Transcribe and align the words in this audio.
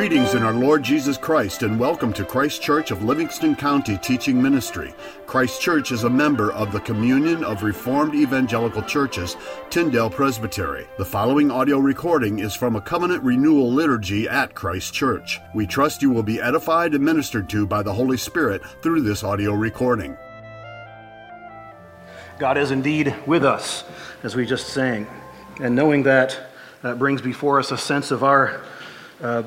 Greetings 0.00 0.32
in 0.32 0.42
our 0.42 0.54
Lord 0.54 0.82
Jesus 0.82 1.18
Christ 1.18 1.62
and 1.62 1.78
welcome 1.78 2.10
to 2.14 2.24
Christ 2.24 2.62
Church 2.62 2.90
of 2.90 3.04
Livingston 3.04 3.54
County 3.54 3.98
Teaching 3.98 4.40
Ministry. 4.40 4.94
Christ 5.26 5.60
Church 5.60 5.92
is 5.92 6.04
a 6.04 6.08
member 6.08 6.52
of 6.52 6.72
the 6.72 6.80
Communion 6.80 7.44
of 7.44 7.62
Reformed 7.62 8.14
Evangelical 8.14 8.80
Churches, 8.80 9.36
Tyndale 9.68 10.08
Presbytery. 10.08 10.86
The 10.96 11.04
following 11.04 11.50
audio 11.50 11.78
recording 11.78 12.38
is 12.38 12.54
from 12.54 12.76
a 12.76 12.80
covenant 12.80 13.22
renewal 13.22 13.70
liturgy 13.70 14.26
at 14.26 14.54
Christ 14.54 14.94
Church. 14.94 15.38
We 15.54 15.66
trust 15.66 16.00
you 16.00 16.08
will 16.08 16.22
be 16.22 16.40
edified 16.40 16.94
and 16.94 17.04
ministered 17.04 17.50
to 17.50 17.66
by 17.66 17.82
the 17.82 17.92
Holy 17.92 18.16
Spirit 18.16 18.62
through 18.80 19.02
this 19.02 19.22
audio 19.22 19.52
recording. 19.52 20.16
God 22.38 22.56
is 22.56 22.70
indeed 22.70 23.14
with 23.26 23.44
us, 23.44 23.84
as 24.22 24.34
we 24.34 24.46
just 24.46 24.68
sang. 24.68 25.06
And 25.60 25.76
knowing 25.76 26.04
that, 26.04 26.40
that 26.80 26.98
brings 26.98 27.20
before 27.20 27.58
us 27.58 27.70
a 27.70 27.76
sense 27.76 28.10
of 28.10 28.24
our 28.24 28.62
uh, 29.20 29.42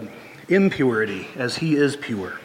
impurity 0.50 1.28
as 1.36 1.58
he 1.58 1.76
is 1.76 1.96
pure. 1.96 2.40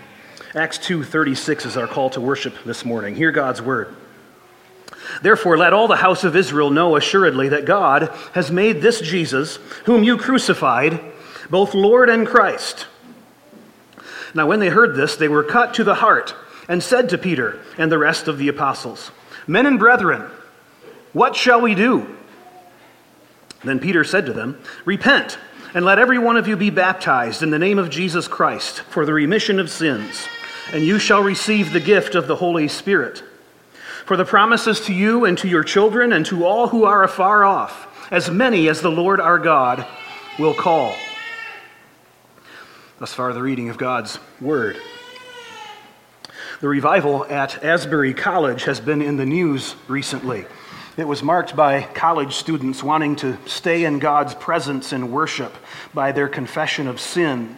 Acts 0.54 0.78
2:36 0.78 1.66
is 1.66 1.76
our 1.76 1.86
call 1.86 2.10
to 2.10 2.20
worship 2.20 2.54
this 2.64 2.84
morning. 2.84 3.14
Hear 3.14 3.30
God's 3.30 3.60
word. 3.60 3.94
Therefore, 5.22 5.56
let 5.56 5.72
all 5.72 5.88
the 5.88 5.96
house 5.96 6.24
of 6.24 6.36
Israel 6.36 6.70
know 6.70 6.96
assuredly 6.96 7.48
that 7.48 7.64
God 7.64 8.10
has 8.32 8.50
made 8.50 8.82
this 8.82 9.00
Jesus, 9.00 9.58
whom 9.84 10.02
you 10.02 10.16
crucified, 10.16 11.00
both 11.50 11.74
Lord 11.74 12.08
and 12.08 12.26
Christ. 12.26 12.86
Now, 14.34 14.46
when 14.46 14.60
they 14.60 14.68
heard 14.68 14.94
this, 14.94 15.16
they 15.16 15.28
were 15.28 15.42
cut 15.42 15.74
to 15.74 15.84
the 15.84 15.96
heart 15.96 16.34
and 16.68 16.82
said 16.82 17.08
to 17.08 17.18
Peter 17.18 17.58
and 17.78 17.90
the 17.90 17.98
rest 17.98 18.28
of 18.28 18.38
the 18.38 18.48
apostles, 18.48 19.10
Men 19.46 19.66
and 19.66 19.78
brethren, 19.78 20.30
what 21.12 21.34
shall 21.34 21.60
we 21.60 21.74
do? 21.74 22.14
Then 23.64 23.78
Peter 23.80 24.04
said 24.04 24.26
to 24.26 24.32
them, 24.32 24.60
Repent 24.84 25.38
and 25.74 25.84
let 25.84 25.98
every 25.98 26.18
one 26.18 26.36
of 26.36 26.48
you 26.48 26.56
be 26.56 26.70
baptized 26.70 27.42
in 27.42 27.50
the 27.50 27.58
name 27.58 27.78
of 27.78 27.90
Jesus 27.90 28.26
Christ 28.26 28.80
for 28.80 29.04
the 29.04 29.12
remission 29.12 29.58
of 29.60 29.70
sins, 29.70 30.26
and 30.72 30.84
you 30.84 30.98
shall 30.98 31.22
receive 31.22 31.72
the 31.72 31.80
gift 31.80 32.14
of 32.14 32.26
the 32.26 32.36
Holy 32.36 32.68
Spirit. 32.68 33.22
For 34.04 34.16
the 34.16 34.24
promises 34.24 34.80
to 34.86 34.94
you 34.94 35.24
and 35.24 35.36
to 35.38 35.48
your 35.48 35.64
children 35.64 36.12
and 36.12 36.24
to 36.26 36.46
all 36.46 36.68
who 36.68 36.84
are 36.84 37.04
afar 37.04 37.44
off, 37.44 38.08
as 38.10 38.30
many 38.30 38.68
as 38.68 38.80
the 38.80 38.90
Lord 38.90 39.20
our 39.20 39.38
God 39.38 39.86
will 40.38 40.54
call. 40.54 40.94
Thus 42.98 43.12
far, 43.12 43.32
the 43.32 43.42
reading 43.42 43.68
of 43.68 43.76
God's 43.76 44.18
Word. 44.40 44.80
The 46.60 46.68
revival 46.68 47.24
at 47.26 47.62
Asbury 47.62 48.14
College 48.14 48.64
has 48.64 48.80
been 48.80 49.02
in 49.02 49.16
the 49.16 49.26
news 49.26 49.76
recently. 49.86 50.46
It 50.98 51.06
was 51.06 51.22
marked 51.22 51.54
by 51.54 51.82
college 51.82 52.34
students 52.34 52.82
wanting 52.82 53.14
to 53.16 53.38
stay 53.46 53.84
in 53.84 54.00
God's 54.00 54.34
presence 54.34 54.92
and 54.92 55.12
worship 55.12 55.54
by 55.94 56.10
their 56.10 56.28
confession 56.28 56.88
of 56.88 56.98
sin. 56.98 57.56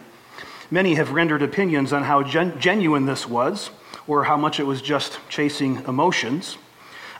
Many 0.71 0.97
have 0.97 1.13
rendered 1.13 1.41
opinions 1.41 1.95
on 1.95 2.03
how 2.03 2.23
gen- 2.23 2.61
genuine 2.61 3.07
this 3.07 3.27
was 3.27 3.71
or 4.07 4.25
how 4.25 4.37
much 4.37 4.61
it 4.61 4.65
was 4.65 4.83
just 4.83 5.19
chasing 5.31 5.83
emotions. 5.89 6.59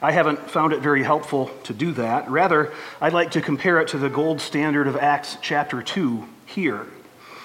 I 0.03 0.13
haven't 0.13 0.51
found 0.51 0.75
it 0.75 0.83
very 0.83 1.03
helpful 1.03 1.51
to 1.63 1.73
do 1.73 1.91
that. 1.93 2.31
Rather, 2.31 2.71
I'd 3.01 3.15
like 3.15 3.31
to 3.31 3.41
compare 3.41 3.81
it 3.81 3.89
to 3.89 3.99
the 3.99 4.11
gold 4.11 4.43
standard 4.43 4.89
of 4.89 4.99
Acts 4.99 5.39
chapter 5.41 5.81
2 5.81 6.27
here, 6.45 6.85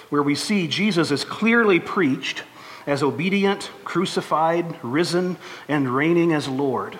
where 0.09 0.21
we 0.21 0.35
see 0.35 0.67
Jesus 0.67 1.11
is 1.11 1.23
clearly 1.23 1.79
preached 1.79 2.43
as 2.85 3.03
obedient, 3.03 3.71
crucified, 3.85 4.77
risen, 4.83 5.37
and 5.69 5.95
reigning 5.95 6.33
as 6.33 6.49
Lord. 6.49 6.99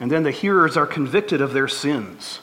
And 0.00 0.10
then 0.10 0.22
the 0.22 0.30
hearers 0.30 0.78
are 0.78 0.86
convicted 0.86 1.42
of 1.42 1.52
their 1.52 1.68
sins. 1.68 2.40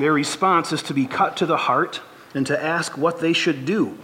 Their 0.00 0.12
response 0.12 0.72
is 0.72 0.82
to 0.84 0.94
be 0.94 1.06
cut 1.06 1.36
to 1.38 1.46
the 1.46 1.56
heart 1.56 2.00
and 2.34 2.46
to 2.48 2.62
ask 2.62 2.98
what 2.98 3.20
they 3.20 3.32
should 3.32 3.64
do. 3.64 3.96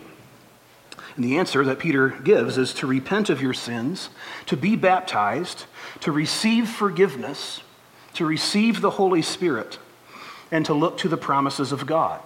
And 1.16 1.25
the 1.25 1.37
answer 1.37 1.65
that 1.65 1.78
Peter 1.78 2.09
gives 2.09 2.56
is 2.56 2.72
to 2.75 2.87
repent 2.87 3.31
of 3.31 3.43
your 3.43 3.53
sins, 3.53 4.10
to 4.47 4.56
be 4.56 4.77
baptized, 4.77 5.66
to 6.00 6.10
receive 6.10 6.69
forgiveness, 6.69 7.60
to 8.15 8.25
receive 8.25 8.81
the 8.81 8.91
Holy 8.91 9.22
Spirit, 9.22 9.78
and 10.50 10.65
to 10.66 10.75
look 10.75 10.99
to 10.99 11.09
the 11.09 11.16
promises 11.16 11.72
of 11.72 11.87
God. 11.87 12.21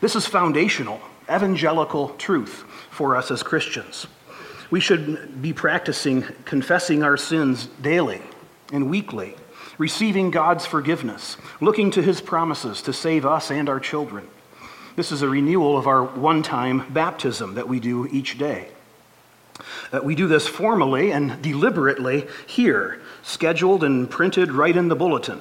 This 0.00 0.16
is 0.16 0.26
foundational, 0.26 1.00
evangelical 1.32 2.10
truth 2.10 2.64
for 2.90 3.16
us 3.16 3.30
as 3.30 3.42
Christians. 3.42 4.06
We 4.70 4.80
should 4.80 5.42
be 5.42 5.52
practicing 5.52 6.22
confessing 6.44 7.02
our 7.02 7.16
sins 7.16 7.66
daily 7.80 8.22
and 8.72 8.90
weekly, 8.90 9.36
receiving 9.78 10.30
God's 10.30 10.66
forgiveness, 10.66 11.36
looking 11.60 11.92
to 11.92 12.02
his 12.02 12.20
promises 12.20 12.82
to 12.82 12.92
save 12.92 13.24
us 13.24 13.50
and 13.50 13.68
our 13.68 13.78
children. 13.78 14.26
This 14.96 15.12
is 15.12 15.22
a 15.22 15.28
renewal 15.28 15.78
of 15.78 15.86
our 15.86 16.02
one 16.02 16.42
time 16.42 16.92
baptism 16.92 17.54
that 17.54 17.68
we 17.68 17.78
do 17.78 18.06
each 18.06 18.38
day. 18.38 18.68
Uh, 19.92 20.00
we 20.02 20.14
do 20.14 20.26
this 20.26 20.46
formally 20.46 21.12
and 21.12 21.40
deliberately 21.40 22.26
here, 22.46 23.00
scheduled 23.22 23.84
and 23.84 24.10
printed 24.10 24.50
right 24.50 24.76
in 24.76 24.88
the 24.88 24.96
bulletin. 24.96 25.40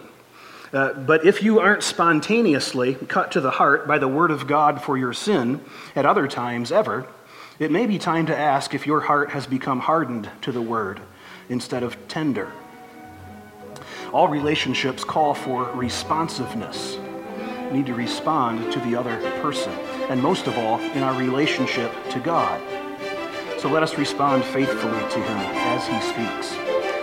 Uh, 0.74 0.94
but 0.94 1.26
if 1.26 1.44
you 1.44 1.60
aren't 1.60 1.84
spontaneously 1.84 2.96
cut 2.96 3.32
to 3.32 3.42
the 3.42 3.52
heart 3.52 3.88
by 3.88 3.98
the 3.98 4.08
word 4.08 4.32
of 4.32 4.48
God 4.48 4.82
for 4.82 4.98
your 4.98 5.12
sin 5.12 5.60
at 5.96 6.06
other 6.06 6.28
times 6.28 6.72
ever, 6.72 7.08
it 7.60 7.72
may 7.72 7.86
be 7.86 8.00
time 8.00 8.26
to 8.28 8.38
ask 8.38 8.74
if 8.74 8.88
your 8.88 9.02
heart 9.02 9.32
has 9.32 9.46
become 9.48 9.82
hardened 9.82 10.30
to 10.42 10.52
the 10.52 10.62
word 10.62 11.02
instead 11.50 11.84
of 11.84 11.98
tender. 12.08 12.52
All 14.14 14.28
relationships 14.28 15.06
call 15.06 15.34
for 15.34 15.72
responsiveness. 15.72 16.98
We 17.68 17.78
need 17.78 17.86
to 17.86 17.94
respond 17.94 18.74
to 18.74 18.80
the 18.82 18.94
other 18.94 19.16
person, 19.42 19.72
and 20.10 20.22
most 20.22 20.48
of 20.48 20.58
all, 20.58 20.82
in 20.82 21.02
our 21.02 21.18
relationship 21.18 21.94
to 22.10 22.20
God. 22.20 22.62
So 23.58 23.70
let 23.70 23.84
us 23.84 23.98
respond 23.98 24.44
faithfully 24.44 25.00
to 25.00 25.20
Him 25.20 25.38
as 25.38 25.88
He 25.88 26.02
speaks. 26.02 26.54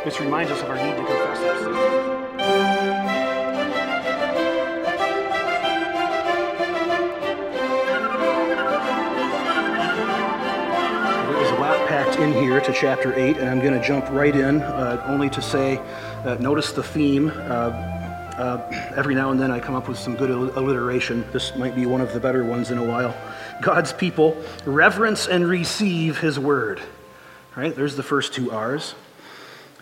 This 0.04 0.20
reminds 0.20 0.52
us 0.52 0.60
of 0.60 0.68
our 0.68 0.76
need 0.76 0.96
to 0.96 1.06
confess 1.06 1.38
our 1.38 1.58
sins. 1.60 1.97
In 12.20 12.32
here 12.32 12.60
to 12.60 12.72
chapter 12.72 13.14
8, 13.14 13.36
and 13.36 13.48
I'm 13.48 13.60
going 13.60 13.80
to 13.80 13.86
jump 13.86 14.08
right 14.10 14.34
in, 14.34 14.60
uh, 14.60 15.04
only 15.06 15.30
to 15.30 15.40
say, 15.40 15.78
uh, 16.24 16.36
notice 16.40 16.72
the 16.72 16.82
theme. 16.82 17.28
Uh, 17.28 17.70
uh, 18.38 18.92
every 18.96 19.14
now 19.14 19.30
and 19.30 19.38
then 19.38 19.52
I 19.52 19.60
come 19.60 19.76
up 19.76 19.88
with 19.88 19.98
some 19.98 20.16
good 20.16 20.30
alliteration. 20.30 21.24
This 21.32 21.54
might 21.54 21.76
be 21.76 21.86
one 21.86 22.00
of 22.00 22.12
the 22.12 22.18
better 22.18 22.42
ones 22.42 22.72
in 22.72 22.78
a 22.78 22.82
while. 22.82 23.14
God's 23.62 23.92
people 23.92 24.36
reverence 24.64 25.28
and 25.28 25.46
receive 25.46 26.18
His 26.18 26.40
word. 26.40 26.80
All 26.80 27.62
right, 27.62 27.74
there's 27.74 27.94
the 27.94 28.02
first 28.02 28.34
two 28.34 28.50
R's. 28.50 28.96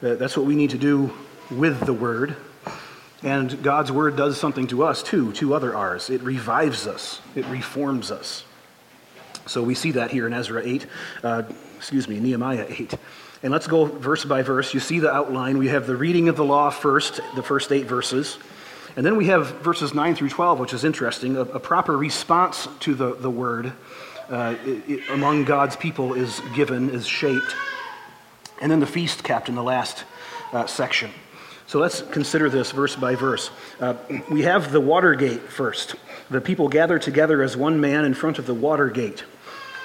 Uh, 0.02 0.16
that's 0.16 0.36
what 0.36 0.44
we 0.44 0.56
need 0.56 0.70
to 0.70 0.78
do 0.78 1.14
with 1.50 1.80
the 1.86 1.94
word. 1.94 2.36
And 3.22 3.62
God's 3.62 3.90
word 3.90 4.14
does 4.14 4.38
something 4.38 4.66
to 4.66 4.84
us 4.84 5.02
too, 5.02 5.32
two 5.32 5.54
other 5.54 5.74
R's. 5.74 6.10
It 6.10 6.20
revives 6.20 6.86
us, 6.86 7.22
it 7.34 7.46
reforms 7.46 8.10
us. 8.10 8.44
So 9.46 9.62
we 9.62 9.74
see 9.74 9.92
that 9.92 10.10
here 10.10 10.26
in 10.26 10.34
Ezra 10.34 10.60
8, 10.62 10.86
uh, 11.22 11.42
excuse 11.76 12.08
me, 12.08 12.18
Nehemiah 12.20 12.66
8. 12.68 12.94
And 13.42 13.52
let's 13.52 13.66
go 13.66 13.84
verse 13.84 14.24
by 14.24 14.42
verse. 14.42 14.74
You 14.74 14.80
see 14.80 14.98
the 14.98 15.12
outline. 15.12 15.58
We 15.58 15.68
have 15.68 15.86
the 15.86 15.96
reading 15.96 16.28
of 16.28 16.36
the 16.36 16.44
law 16.44 16.70
first, 16.70 17.20
the 17.34 17.42
first 17.42 17.70
eight 17.70 17.86
verses. 17.86 18.38
And 18.96 19.04
then 19.04 19.16
we 19.16 19.26
have 19.26 19.48
verses 19.60 19.92
9 19.92 20.14
through 20.14 20.30
12, 20.30 20.58
which 20.58 20.72
is 20.72 20.84
interesting. 20.84 21.36
A, 21.36 21.42
a 21.42 21.60
proper 21.60 21.96
response 21.96 22.66
to 22.80 22.94
the, 22.94 23.14
the 23.14 23.30
word 23.30 23.72
uh, 24.28 24.56
it, 24.64 24.90
it, 24.90 25.10
among 25.10 25.44
God's 25.44 25.76
people 25.76 26.14
is 26.14 26.40
given, 26.54 26.90
is 26.90 27.06
shaped. 27.06 27.54
And 28.60 28.72
then 28.72 28.80
the 28.80 28.86
feast 28.86 29.22
kept 29.22 29.48
in 29.48 29.54
the 29.54 29.62
last 29.62 30.04
uh, 30.52 30.66
section. 30.66 31.10
So 31.66 31.78
let's 31.78 32.02
consider 32.02 32.48
this 32.48 32.70
verse 32.70 32.96
by 32.96 33.14
verse. 33.14 33.50
Uh, 33.80 33.94
we 34.30 34.42
have 34.42 34.72
the 34.72 34.80
water 34.80 35.14
gate 35.14 35.42
first. 35.42 35.96
The 36.30 36.40
people 36.40 36.68
gather 36.68 36.98
together 36.98 37.42
as 37.42 37.56
one 37.56 37.80
man 37.80 38.04
in 38.04 38.14
front 38.14 38.38
of 38.38 38.46
the 38.46 38.54
water 38.54 38.88
gate. 38.88 39.24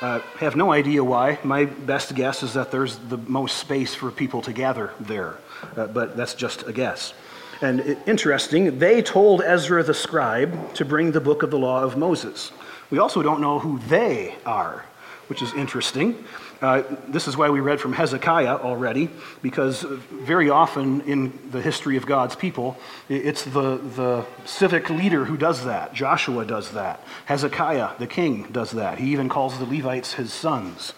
Uh, 0.02 0.20
have 0.40 0.56
no 0.56 0.72
idea 0.72 1.04
why. 1.04 1.38
My 1.44 1.66
best 1.66 2.16
guess 2.16 2.42
is 2.42 2.56
that 2.56 2.72
there's 2.72 2.98
the 2.98 3.18
most 3.18 3.58
space 3.58 3.94
for 3.94 4.10
people 4.10 4.42
to 4.42 4.52
gather 4.52 4.90
there, 5.00 5.38
uh, 5.78 5.86
but 5.88 6.18
that's 6.18 6.34
just 6.34 6.68
a 6.68 6.74
guess. 6.74 7.14
And 7.62 7.82
it, 7.82 8.00
interesting, 8.08 8.80
they 8.80 9.04
told 9.04 9.44
Ezra 9.44 9.84
the 9.84 9.94
scribe 9.94 10.74
to 10.74 10.86
bring 10.86 11.12
the 11.12 11.22
book 11.22 11.44
of 11.44 11.52
the 11.52 11.60
law 11.60 11.84
of 11.84 11.98
Moses. 11.98 12.52
We 12.90 12.98
also 12.98 13.22
don't 13.22 13.42
know 13.42 13.60
who 13.60 13.78
they 13.90 14.34
are, 14.44 14.86
which 15.28 15.44
is 15.44 15.54
interesting. 15.54 16.26
Uh, 16.62 16.84
this 17.08 17.28
is 17.28 17.36
why 17.36 17.50
we 17.50 17.60
read 17.60 17.82
from 17.82 17.92
Hezekiah 17.92 18.58
already, 18.58 19.10
because 19.42 19.82
very 19.82 20.52
often 20.52 21.02
in 21.02 21.34
the 21.50 21.60
history 21.60 21.98
of 21.98 22.06
God's 22.06 22.36
people, 22.36 22.78
it's 23.10 23.44
the, 23.44 23.78
the 23.78 24.26
civic 24.46 24.90
leader 24.92 25.26
who 25.26 25.38
does 25.38 25.66
that. 25.66 25.92
Joshua 25.94 26.46
does 26.46 26.72
that. 26.74 27.04
Hezekiah, 27.26 27.98
the 27.98 28.06
king, 28.06 28.44
does 28.52 28.72
that. 28.72 29.00
He 29.00 29.12
even 29.12 29.28
calls 29.28 29.58
the 29.58 29.66
Levites 29.66 30.14
his 30.14 30.32
sons 30.32 30.94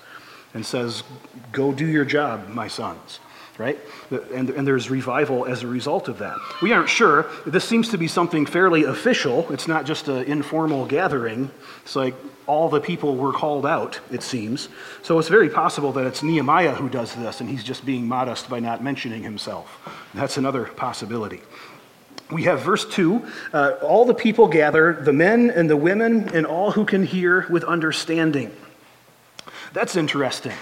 and 0.54 0.66
says, 0.66 1.04
Go 1.54 1.72
do 1.72 1.88
your 1.88 2.06
job, 2.06 2.50
my 2.50 2.68
sons. 2.68 3.20
Right? 3.58 3.80
And, 4.34 4.50
and 4.50 4.68
there's 4.68 4.90
revival 4.90 5.46
as 5.46 5.64
a 5.64 5.68
result 5.68 6.08
of 6.08 6.20
that. 6.20 6.38
We 6.62 6.72
aren't 6.72 6.90
sure. 6.90 7.28
This 7.46 7.64
seems 7.64 7.90
to 7.90 7.98
be 7.98 8.08
something 8.08 8.46
fairly 8.46 8.84
official. 8.84 9.52
It's 9.52 9.68
not 9.68 9.86
just 9.86 10.08
an 10.08 10.24
informal 10.24 10.86
gathering. 10.86 11.52
It's 11.84 11.96
like 11.96 12.16
all 12.48 12.70
the 12.70 12.82
people 12.82 13.16
were 13.16 13.32
called 13.32 13.66
out, 13.66 14.00
it 14.12 14.24
seems. 14.24 14.70
So 15.02 15.20
it's 15.20 15.30
very 15.30 15.50
possible 15.50 15.92
that 15.94 16.06
it's 16.06 16.24
Nehemiah 16.24 16.76
who 16.76 16.90
does 16.90 17.14
this, 17.16 17.42
and 17.42 17.50
he's 17.50 17.64
just 17.64 17.86
being 17.86 18.08
modest 18.08 18.50
by 18.50 18.60
not 18.60 18.84
mentioning 18.84 19.24
himself. 19.24 19.80
That's 20.14 20.38
another 20.38 20.66
possibility. 20.66 21.42
We 22.32 22.44
have 22.44 22.62
verse 22.62 22.86
2 22.86 23.26
uh, 23.54 23.72
all 23.84 24.06
the 24.06 24.14
people 24.14 24.48
gather, 24.48 24.94
the 24.94 25.14
men 25.14 25.52
and 25.52 25.70
the 25.70 25.78
women, 25.78 26.30
and 26.34 26.46
all 26.46 26.72
who 26.72 26.86
can 26.86 27.06
hear 27.06 27.46
with 27.50 27.64
understanding. 27.64 28.52
That's 29.74 29.96
interesting 29.96 30.54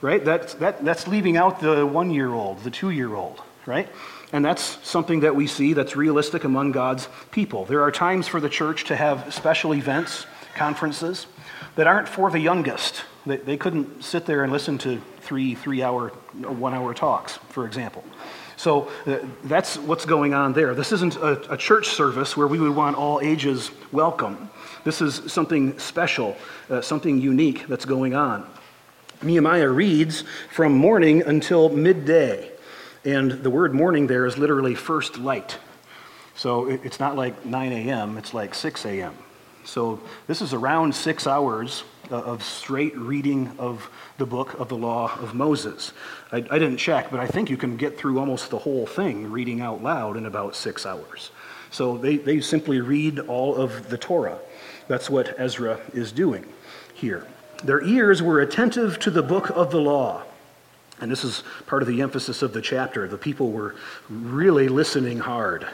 right? 0.00 0.24
That's, 0.24 0.54
that, 0.54 0.84
that's 0.84 1.06
leaving 1.08 1.36
out 1.36 1.60
the 1.60 1.86
one 1.86 2.10
year 2.10 2.32
old, 2.32 2.60
the 2.60 2.70
two 2.70 2.90
year 2.90 3.14
old, 3.14 3.42
right? 3.66 3.88
And 4.32 4.44
that's 4.44 4.78
something 4.86 5.20
that 5.20 5.34
we 5.34 5.46
see 5.46 5.72
that's 5.72 5.96
realistic 5.96 6.44
among 6.44 6.72
God's 6.72 7.08
people. 7.30 7.64
There 7.64 7.82
are 7.82 7.92
times 7.92 8.26
for 8.26 8.40
the 8.40 8.48
church 8.48 8.84
to 8.84 8.96
have 8.96 9.32
special 9.32 9.74
events, 9.74 10.26
conferences, 10.54 11.26
that 11.76 11.86
aren't 11.86 12.08
for 12.08 12.30
the 12.30 12.40
youngest. 12.40 13.04
They, 13.24 13.36
they 13.36 13.56
couldn't 13.56 14.02
sit 14.02 14.26
there 14.26 14.42
and 14.42 14.52
listen 14.52 14.78
to 14.78 15.00
three, 15.20 15.54
three 15.54 15.82
hour, 15.82 16.08
one 16.40 16.74
hour 16.74 16.94
talks, 16.94 17.38
for 17.50 17.66
example. 17.66 18.04
So 18.56 18.90
uh, 19.06 19.18
that's 19.44 19.76
what's 19.76 20.06
going 20.06 20.32
on 20.32 20.54
there. 20.54 20.74
This 20.74 20.90
isn't 20.92 21.16
a, 21.16 21.52
a, 21.52 21.56
church 21.58 21.88
service 21.88 22.36
where 22.36 22.46
we 22.46 22.58
would 22.58 22.74
want 22.74 22.96
all 22.96 23.20
ages 23.20 23.70
welcome. 23.92 24.48
This 24.82 25.02
is 25.02 25.30
something 25.30 25.78
special, 25.78 26.36
uh, 26.70 26.80
something 26.80 27.20
unique 27.20 27.66
that's 27.66 27.84
going 27.84 28.14
on. 28.14 28.48
Nehemiah 29.22 29.68
reads 29.68 30.24
from 30.50 30.72
morning 30.72 31.22
until 31.22 31.68
midday. 31.68 32.50
And 33.04 33.30
the 33.30 33.50
word 33.50 33.72
morning 33.74 34.06
there 34.06 34.26
is 34.26 34.36
literally 34.36 34.74
first 34.74 35.18
light. 35.18 35.58
So 36.34 36.68
it's 36.68 37.00
not 37.00 37.16
like 37.16 37.46
9 37.46 37.72
a.m., 37.72 38.18
it's 38.18 38.34
like 38.34 38.54
6 38.54 38.84
a.m. 38.84 39.14
So 39.64 40.00
this 40.26 40.42
is 40.42 40.52
around 40.52 40.94
six 40.94 41.26
hours 41.26 41.82
of 42.10 42.44
straight 42.44 42.96
reading 42.96 43.52
of 43.58 43.90
the 44.18 44.26
book 44.26 44.54
of 44.60 44.68
the 44.68 44.76
law 44.76 45.12
of 45.18 45.34
Moses. 45.34 45.92
I, 46.30 46.36
I, 46.36 46.58
didn't 46.58 46.76
check, 46.76 47.10
but 47.10 47.18
I 47.18 47.26
think 47.26 47.50
you 47.50 47.56
can 47.56 47.76
get 47.76 47.98
through 47.98 48.20
almost 48.20 48.50
the 48.50 48.58
whole 48.58 48.86
thing 48.86 49.30
reading 49.30 49.60
out 49.60 49.82
loud 49.82 50.16
in 50.16 50.26
about 50.26 50.54
six 50.54 50.86
hours. 50.86 51.30
So 51.70 51.98
they, 51.98 52.16
they 52.16 52.40
simply 52.40 52.80
read 52.80 53.18
all 53.18 53.56
of 53.56 53.88
the 53.88 53.98
Torah. 53.98 54.38
That's 54.86 55.10
what 55.10 55.34
Ezra 55.38 55.80
is 55.92 56.12
doing 56.12 56.46
here. 56.94 57.26
Their 57.64 57.82
ears 57.82 58.22
were 58.22 58.40
attentive 58.40 58.98
to 59.00 59.10
the 59.10 59.22
book 59.22 59.50
of 59.50 59.70
the 59.70 59.80
law. 59.80 60.22
And 61.00 61.10
this 61.10 61.24
is 61.24 61.42
part 61.66 61.82
of 61.82 61.88
the 61.88 62.00
emphasis 62.00 62.42
of 62.42 62.52
the 62.52 62.62
chapter. 62.62 63.06
The 63.06 63.18
people 63.18 63.50
were 63.50 63.74
really 64.08 64.68
listening 64.68 65.18
hard. 65.18 65.66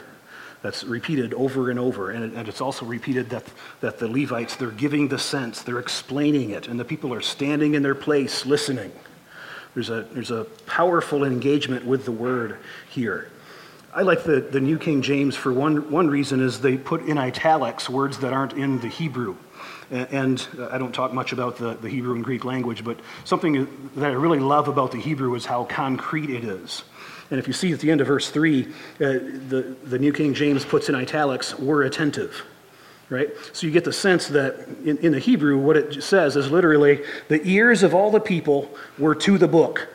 That's 0.61 0.83
repeated 0.83 1.33
over 1.33 1.69
and 1.69 1.79
over. 1.79 2.11
And, 2.11 2.47
it's 2.47 2.61
also 2.61 2.85
repeated 2.85 3.29
that, 3.29 3.43
that 3.81 3.99
the 3.99 4.07
Levites, 4.07 4.55
they're 4.55 4.71
giving 4.71 5.07
the 5.09 5.19
sense, 5.19 5.61
they're 5.61 5.79
explaining 5.79 6.51
it, 6.51 6.67
and 6.67 6.79
the 6.79 6.85
people 6.85 7.13
are 7.13 7.21
standing 7.21 7.73
in 7.75 7.83
their 7.83 7.95
place 7.95 8.45
listening. 8.45 8.91
There's 9.73 9.89
a, 9.89 10.03
there's 10.13 10.31
a 10.31 10.45
powerful 10.65 11.23
engagement 11.25 11.85
with 11.85 12.05
the 12.05 12.11
word 12.11 12.57
here. 12.89 13.29
I 13.93 14.01
like 14.01 14.23
the, 14.23 14.39
the 14.39 14.61
New 14.61 14.79
King 14.79 15.01
James 15.01 15.35
for 15.35 15.53
one, 15.53 15.91
one 15.91 16.09
reason 16.09 16.39
is 16.41 16.61
they 16.61 16.77
put 16.77 17.05
in 17.05 17.17
italics 17.17 17.89
words 17.89 18.19
that 18.19 18.33
aren't 18.33 18.53
in 18.53 18.79
the 18.79 18.87
Hebrew. 18.87 19.35
And 19.93 20.45
I 20.71 20.79
don't 20.79 20.91
talk 20.91 21.13
much 21.13 21.33
about 21.33 21.57
the, 21.57 21.75
the 21.75 21.87
Hebrew 21.87 22.15
and 22.15 22.23
Greek 22.23 22.45
language, 22.45 22.83
but 22.83 22.99
something 23.25 23.67
that 23.95 24.09
I 24.09 24.13
really 24.13 24.39
love 24.39 24.67
about 24.67 24.91
the 24.91 24.97
Hebrew 24.97 25.35
is 25.35 25.45
how 25.45 25.65
concrete 25.65 26.31
it 26.31 26.43
is. 26.43 26.83
And 27.29 27.39
if 27.39 27.45
you 27.45 27.53
see 27.53 27.71
at 27.73 27.79
the 27.79 27.91
end 27.91 28.01
of 28.01 28.07
verse 28.07 28.31
3, 28.31 28.65
uh, 28.65 28.69
the, 28.99 29.75
the 29.83 29.99
New 29.99 30.11
King 30.11 30.33
James 30.33 30.65
puts 30.65 30.89
in 30.89 30.95
italics, 30.95 31.59
were 31.59 31.83
attentive, 31.83 32.43
right? 33.09 33.29
So 33.53 33.67
you 33.67 33.73
get 33.73 33.85
the 33.85 33.93
sense 33.93 34.29
that 34.29 34.67
in, 34.83 34.97
in 34.97 35.11
the 35.11 35.19
Hebrew, 35.19 35.59
what 35.59 35.77
it 35.77 36.03
says 36.03 36.35
is 36.37 36.49
literally, 36.49 37.03
the 37.27 37.47
ears 37.47 37.83
of 37.83 37.93
all 37.93 38.09
the 38.09 38.19
people 38.19 38.75
were 38.97 39.13
to 39.13 39.37
the 39.37 39.47
book, 39.47 39.87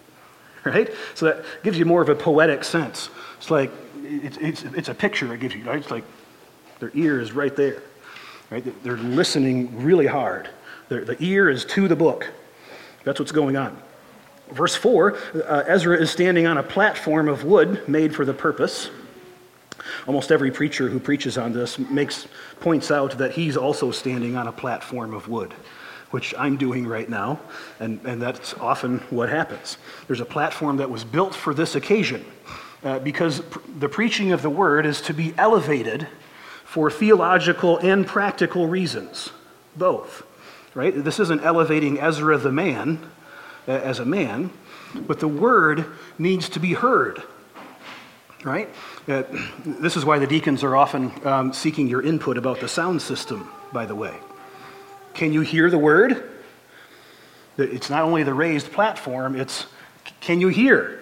right? 0.64 0.90
So 1.14 1.24
that 1.24 1.44
gives 1.62 1.78
you 1.78 1.86
more 1.86 2.02
of 2.02 2.10
a 2.10 2.14
poetic 2.14 2.64
sense. 2.64 3.08
It's 3.38 3.50
like, 3.50 3.70
it's, 4.02 4.36
it's, 4.36 4.62
it's 4.62 4.88
a 4.90 4.94
picture 4.94 5.32
it 5.32 5.40
gives 5.40 5.54
you, 5.54 5.64
right? 5.64 5.78
It's 5.78 5.90
like 5.90 6.04
their 6.80 6.90
ear 6.94 7.18
is 7.18 7.32
right 7.32 7.56
there. 7.56 7.82
Right? 8.50 8.82
They're 8.82 8.96
listening 8.96 9.82
really 9.82 10.06
hard. 10.06 10.48
The 10.88 11.16
ear 11.20 11.50
is 11.50 11.64
to 11.66 11.86
the 11.86 11.96
book. 11.96 12.30
That's 13.04 13.20
what's 13.20 13.32
going 13.32 13.56
on. 13.56 13.80
Verse 14.50 14.74
4 14.74 15.16
uh, 15.46 15.64
Ezra 15.66 15.96
is 15.96 16.10
standing 16.10 16.46
on 16.46 16.56
a 16.56 16.62
platform 16.62 17.28
of 17.28 17.44
wood 17.44 17.86
made 17.88 18.14
for 18.14 18.24
the 18.24 18.32
purpose. 18.32 18.90
Almost 20.06 20.32
every 20.32 20.50
preacher 20.50 20.88
who 20.88 20.98
preaches 20.98 21.36
on 21.36 21.52
this 21.52 21.78
makes, 21.78 22.26
points 22.60 22.90
out 22.90 23.18
that 23.18 23.32
he's 23.32 23.56
also 23.56 23.90
standing 23.90 24.36
on 24.36 24.46
a 24.46 24.52
platform 24.52 25.14
of 25.14 25.28
wood, 25.28 25.54
which 26.10 26.34
I'm 26.38 26.56
doing 26.56 26.86
right 26.86 27.08
now, 27.08 27.40
and, 27.78 28.00
and 28.04 28.20
that's 28.20 28.54
often 28.54 28.98
what 29.10 29.28
happens. 29.28 29.76
There's 30.06 30.20
a 30.20 30.26
platform 30.26 30.78
that 30.78 30.90
was 30.90 31.04
built 31.04 31.34
for 31.34 31.52
this 31.54 31.74
occasion 31.74 32.24
uh, 32.82 32.98
because 33.00 33.40
pr- 33.40 33.58
the 33.78 33.88
preaching 33.88 34.32
of 34.32 34.42
the 34.42 34.50
word 34.50 34.86
is 34.86 35.00
to 35.02 35.14
be 35.14 35.34
elevated 35.36 36.06
for 36.68 36.90
theological 36.90 37.78
and 37.78 38.06
practical 38.06 38.66
reasons, 38.66 39.30
both. 39.74 40.22
Right? 40.74 40.92
This 40.94 41.18
isn't 41.18 41.40
elevating 41.40 41.98
Ezra 41.98 42.36
the 42.36 42.52
man 42.52 43.10
uh, 43.66 43.72
as 43.72 44.00
a 44.00 44.04
man, 44.04 44.50
but 44.94 45.18
the 45.18 45.28
word 45.28 45.86
needs 46.18 46.50
to 46.50 46.60
be 46.60 46.74
heard. 46.74 47.22
Right? 48.44 48.68
Uh, 49.08 49.22
this 49.64 49.96
is 49.96 50.04
why 50.04 50.18
the 50.18 50.26
deacons 50.26 50.62
are 50.62 50.76
often 50.76 51.10
um, 51.26 51.52
seeking 51.54 51.88
your 51.88 52.02
input 52.02 52.36
about 52.36 52.60
the 52.60 52.68
sound 52.68 53.00
system, 53.00 53.50
by 53.72 53.86
the 53.86 53.94
way. 53.94 54.14
Can 55.14 55.32
you 55.32 55.40
hear 55.40 55.70
the 55.70 55.78
word? 55.78 56.22
It's 57.56 57.88
not 57.88 58.02
only 58.02 58.24
the 58.24 58.34
raised 58.34 58.70
platform, 58.72 59.36
it's 59.36 59.64
can 60.20 60.38
you 60.38 60.48
hear? 60.48 61.00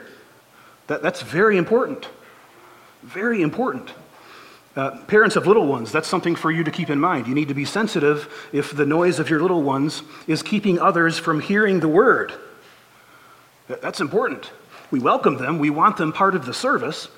That, 0.87 1.03
that's 1.03 1.23
very 1.23 1.57
important. 1.59 2.09
Very 3.03 3.43
important. 3.43 3.93
Uh, 4.77 4.91
parents 5.07 5.37
of 5.37 5.47
little 5.47 5.67
ones, 5.67 5.91
that's 5.91 6.07
something 6.07 6.37
for 6.37 6.51
you 6.51 6.63
to 6.63 6.71
keep 6.71 6.91
in 6.91 7.01
mind. 7.01 7.27
You 7.27 7.35
need 7.35 7.49
to 7.49 7.55
be 7.55 7.65
sensitive 7.65 8.31
if 8.53 8.77
the 8.77 8.85
noise 8.85 9.19
of 9.19 9.31
your 9.31 9.41
little 9.41 9.63
ones 9.63 10.03
is 10.27 10.43
keeping 10.43 10.79
others 10.79 11.19
from 11.19 11.41
hearing 11.41 11.81
the 11.81 11.89
word. 11.89 12.35
That's 13.69 14.01
important. 14.01 14.51
We 14.91 15.01
welcome 15.01 15.39
them, 15.39 15.59
we 15.59 15.71
want 15.71 15.97
them 15.97 16.13
part 16.13 16.35
of 16.35 16.45
the 16.45 16.53
service. 16.53 17.09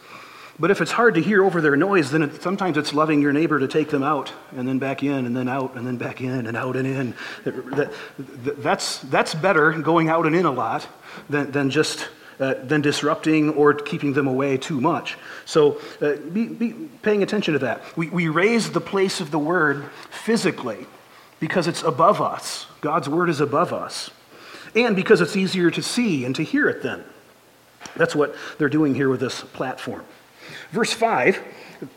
But 0.61 0.73
if 0.73 0.81
it's 0.81 0.91
hard 0.91 1.15
to 1.15 1.21
hear 1.21 1.45
over 1.45 1.61
their 1.61 1.77
noise, 1.77 2.11
then 2.11 2.23
it, 2.23 2.43
sometimes 2.43 2.77
it's 2.77 2.93
loving 2.93 3.23
your 3.23 3.33
neighbor 3.33 3.61
to 3.61 3.69
take 3.69 3.91
them 3.91 4.03
out 4.03 4.33
and 4.57 4.67
then 4.67 4.81
back 4.81 5.05
in 5.05 5.25
and 5.25 5.37
then 5.37 5.49
out 5.49 5.77
and 5.77 5.87
then 5.87 5.97
back 5.97 6.21
in 6.21 6.47
and 6.47 6.57
out 6.57 6.77
and 6.77 6.87
in. 6.87 7.15
That, 7.45 7.93
that, 8.17 8.63
that's, 8.63 8.99
that's 9.01 9.35
better 9.35 9.71
going 9.73 10.09
out 10.09 10.27
and 10.27 10.35
in 10.35 10.47
a 10.47 10.51
lot 10.51 10.89
than, 11.31 11.53
than 11.53 11.71
just 11.71 12.09
uh, 12.41 12.55
than 12.65 12.81
disrupting 12.81 13.51
or 13.51 13.75
keeping 13.75 14.13
them 14.13 14.27
away 14.27 14.57
too 14.57 14.81
much. 14.81 15.17
So 15.45 15.81
uh, 16.01 16.17
be, 16.17 16.47
be 16.47 16.73
paying 17.03 17.23
attention 17.23 17.55
to 17.55 17.59
that. 17.61 17.83
We, 17.97 18.09
we 18.11 18.29
raise 18.29 18.71
the 18.71 18.81
place 18.81 19.21
of 19.21 19.31
the 19.31 19.39
word 19.39 19.85
physically 20.11 20.87
because 21.41 21.67
it's 21.67 21.83
above 21.83 22.21
us. 22.21 22.67
God's 22.81 23.09
word 23.09 23.29
is 23.29 23.41
above 23.41 23.73
us. 23.73 24.11
And 24.75 24.95
because 24.95 25.21
it's 25.21 25.37
easier 25.37 25.71
to 25.71 25.83
see 25.83 26.25
and 26.25 26.35
to 26.37 26.43
hear 26.43 26.69
it 26.69 26.83
then. 26.83 27.05
That's 27.97 28.15
what 28.15 28.35
they're 28.59 28.69
doing 28.69 28.95
here 28.95 29.09
with 29.09 29.21
this 29.21 29.41
platform. 29.41 30.05
Verse 30.71 30.93
5, 30.93 31.43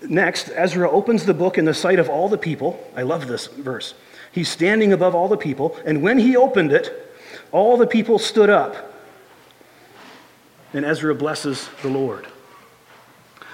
next, 0.07 0.49
Ezra 0.55 0.89
opens 0.89 1.25
the 1.25 1.33
book 1.33 1.57
in 1.57 1.65
the 1.65 1.73
sight 1.73 1.99
of 1.99 2.09
all 2.09 2.29
the 2.29 2.37
people. 2.37 2.83
I 2.95 3.03
love 3.03 3.27
this 3.27 3.47
verse. 3.47 3.93
He's 4.31 4.49
standing 4.49 4.93
above 4.93 5.13
all 5.13 5.27
the 5.27 5.37
people, 5.37 5.77
and 5.85 6.01
when 6.01 6.17
he 6.17 6.37
opened 6.37 6.71
it, 6.71 7.13
all 7.51 7.77
the 7.77 7.87
people 7.87 8.17
stood 8.17 8.49
up 8.49 8.90
and 10.73 10.85
Ezra 10.85 11.13
blesses 11.13 11.69
the 11.81 11.89
Lord. 11.89 12.27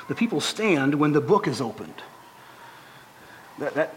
The 0.08 0.16
people 0.16 0.40
stand 0.40 0.96
when 0.96 1.12
the 1.12 1.22
book 1.22 1.48
is 1.48 1.62
opened. 1.62 2.02
That, 3.60 3.74
that 3.74 3.94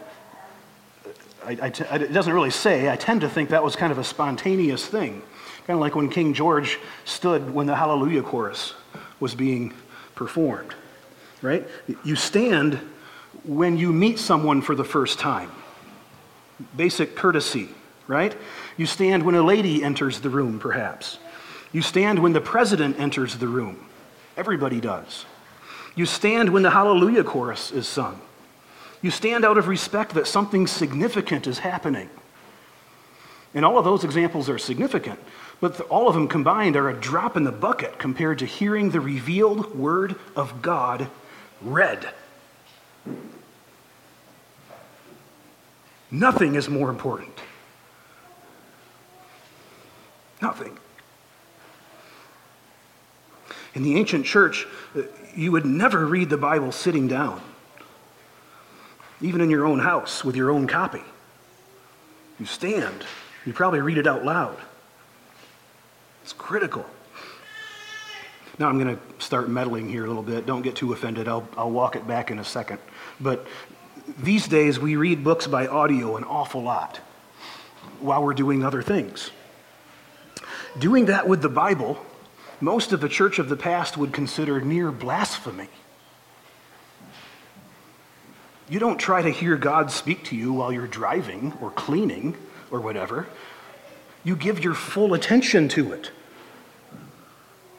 I, 1.45 1.57
I 1.61 1.69
t- 1.69 1.83
it 1.83 2.13
doesn't 2.13 2.33
really 2.33 2.51
say. 2.51 2.89
I 2.89 2.95
tend 2.95 3.21
to 3.21 3.29
think 3.29 3.49
that 3.49 3.63
was 3.63 3.75
kind 3.75 3.91
of 3.91 3.97
a 3.97 4.03
spontaneous 4.03 4.85
thing. 4.85 5.21
Kind 5.67 5.77
of 5.77 5.79
like 5.79 5.95
when 5.95 6.09
King 6.09 6.33
George 6.33 6.79
stood 7.05 7.53
when 7.53 7.67
the 7.67 7.75
Hallelujah 7.75 8.23
chorus 8.23 8.73
was 9.19 9.35
being 9.35 9.73
performed, 10.15 10.73
right? 11.41 11.67
You 12.03 12.15
stand 12.15 12.79
when 13.43 13.77
you 13.77 13.93
meet 13.93 14.19
someone 14.19 14.61
for 14.61 14.75
the 14.75 14.83
first 14.83 15.19
time. 15.19 15.51
Basic 16.75 17.15
courtesy, 17.15 17.69
right? 18.07 18.35
You 18.77 18.85
stand 18.85 19.23
when 19.23 19.35
a 19.35 19.43
lady 19.43 19.83
enters 19.83 20.19
the 20.19 20.29
room, 20.29 20.59
perhaps. 20.59 21.19
You 21.71 21.81
stand 21.81 22.19
when 22.19 22.33
the 22.33 22.41
president 22.41 22.99
enters 22.99 23.37
the 23.37 23.47
room. 23.47 23.87
Everybody 24.35 24.81
does. 24.81 25.25
You 25.95 26.05
stand 26.05 26.49
when 26.49 26.63
the 26.63 26.71
Hallelujah 26.71 27.23
chorus 27.23 27.71
is 27.71 27.87
sung. 27.87 28.21
You 29.01 29.11
stand 29.11 29.43
out 29.45 29.57
of 29.57 29.67
respect 29.67 30.13
that 30.13 30.27
something 30.27 30.67
significant 30.67 31.47
is 31.47 31.59
happening. 31.59 32.09
And 33.53 33.65
all 33.65 33.77
of 33.77 33.83
those 33.83 34.03
examples 34.03 34.49
are 34.49 34.57
significant, 34.57 35.19
But 35.61 35.79
all 35.81 36.07
of 36.07 36.15
them 36.15 36.27
combined 36.27 36.75
are 36.75 36.89
a 36.89 36.93
drop 36.93 37.37
in 37.37 37.43
the 37.43 37.51
bucket 37.51 37.99
compared 37.99 38.39
to 38.39 38.45
hearing 38.45 38.89
the 38.89 38.99
revealed 38.99 39.75
Word 39.75 40.15
of 40.35 40.61
God 40.61 41.07
read. 41.61 42.09
Nothing 46.09 46.55
is 46.55 46.67
more 46.67 46.89
important. 46.89 47.39
Nothing. 50.41 50.77
In 53.73 53.83
the 53.83 53.97
ancient 53.97 54.25
church, 54.25 54.67
you 55.35 55.51
would 55.51 55.65
never 55.65 56.05
read 56.05 56.29
the 56.29 56.37
Bible 56.37 56.71
sitting 56.71 57.07
down, 57.07 57.41
even 59.21 59.41
in 59.41 59.49
your 59.49 59.65
own 59.65 59.79
house 59.79 60.23
with 60.23 60.35
your 60.35 60.51
own 60.51 60.67
copy. 60.67 61.03
You 62.39 62.45
stand, 62.45 63.05
you 63.45 63.53
probably 63.53 63.81
read 63.81 63.97
it 63.97 64.07
out 64.07 64.25
loud. 64.25 64.57
It's 66.23 66.33
critical. 66.33 66.85
Now 68.59 68.67
I'm 68.67 68.77
going 68.77 68.95
to 68.95 69.23
start 69.23 69.49
meddling 69.49 69.89
here 69.89 70.05
a 70.05 70.07
little 70.07 70.23
bit. 70.23 70.45
Don't 70.45 70.61
get 70.61 70.75
too 70.75 70.93
offended. 70.93 71.27
I'll, 71.27 71.47
I'll 71.57 71.71
walk 71.71 71.95
it 71.95 72.05
back 72.07 72.29
in 72.29 72.39
a 72.39 72.43
second. 72.43 72.79
But 73.19 73.47
these 74.19 74.47
days, 74.47 74.79
we 74.79 74.95
read 74.97 75.23
books 75.23 75.47
by 75.47 75.67
audio 75.67 76.17
an 76.17 76.23
awful 76.23 76.61
lot 76.61 76.97
while 77.99 78.23
we're 78.23 78.33
doing 78.33 78.63
other 78.63 78.81
things. 78.81 79.31
Doing 80.77 81.05
that 81.05 81.27
with 81.27 81.41
the 81.41 81.49
Bible, 81.49 82.03
most 82.61 82.93
of 82.93 83.01
the 83.01 83.09
church 83.09 83.39
of 83.39 83.49
the 83.49 83.57
past 83.57 83.97
would 83.97 84.13
consider 84.13 84.61
near 84.61 84.91
blasphemy. 84.91 85.67
You 88.69 88.79
don't 88.79 88.97
try 88.97 89.21
to 89.21 89.29
hear 89.29 89.57
God 89.57 89.91
speak 89.91 90.23
to 90.25 90.35
you 90.35 90.53
while 90.53 90.71
you're 90.71 90.87
driving 90.87 91.57
or 91.59 91.71
cleaning 91.71 92.37
or 92.69 92.79
whatever. 92.79 93.27
You 94.23 94.35
give 94.35 94.63
your 94.63 94.75
full 94.75 95.13
attention 95.13 95.67
to 95.69 95.91
it. 95.91 96.11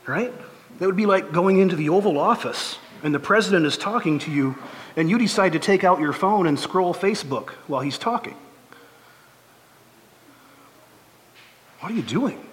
Right? 0.07 0.35
That 0.79 0.87
would 0.87 0.97
be 0.97 1.07
like 1.07 1.33
going 1.33 1.59
into 1.59 1.77
the 1.77 1.89
Oval 1.89 2.19
Office 2.19 2.77
and 3.03 3.15
the 3.15 3.21
president 3.21 3.65
is 3.67 3.79
talking 3.79 4.19
to 4.21 4.31
you 4.31 4.57
and 4.97 5.09
you 5.09 5.17
decide 5.17 5.53
to 5.53 5.59
take 5.59 5.85
out 5.85 6.01
your 6.01 6.12
phone 6.12 6.47
and 6.47 6.59
scroll 6.59 6.93
Facebook 6.93 7.51
while 7.69 7.81
he's 7.81 7.99
talking. 7.99 8.37
What 11.81 11.93
are 11.93 11.95
you 11.95 12.03
doing? 12.03 12.45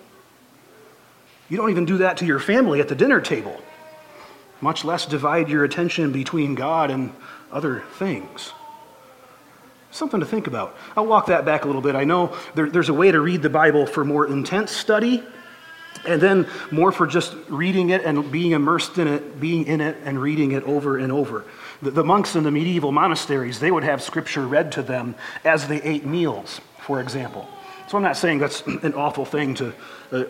You 1.49 1.57
don't 1.57 1.71
even 1.71 1.85
do 1.85 1.97
that 1.97 2.17
to 2.17 2.25
your 2.25 2.39
family 2.39 2.79
at 2.79 2.87
the 2.87 2.95
dinner 2.95 3.19
table, 3.19 3.59
much 4.61 4.85
less 4.85 5.05
divide 5.05 5.49
your 5.49 5.63
attention 5.63 6.11
between 6.11 6.55
God 6.55 6.91
and 6.91 7.11
other 7.51 7.83
things. 7.97 8.53
Something 9.91 10.19
to 10.19 10.25
think 10.25 10.45
about. 10.45 10.77
I'll 10.95 11.07
walk 11.07 11.25
that 11.27 11.45
back 11.45 11.63
a 11.63 11.67
little 11.67 11.81
bit. 11.81 11.95
I 11.95 12.03
know 12.03 12.35
there, 12.53 12.69
there's 12.69 12.89
a 12.89 12.93
way 12.93 13.11
to 13.11 13.19
read 13.19 13.41
the 13.41 13.49
Bible 13.49 13.87
for 13.87 14.05
more 14.05 14.27
intense 14.27 14.71
study, 14.71 15.23
and 16.05 16.21
then 16.21 16.47
more 16.71 16.91
for 16.91 17.07
just 17.07 17.35
reading 17.49 17.89
it 17.89 18.03
and 18.03 18.31
being 18.31 18.51
immersed 18.51 18.99
in 18.99 19.07
it, 19.07 19.39
being 19.39 19.65
in 19.65 19.81
it, 19.81 19.97
and 20.05 20.21
reading 20.21 20.51
it 20.51 20.63
over 20.63 20.99
and 20.99 21.11
over. 21.11 21.43
The, 21.81 21.89
the 21.89 22.03
monks 22.03 22.35
in 22.35 22.43
the 22.43 22.51
medieval 22.51 22.91
monasteries, 22.91 23.59
they 23.59 23.71
would 23.71 23.83
have 23.83 24.03
scripture 24.03 24.45
read 24.45 24.71
to 24.73 24.83
them 24.83 25.15
as 25.43 25.67
they 25.67 25.81
ate 25.81 26.05
meals, 26.05 26.61
for 26.79 27.01
example. 27.01 27.49
So 27.89 27.97
I'm 27.97 28.03
not 28.03 28.17
saying 28.17 28.37
that's 28.37 28.61
an 28.67 28.93
awful 28.93 29.25
thing 29.25 29.55
to, 29.55 29.73
uh, 30.11 30.23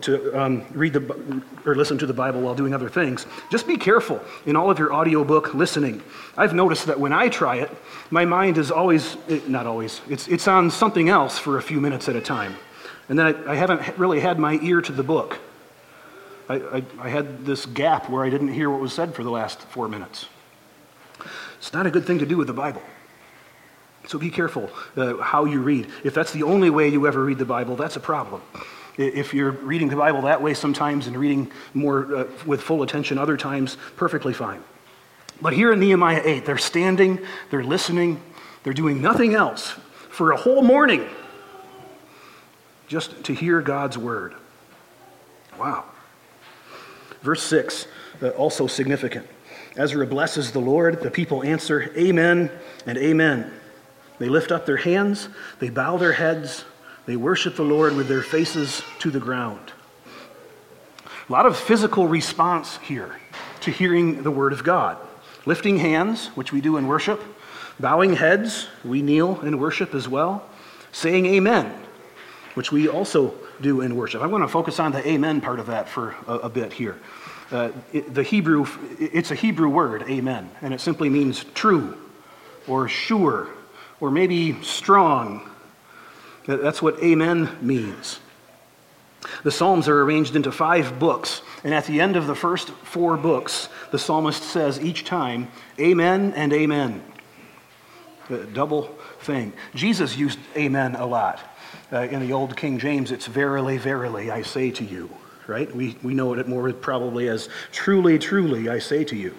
to 0.00 0.32
um, 0.36 0.66
read 0.72 0.94
the, 0.94 1.42
or 1.64 1.76
listen 1.76 1.96
to 1.98 2.06
the 2.06 2.12
Bible 2.12 2.40
while 2.40 2.56
doing 2.56 2.74
other 2.74 2.88
things. 2.88 3.26
Just 3.52 3.68
be 3.68 3.76
careful 3.76 4.20
in 4.46 4.56
all 4.56 4.68
of 4.68 4.80
your 4.80 4.92
audiobook 4.92 5.54
listening. 5.54 6.02
I've 6.36 6.54
noticed 6.54 6.86
that 6.86 6.98
when 6.98 7.12
I 7.12 7.28
try 7.28 7.58
it, 7.58 7.70
my 8.10 8.24
mind 8.24 8.58
is 8.58 8.72
always, 8.72 9.16
eh, 9.28 9.38
not 9.46 9.64
always, 9.64 10.00
it's, 10.08 10.26
it's 10.26 10.48
on 10.48 10.72
something 10.72 11.08
else 11.08 11.38
for 11.38 11.56
a 11.56 11.62
few 11.62 11.80
minutes 11.80 12.08
at 12.08 12.16
a 12.16 12.20
time. 12.20 12.56
And 13.08 13.16
then 13.16 13.26
I, 13.26 13.52
I 13.52 13.54
haven't 13.54 13.96
really 13.96 14.18
had 14.18 14.40
my 14.40 14.58
ear 14.60 14.80
to 14.80 14.90
the 14.90 15.04
book. 15.04 15.38
I, 16.48 16.56
I, 16.56 16.84
I 16.98 17.08
had 17.10 17.46
this 17.46 17.64
gap 17.64 18.10
where 18.10 18.24
I 18.24 18.28
didn't 18.28 18.52
hear 18.52 18.68
what 18.68 18.80
was 18.80 18.92
said 18.92 19.14
for 19.14 19.22
the 19.22 19.30
last 19.30 19.60
four 19.60 19.86
minutes. 19.86 20.26
It's 21.58 21.72
not 21.72 21.86
a 21.86 21.92
good 21.92 22.06
thing 22.06 22.18
to 22.18 22.26
do 22.26 22.36
with 22.36 22.48
the 22.48 22.54
Bible. 22.54 22.82
So 24.06 24.18
be 24.18 24.30
careful 24.30 24.70
uh, 24.96 25.16
how 25.16 25.44
you 25.44 25.60
read. 25.60 25.88
If 26.02 26.14
that's 26.14 26.32
the 26.32 26.42
only 26.42 26.70
way 26.70 26.88
you 26.88 27.06
ever 27.06 27.24
read 27.24 27.38
the 27.38 27.44
Bible, 27.44 27.76
that's 27.76 27.96
a 27.96 28.00
problem. 28.00 28.42
If 28.96 29.34
you're 29.34 29.50
reading 29.50 29.88
the 29.88 29.96
Bible 29.96 30.22
that 30.22 30.40
way 30.40 30.54
sometimes 30.54 31.06
and 31.06 31.16
reading 31.16 31.50
more 31.72 32.14
uh, 32.14 32.26
with 32.46 32.60
full 32.60 32.82
attention 32.82 33.18
other 33.18 33.36
times, 33.36 33.76
perfectly 33.96 34.32
fine. 34.32 34.62
But 35.40 35.52
here 35.52 35.72
in 35.72 35.80
Nehemiah 35.80 36.22
8, 36.24 36.44
they're 36.44 36.58
standing, 36.58 37.18
they're 37.50 37.64
listening, 37.64 38.20
they're 38.62 38.72
doing 38.72 39.02
nothing 39.02 39.34
else 39.34 39.74
for 40.10 40.30
a 40.30 40.36
whole 40.36 40.62
morning 40.62 41.08
just 42.86 43.24
to 43.24 43.34
hear 43.34 43.60
God's 43.60 43.98
word. 43.98 44.34
Wow. 45.58 45.84
Verse 47.22 47.42
6, 47.42 47.88
uh, 48.22 48.28
also 48.30 48.66
significant. 48.66 49.26
Ezra 49.76 50.06
blesses 50.06 50.52
the 50.52 50.60
Lord. 50.60 51.00
The 51.00 51.10
people 51.10 51.42
answer, 51.42 51.90
Amen 51.96 52.50
and 52.86 52.96
Amen. 52.96 53.52
They 54.18 54.28
lift 54.28 54.52
up 54.52 54.66
their 54.66 54.76
hands, 54.76 55.28
they 55.58 55.70
bow 55.70 55.96
their 55.96 56.12
heads, 56.12 56.64
they 57.06 57.16
worship 57.16 57.56
the 57.56 57.62
Lord 57.62 57.94
with 57.96 58.08
their 58.08 58.22
faces 58.22 58.82
to 59.00 59.10
the 59.10 59.20
ground. 59.20 59.72
A 61.28 61.32
lot 61.32 61.46
of 61.46 61.56
physical 61.56 62.06
response 62.06 62.78
here 62.78 63.16
to 63.60 63.70
hearing 63.70 64.22
the 64.22 64.30
word 64.30 64.52
of 64.52 64.62
God. 64.62 64.98
Lifting 65.46 65.78
hands, 65.78 66.28
which 66.28 66.52
we 66.52 66.60
do 66.60 66.76
in 66.76 66.86
worship, 66.86 67.22
bowing 67.80 68.14
heads, 68.14 68.68
we 68.84 69.02
kneel 69.02 69.40
in 69.40 69.58
worship 69.58 69.94
as 69.94 70.08
well, 70.08 70.48
saying 70.92 71.26
amen, 71.26 71.74
which 72.54 72.70
we 72.70 72.88
also 72.88 73.34
do 73.60 73.80
in 73.80 73.96
worship. 73.96 74.22
I 74.22 74.26
want 74.26 74.44
to 74.44 74.48
focus 74.48 74.78
on 74.78 74.92
the 74.92 75.06
amen 75.06 75.40
part 75.40 75.58
of 75.58 75.66
that 75.66 75.88
for 75.88 76.14
a, 76.26 76.34
a 76.34 76.48
bit 76.48 76.72
here. 76.72 76.98
Uh, 77.50 77.70
it, 77.92 78.14
the 78.14 78.22
Hebrew, 78.22 78.66
it's 78.98 79.30
a 79.30 79.34
Hebrew 79.34 79.68
word, 79.68 80.04
amen, 80.08 80.50
and 80.62 80.72
it 80.72 80.80
simply 80.80 81.08
means 81.08 81.44
true 81.54 81.98
or 82.66 82.88
sure 82.88 83.50
or 84.00 84.10
maybe 84.10 84.60
strong. 84.62 85.48
That's 86.46 86.82
what 86.82 87.02
amen 87.02 87.50
means. 87.60 88.20
The 89.42 89.50
Psalms 89.50 89.88
are 89.88 90.02
arranged 90.02 90.36
into 90.36 90.52
five 90.52 90.98
books, 90.98 91.40
and 91.64 91.72
at 91.72 91.86
the 91.86 92.00
end 92.00 92.16
of 92.16 92.26
the 92.26 92.34
first 92.34 92.68
four 92.68 93.16
books, 93.16 93.68
the 93.90 93.98
psalmist 93.98 94.42
says 94.42 94.78
each 94.78 95.04
time, 95.04 95.48
Amen 95.80 96.34
and 96.36 96.52
Amen. 96.52 97.02
A 98.28 98.44
double 98.44 98.94
thing. 99.20 99.52
Jesus 99.74 100.16
used 100.16 100.38
Amen 100.56 100.94
a 100.94 101.06
lot. 101.06 101.40
Uh, 101.90 102.02
in 102.02 102.20
the 102.20 102.32
Old 102.32 102.56
King 102.56 102.78
James, 102.78 103.10
it's 103.12 103.26
verily, 103.26 103.78
verily, 103.78 104.30
I 104.30 104.42
say 104.42 104.70
to 104.72 104.84
you 104.84 105.08
right? 105.46 105.74
We, 105.74 105.96
we 106.02 106.14
know 106.14 106.34
it 106.34 106.48
more 106.48 106.72
probably 106.72 107.28
as 107.28 107.48
truly, 107.72 108.18
truly, 108.18 108.68
I 108.68 108.78
say 108.78 109.04
to 109.04 109.16
you, 109.16 109.34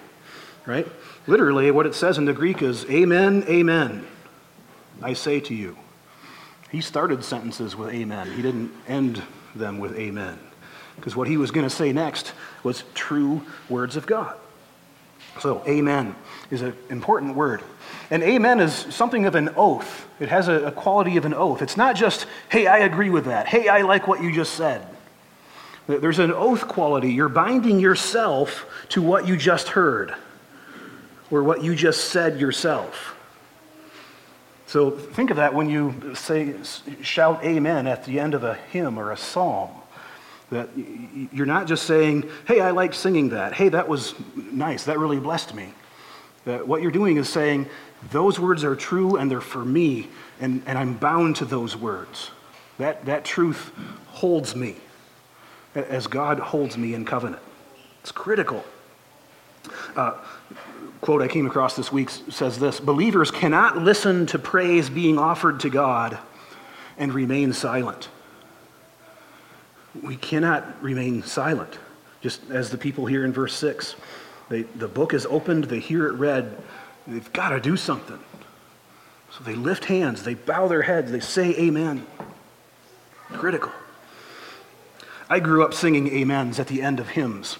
right? 0.64 0.86
Literally, 1.26 1.70
what 1.70 1.86
it 1.86 1.94
says 1.94 2.18
in 2.18 2.24
the 2.24 2.32
Greek 2.32 2.62
is, 2.62 2.84
Amen, 2.86 3.44
Amen, 3.48 4.06
I 5.02 5.12
say 5.12 5.40
to 5.40 5.54
you. 5.54 5.76
He 6.70 6.80
started 6.80 7.22
sentences 7.24 7.76
with 7.76 7.94
Amen, 7.94 8.30
he 8.32 8.42
didn't 8.42 8.72
end 8.88 9.22
them 9.54 9.78
with 9.78 9.96
Amen. 9.96 10.38
Because 10.96 11.14
what 11.14 11.28
he 11.28 11.36
was 11.36 11.50
going 11.50 11.66
to 11.66 11.74
say 11.74 11.92
next 11.92 12.32
was 12.62 12.84
true 12.94 13.42
words 13.68 13.96
of 13.96 14.06
God. 14.06 14.34
So, 15.40 15.62
Amen 15.66 16.16
is 16.50 16.62
an 16.62 16.74
important 16.88 17.36
word. 17.36 17.62
And 18.10 18.22
amen 18.22 18.60
is 18.60 18.72
something 18.72 19.26
of 19.26 19.34
an 19.34 19.50
oath. 19.56 20.06
It 20.20 20.28
has 20.28 20.48
a, 20.48 20.66
a, 20.66 20.72
quality 20.72 21.16
of 21.16 21.24
an 21.24 21.34
oath. 21.34 21.60
It's 21.60 21.76
not 21.76 21.96
just, 21.96 22.26
hey, 22.48 22.66
I 22.66 22.78
agree 22.78 23.10
with 23.10 23.24
that. 23.24 23.46
Hey, 23.48 23.68
I 23.68 23.82
like 23.82 24.06
what 24.06 24.22
you 24.22 24.32
just 24.32 24.54
said. 24.54 24.86
There's 25.88 26.18
an 26.18 26.32
oath 26.32 26.66
quality. 26.66 27.12
You're 27.12 27.28
binding 27.28 27.78
yourself 27.78 28.66
to 28.90 29.02
what 29.02 29.26
you 29.26 29.36
just 29.36 29.68
heard 29.68 30.14
or 31.30 31.42
what 31.42 31.62
you 31.62 31.74
just 31.74 32.06
said 32.06 32.40
yourself. 32.40 33.15
So 34.66 34.90
think 34.90 35.30
of 35.30 35.36
that 35.36 35.54
when 35.54 35.70
you 35.70 36.14
say, 36.14 36.54
shout 37.02 37.44
amen 37.44 37.86
at 37.86 38.04
the 38.04 38.18
end 38.18 38.34
of 38.34 38.42
a 38.42 38.54
hymn 38.54 38.98
or 38.98 39.12
a 39.12 39.16
psalm. 39.16 39.70
That 40.50 40.68
you're 41.32 41.46
not 41.46 41.66
just 41.66 41.86
saying, 41.86 42.28
hey, 42.46 42.60
I 42.60 42.70
like 42.70 42.94
singing 42.94 43.30
that. 43.30 43.52
Hey, 43.52 43.68
that 43.68 43.88
was 43.88 44.14
nice. 44.36 44.84
That 44.84 44.98
really 44.98 45.18
blessed 45.18 45.54
me. 45.54 45.72
That 46.44 46.66
what 46.66 46.82
you're 46.82 46.92
doing 46.92 47.16
is 47.16 47.28
saying, 47.28 47.68
those 48.10 48.38
words 48.38 48.62
are 48.62 48.76
true 48.76 49.16
and 49.16 49.30
they're 49.30 49.40
for 49.40 49.64
me, 49.64 50.08
and, 50.40 50.62
and 50.66 50.78
I'm 50.78 50.94
bound 50.94 51.36
to 51.36 51.44
those 51.44 51.76
words. 51.76 52.30
That, 52.78 53.06
that 53.06 53.24
truth 53.24 53.72
holds 54.08 54.54
me 54.54 54.76
as 55.74 56.06
God 56.06 56.38
holds 56.38 56.76
me 56.76 56.94
in 56.94 57.04
covenant. 57.04 57.42
It's 58.02 58.12
critical. 58.12 58.64
Uh, 59.96 60.14
quote 61.00 61.22
I 61.22 61.28
came 61.28 61.46
across 61.46 61.76
this 61.76 61.92
week 61.92 62.10
says 62.10 62.58
this 62.58 62.80
Believers 62.80 63.30
cannot 63.30 63.78
listen 63.78 64.26
to 64.26 64.38
praise 64.38 64.90
being 64.90 65.18
offered 65.18 65.60
to 65.60 65.70
God 65.70 66.18
and 66.98 67.12
remain 67.12 67.52
silent. 67.52 68.08
We 70.02 70.16
cannot 70.16 70.82
remain 70.82 71.22
silent, 71.22 71.78
just 72.20 72.50
as 72.50 72.70
the 72.70 72.78
people 72.78 73.06
here 73.06 73.24
in 73.24 73.32
verse 73.32 73.54
6. 73.54 73.96
They, 74.48 74.62
the 74.62 74.88
book 74.88 75.14
is 75.14 75.26
opened, 75.26 75.64
they 75.64 75.80
hear 75.80 76.06
it 76.06 76.12
read, 76.14 76.56
they've 77.06 77.32
got 77.32 77.50
to 77.50 77.60
do 77.60 77.76
something. 77.76 78.18
So 79.30 79.42
they 79.44 79.54
lift 79.54 79.86
hands, 79.86 80.22
they 80.22 80.34
bow 80.34 80.68
their 80.68 80.82
heads, 80.82 81.10
they 81.10 81.20
say 81.20 81.54
amen. 81.56 82.06
Critical. 83.32 83.72
I 85.28 85.40
grew 85.40 85.64
up 85.64 85.74
singing 85.74 86.22
amens 86.22 86.60
at 86.60 86.68
the 86.68 86.82
end 86.82 87.00
of 87.00 87.08
hymns. 87.08 87.58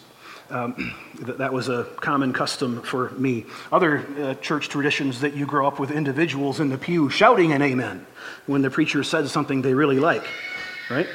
Um, 0.48 0.94
that 1.20 1.52
was 1.52 1.68
a 1.68 1.84
common 1.96 2.32
custom 2.32 2.80
for 2.82 3.10
me. 3.10 3.46
Other 3.72 4.06
uh, 4.20 4.34
church 4.34 4.68
traditions 4.68 5.20
that 5.20 5.34
you 5.34 5.44
grow 5.44 5.66
up 5.66 5.80
with 5.80 5.90
individuals 5.90 6.60
in 6.60 6.68
the 6.68 6.78
pew 6.78 7.10
shouting 7.10 7.52
an 7.52 7.62
amen 7.62 8.06
when 8.46 8.62
the 8.62 8.70
preacher 8.70 9.02
says 9.02 9.32
something 9.32 9.62
they 9.62 9.74
really 9.74 9.98
like, 9.98 10.24
right? 10.88 11.08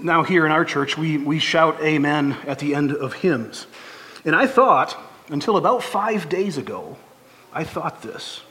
Now, 0.00 0.22
here 0.22 0.46
in 0.46 0.52
our 0.52 0.64
church, 0.64 0.96
we, 0.96 1.18
we 1.18 1.38
shout 1.38 1.80
amen 1.82 2.36
at 2.46 2.58
the 2.58 2.74
end 2.74 2.92
of 2.92 3.14
hymns. 3.14 3.66
And 4.24 4.34
I 4.34 4.46
thought, 4.46 4.96
until 5.28 5.56
about 5.56 5.82
five 5.82 6.28
days 6.28 6.56
ago, 6.56 6.96
I 7.52 7.64
thought 7.64 8.02
this. 8.02 8.42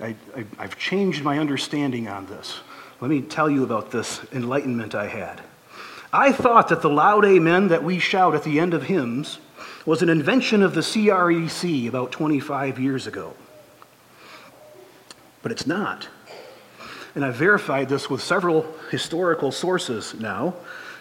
I, 0.00 0.16
I, 0.36 0.44
I've 0.58 0.76
changed 0.76 1.22
my 1.22 1.38
understanding 1.38 2.08
on 2.08 2.26
this. 2.26 2.60
Let 3.00 3.10
me 3.10 3.22
tell 3.22 3.48
you 3.48 3.62
about 3.62 3.90
this 3.90 4.20
enlightenment 4.32 4.94
I 4.94 5.06
had. 5.06 5.42
I 6.16 6.32
thought 6.32 6.68
that 6.68 6.80
the 6.80 6.88
loud 6.88 7.26
amen 7.26 7.68
that 7.68 7.84
we 7.84 7.98
shout 7.98 8.34
at 8.34 8.42
the 8.42 8.58
end 8.58 8.72
of 8.72 8.84
hymns 8.84 9.38
was 9.84 10.00
an 10.00 10.08
invention 10.08 10.62
of 10.62 10.74
the 10.74 10.80
CREC 10.80 11.86
about 11.86 12.10
25 12.10 12.78
years 12.78 13.06
ago. 13.06 13.34
But 15.42 15.52
it's 15.52 15.66
not. 15.66 16.08
And 17.14 17.22
I've 17.22 17.34
verified 17.34 17.90
this 17.90 18.08
with 18.08 18.22
several 18.22 18.66
historical 18.90 19.52
sources 19.52 20.14
now. 20.14 20.54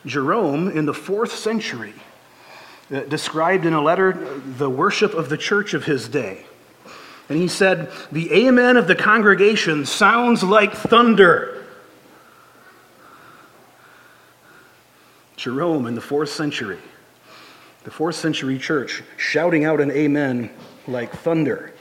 Jerome, 0.05 0.67
in 0.67 0.85
the 0.85 0.93
fourth 0.93 1.33
century, 1.33 1.93
uh, 2.93 2.99
described 3.03 3.65
in 3.65 3.71
a 3.71 3.81
letter 3.81 4.41
the 4.57 4.69
worship 4.69 5.13
of 5.13 5.29
the 5.29 5.37
church 5.37 5.73
of 5.73 5.85
his 5.85 6.09
day. 6.09 6.45
And 7.29 7.37
he 7.37 7.47
said, 7.47 7.89
The 8.11 8.33
amen 8.33 8.75
of 8.75 8.87
the 8.87 8.95
congregation 8.95 9.85
sounds 9.85 10.43
like 10.43 10.73
thunder. 10.73 11.64
Jerome 15.45 15.85
in 15.85 15.93
the 15.93 16.01
fourth 16.01 16.29
century, 16.29 16.79
the 17.83 17.91
fourth 17.91 18.15
century 18.15 18.57
church, 18.57 19.03
shouting 19.15 19.63
out 19.63 19.79
an 19.79 19.91
amen 19.91 20.49
like 20.87 21.11
thunder. 21.11 21.71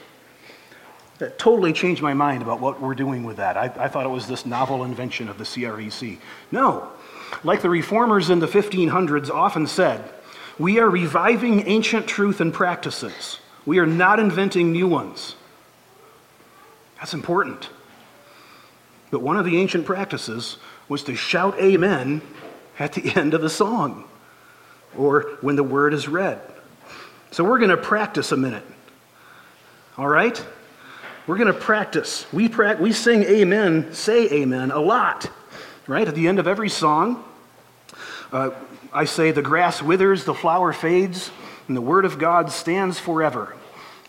That 1.17 1.39
totally 1.39 1.73
changed 1.73 1.99
my 1.99 2.13
mind 2.13 2.43
about 2.43 2.59
what 2.59 2.79
we're 2.79 2.93
doing 2.93 3.23
with 3.23 3.37
that. 3.37 3.57
I, 3.57 3.63
I 3.75 3.87
thought 3.87 4.05
it 4.05 4.09
was 4.09 4.27
this 4.27 4.45
novel 4.45 4.83
invention 4.83 5.29
of 5.29 5.39
the 5.39 5.45
CREC. 5.45 6.19
No. 6.51 6.91
Like 7.43 7.63
the 7.63 7.71
reformers 7.71 8.29
in 8.29 8.37
the 8.37 8.45
1500s 8.45 9.31
often 9.31 9.65
said, 9.65 10.11
we 10.59 10.77
are 10.77 10.87
reviving 10.87 11.67
ancient 11.67 12.05
truth 12.05 12.41
and 12.41 12.53
practices. 12.53 13.39
We 13.65 13.79
are 13.79 13.87
not 13.87 14.19
inventing 14.19 14.73
new 14.73 14.87
ones. 14.87 15.35
That's 16.97 17.15
important. 17.15 17.69
But 19.09 19.23
one 19.23 19.37
of 19.37 19.45
the 19.45 19.57
ancient 19.57 19.87
practices 19.87 20.57
was 20.87 21.03
to 21.05 21.15
shout 21.15 21.59
amen 21.59 22.21
at 22.79 22.93
the 22.93 23.15
end 23.15 23.33
of 23.33 23.41
the 23.41 23.49
song 23.49 24.05
or 24.97 25.37
when 25.41 25.55
the 25.55 25.63
word 25.63 25.93
is 25.93 26.07
read. 26.07 26.41
So 27.31 27.43
we're 27.43 27.59
going 27.59 27.69
to 27.69 27.77
practice 27.77 28.31
a 28.31 28.37
minute. 28.37 28.63
All 29.97 30.07
right? 30.07 30.43
We're 31.27 31.37
going 31.37 31.51
to 31.51 31.59
practice. 31.59 32.25
We, 32.31 32.49
pra- 32.49 32.77
we 32.79 32.93
sing 32.93 33.23
amen, 33.23 33.93
say 33.93 34.29
amen 34.31 34.71
a 34.71 34.79
lot, 34.79 35.29
right? 35.87 36.07
At 36.07 36.15
the 36.15 36.27
end 36.27 36.39
of 36.39 36.47
every 36.47 36.69
song, 36.69 37.23
uh, 38.31 38.51
I 38.93 39.05
say, 39.05 39.31
The 39.31 39.41
grass 39.41 39.81
withers, 39.81 40.23
the 40.23 40.33
flower 40.33 40.71
fades, 40.71 41.31
and 41.67 41.75
the 41.75 41.81
word 41.81 42.05
of 42.05 42.19
God 42.19 42.51
stands 42.51 42.99
forever. 42.99 43.55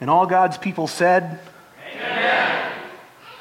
And 0.01 0.11
all 0.11 0.27
God's 0.27 0.59
people 0.59 0.87
said, 0.87 1.41
Amen. 1.95 2.73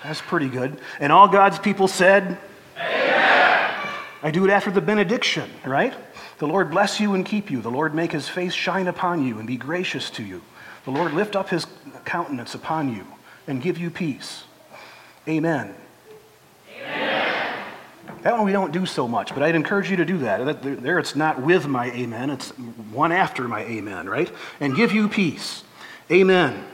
That's 0.04 0.22
pretty 0.22 0.48
good. 0.48 0.80
And 1.00 1.12
all 1.12 1.28
God's 1.28 1.60
people 1.60 1.88
said. 1.88 2.38
I 4.26 4.32
do 4.32 4.44
it 4.44 4.50
after 4.50 4.72
the 4.72 4.82
benediction, 4.82 5.48
right? 5.64 5.94
The 6.40 6.48
Lord 6.48 6.72
bless 6.72 7.00
you 7.00 7.14
and 7.14 7.24
keep 7.24 7.52
you. 7.52 7.62
The 7.62 7.70
Lord 7.70 7.94
make 7.94 8.12
his 8.12 8.28
face 8.28 8.54
shine 8.54 8.88
upon 8.88 9.24
you 9.24 9.38
and 9.38 9.46
be 9.46 9.56
gracious 9.56 10.10
to 10.10 10.24
you. 10.24 10.42
The 10.86 10.90
Lord 10.90 11.14
lift 11.14 11.36
up 11.36 11.50
his 11.50 11.68
countenance 12.06 12.56
upon 12.56 12.92
you 12.92 13.06
and 13.46 13.62
give 13.62 13.78
you 13.78 13.92
peace. 13.92 14.46
Amen. 15.28 15.76
That 18.24 18.34
one 18.34 18.46
we 18.46 18.52
don't 18.52 18.72
do 18.72 18.88
so 18.88 19.08
much, 19.08 19.32
but 19.32 19.44
I'd 19.44 19.54
encourage 19.54 19.92
you 19.92 19.98
to 19.98 20.06
do 20.06 20.18
that. 20.18 20.64
There 20.64 20.98
it's 20.98 21.16
not 21.16 21.40
with 21.40 21.68
my 21.68 21.92
amen, 21.92 22.32
it's 22.32 22.50
one 22.50 23.12
after 23.12 23.48
my 23.48 23.64
amen, 23.66 24.10
right? 24.10 24.32
And 24.60 24.76
give 24.76 24.92
you 24.92 25.08
peace. 25.08 25.64
Amen. 26.10 26.66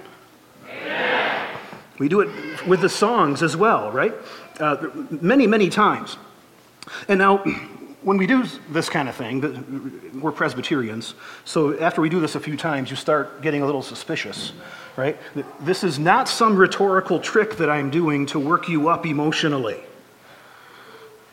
Amen. 0.70 1.58
We 2.00 2.08
do 2.08 2.22
it 2.22 2.66
with 2.66 2.80
the 2.80 2.88
songs 2.88 3.44
as 3.44 3.58
well, 3.58 3.92
right? 3.92 4.14
Uh, 4.58 4.88
many, 5.10 5.48
many 5.48 5.70
times. 5.70 6.16
And 7.08 7.20
now, 7.20 7.38
when 8.04 8.18
we 8.18 8.28
do 8.28 8.46
this 8.70 8.90
kind 8.90 9.08
of 9.08 9.16
thing, 9.16 10.20
we're 10.22 10.32
Presbyterians, 10.32 11.14
so 11.46 11.78
after 11.80 12.02
we 12.02 12.10
do 12.10 12.20
this 12.20 12.36
a 12.36 12.40
few 12.40 12.58
times, 12.58 12.90
you 12.90 12.96
start 12.96 13.42
getting 13.42 13.62
a 13.62 13.66
little 13.66 13.84
suspicious 13.84 14.54
right? 14.96 15.18
This 15.62 15.84
is 15.84 16.00
not 16.00 16.28
some 16.28 16.56
rhetorical 16.56 17.20
trick 17.20 17.58
that 17.58 17.70
I'm 17.70 17.90
doing 17.90 18.26
to 18.28 18.40
work 18.40 18.68
you 18.68 18.90
up 18.90 19.06
emotionally. 19.06 19.80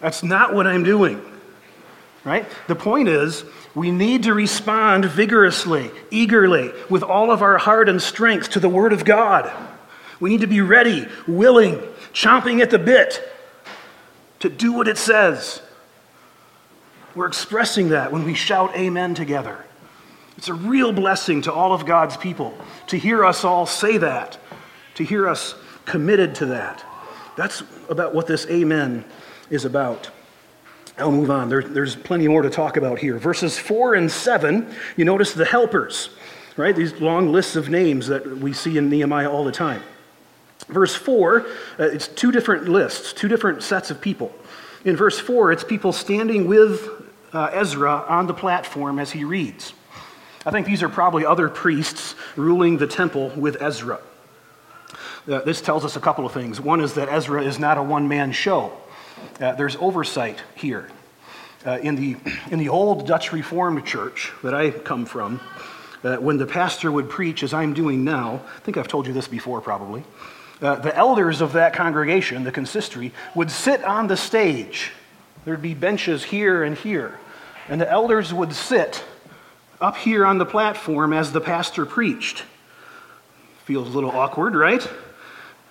That's 0.00 0.22
not 0.22 0.54
what 0.54 0.66
I'm 0.66 0.84
doing, 0.84 1.20
right? 2.24 2.46
The 2.68 2.76
point 2.76 3.08
is, 3.08 3.44
we 3.74 3.90
need 3.90 4.24
to 4.24 4.34
respond 4.34 5.04
vigorously, 5.06 5.90
eagerly, 6.10 6.72
with 6.88 7.02
all 7.02 7.30
of 7.30 7.42
our 7.42 7.58
heart 7.58 7.88
and 7.88 8.00
strength 8.00 8.50
to 8.50 8.60
the 8.60 8.68
Word 8.68 8.92
of 8.92 9.04
God. 9.04 9.52
We 10.20 10.30
need 10.30 10.40
to 10.40 10.46
be 10.46 10.60
ready, 10.60 11.06
willing, 11.26 11.76
chomping 12.12 12.60
at 12.60 12.70
the 12.70 12.78
bit 12.78 13.22
to 14.40 14.48
do 14.48 14.72
what 14.72 14.88
it 14.88 14.98
says. 14.98 15.62
We're 17.14 17.26
expressing 17.26 17.88
that 17.90 18.12
when 18.12 18.24
we 18.24 18.34
shout 18.34 18.76
amen 18.76 19.14
together. 19.14 19.64
It's 20.36 20.48
a 20.48 20.54
real 20.54 20.92
blessing 20.92 21.42
to 21.42 21.52
all 21.52 21.72
of 21.72 21.84
God's 21.84 22.16
people 22.16 22.56
to 22.86 22.96
hear 22.96 23.24
us 23.24 23.44
all 23.44 23.66
say 23.66 23.98
that, 23.98 24.38
to 24.94 25.04
hear 25.04 25.28
us 25.28 25.54
committed 25.84 26.36
to 26.36 26.46
that. 26.46 26.84
That's 27.36 27.62
about 27.88 28.14
what 28.14 28.26
this 28.26 28.46
amen 28.46 29.04
is 29.50 29.64
about. 29.64 30.10
I'll 30.98 31.10
move 31.12 31.30
on. 31.30 31.48
There, 31.48 31.62
there's 31.62 31.96
plenty 31.96 32.28
more 32.28 32.42
to 32.42 32.50
talk 32.50 32.76
about 32.76 32.98
here. 32.98 33.18
Verses 33.18 33.58
4 33.58 33.94
and 33.94 34.10
7, 34.10 34.72
you 34.96 35.04
notice 35.04 35.32
the 35.32 35.44
helpers, 35.44 36.10
right? 36.56 36.74
These 36.74 37.00
long 37.00 37.32
lists 37.32 37.56
of 37.56 37.68
names 37.68 38.06
that 38.08 38.26
we 38.26 38.52
see 38.52 38.78
in 38.78 38.90
Nehemiah 38.90 39.30
all 39.30 39.44
the 39.44 39.52
time. 39.52 39.82
Verse 40.68 40.94
4, 40.94 41.40
uh, 41.40 41.44
it's 41.78 42.08
two 42.08 42.30
different 42.30 42.68
lists, 42.68 43.12
two 43.12 43.28
different 43.28 43.62
sets 43.62 43.90
of 43.90 44.00
people. 44.00 44.32
In 44.84 44.96
verse 44.96 45.18
4, 45.18 45.52
it's 45.52 45.64
people 45.64 45.92
standing 45.92 46.46
with 46.46 46.88
uh, 47.32 47.50
Ezra 47.52 48.04
on 48.08 48.26
the 48.26 48.34
platform 48.34 48.98
as 48.98 49.10
he 49.10 49.24
reads. 49.24 49.72
I 50.46 50.50
think 50.50 50.66
these 50.66 50.82
are 50.82 50.88
probably 50.88 51.26
other 51.26 51.48
priests 51.48 52.14
ruling 52.36 52.78
the 52.78 52.86
temple 52.86 53.30
with 53.36 53.60
Ezra. 53.60 54.00
Uh, 55.26 55.40
this 55.40 55.60
tells 55.60 55.84
us 55.84 55.96
a 55.96 56.00
couple 56.00 56.24
of 56.24 56.32
things. 56.32 56.60
One 56.60 56.80
is 56.80 56.94
that 56.94 57.08
Ezra 57.08 57.42
is 57.42 57.58
not 57.58 57.76
a 57.76 57.82
one 57.82 58.08
man 58.08 58.32
show, 58.32 58.72
uh, 59.40 59.52
there's 59.52 59.76
oversight 59.76 60.42
here. 60.54 60.88
Uh, 61.66 61.78
in, 61.82 61.96
the, 61.96 62.16
in 62.50 62.58
the 62.58 62.68
old 62.68 63.06
Dutch 63.06 63.32
Reformed 63.32 63.84
church 63.84 64.32
that 64.42 64.54
I 64.54 64.70
come 64.70 65.04
from, 65.04 65.40
uh, 66.04 66.16
when 66.16 66.38
the 66.38 66.46
pastor 66.46 66.92
would 66.92 67.10
preach, 67.10 67.42
as 67.42 67.52
I'm 67.52 67.74
doing 67.74 68.04
now, 68.04 68.40
I 68.56 68.60
think 68.60 68.76
I've 68.76 68.86
told 68.86 69.06
you 69.06 69.12
this 69.12 69.26
before 69.26 69.60
probably, 69.60 70.04
uh, 70.60 70.76
the 70.76 70.94
elders 70.96 71.40
of 71.40 71.52
that 71.52 71.72
congregation, 71.72 72.44
the 72.44 72.52
consistory, 72.52 73.12
would 73.34 73.50
sit 73.50 73.84
on 73.84 74.06
the 74.08 74.16
stage. 74.16 74.92
There'd 75.44 75.62
be 75.62 75.74
benches 75.74 76.24
here 76.24 76.62
and 76.64 76.76
here. 76.76 77.18
And 77.68 77.80
the 77.80 77.90
elders 77.90 78.32
would 78.34 78.52
sit 78.52 79.04
up 79.80 79.96
here 79.96 80.26
on 80.26 80.38
the 80.38 80.46
platform 80.46 81.12
as 81.12 81.32
the 81.32 81.40
pastor 81.40 81.86
preached. 81.86 82.44
Feels 83.64 83.88
a 83.88 83.90
little 83.90 84.10
awkward, 84.10 84.54
right? 84.54 84.86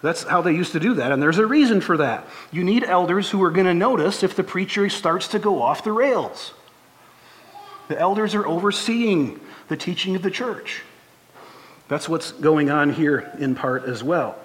That's 0.02 0.24
how 0.24 0.42
they 0.42 0.54
used 0.54 0.74
to 0.74 0.80
do 0.80 0.94
that, 0.96 1.12
and 1.12 1.22
there's 1.22 1.40
a 1.40 1.48
reason 1.48 1.82
for 1.82 1.98
that. 1.98 2.26
You 2.52 2.64
need 2.64 2.84
elders 2.84 3.30
who 3.32 3.42
are 3.44 3.50
going 3.50 3.66
to 3.66 3.74
notice 3.74 4.22
if 4.22 4.36
the 4.36 4.44
preacher 4.44 4.90
starts 4.90 5.28
to 5.30 5.40
go 5.40 5.62
off 5.62 5.84
the 5.84 5.92
rails. 5.92 6.54
The 7.88 8.00
elders 8.00 8.36
are 8.36 8.46
overseeing 8.46 9.40
the 9.70 9.78
teaching 9.78 10.16
of 10.16 10.22
the 10.22 10.30
church. 10.30 10.84
That's 11.88 12.08
what's 12.08 12.32
going 12.32 12.70
on 12.70 12.94
here 12.94 13.32
in 13.40 13.56
part 13.56 13.86
as 13.86 14.04
well. 14.04 14.38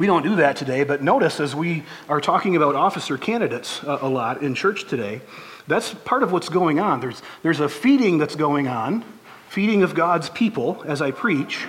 We 0.00 0.06
don't 0.06 0.22
do 0.22 0.36
that 0.36 0.56
today, 0.56 0.84
but 0.84 1.02
notice 1.02 1.40
as 1.40 1.54
we 1.54 1.82
are 2.08 2.22
talking 2.22 2.56
about 2.56 2.74
officer 2.74 3.18
candidates 3.18 3.84
uh, 3.84 3.98
a, 4.00 4.08
lot 4.08 4.40
in 4.40 4.54
church 4.54 4.88
today, 4.88 5.20
that's 5.68 5.92
part 5.92 6.22
of 6.22 6.32
what's 6.32 6.48
going 6.48 6.80
on. 6.80 7.00
There's, 7.00 7.20
there's 7.42 7.60
a 7.60 7.68
feeding 7.68 8.16
that's 8.16 8.34
going 8.34 8.66
on, 8.66 9.04
feeding 9.50 9.82
of 9.82 9.94
God's 9.94 10.30
people 10.30 10.82
as 10.86 11.02
I 11.02 11.10
preach. 11.10 11.66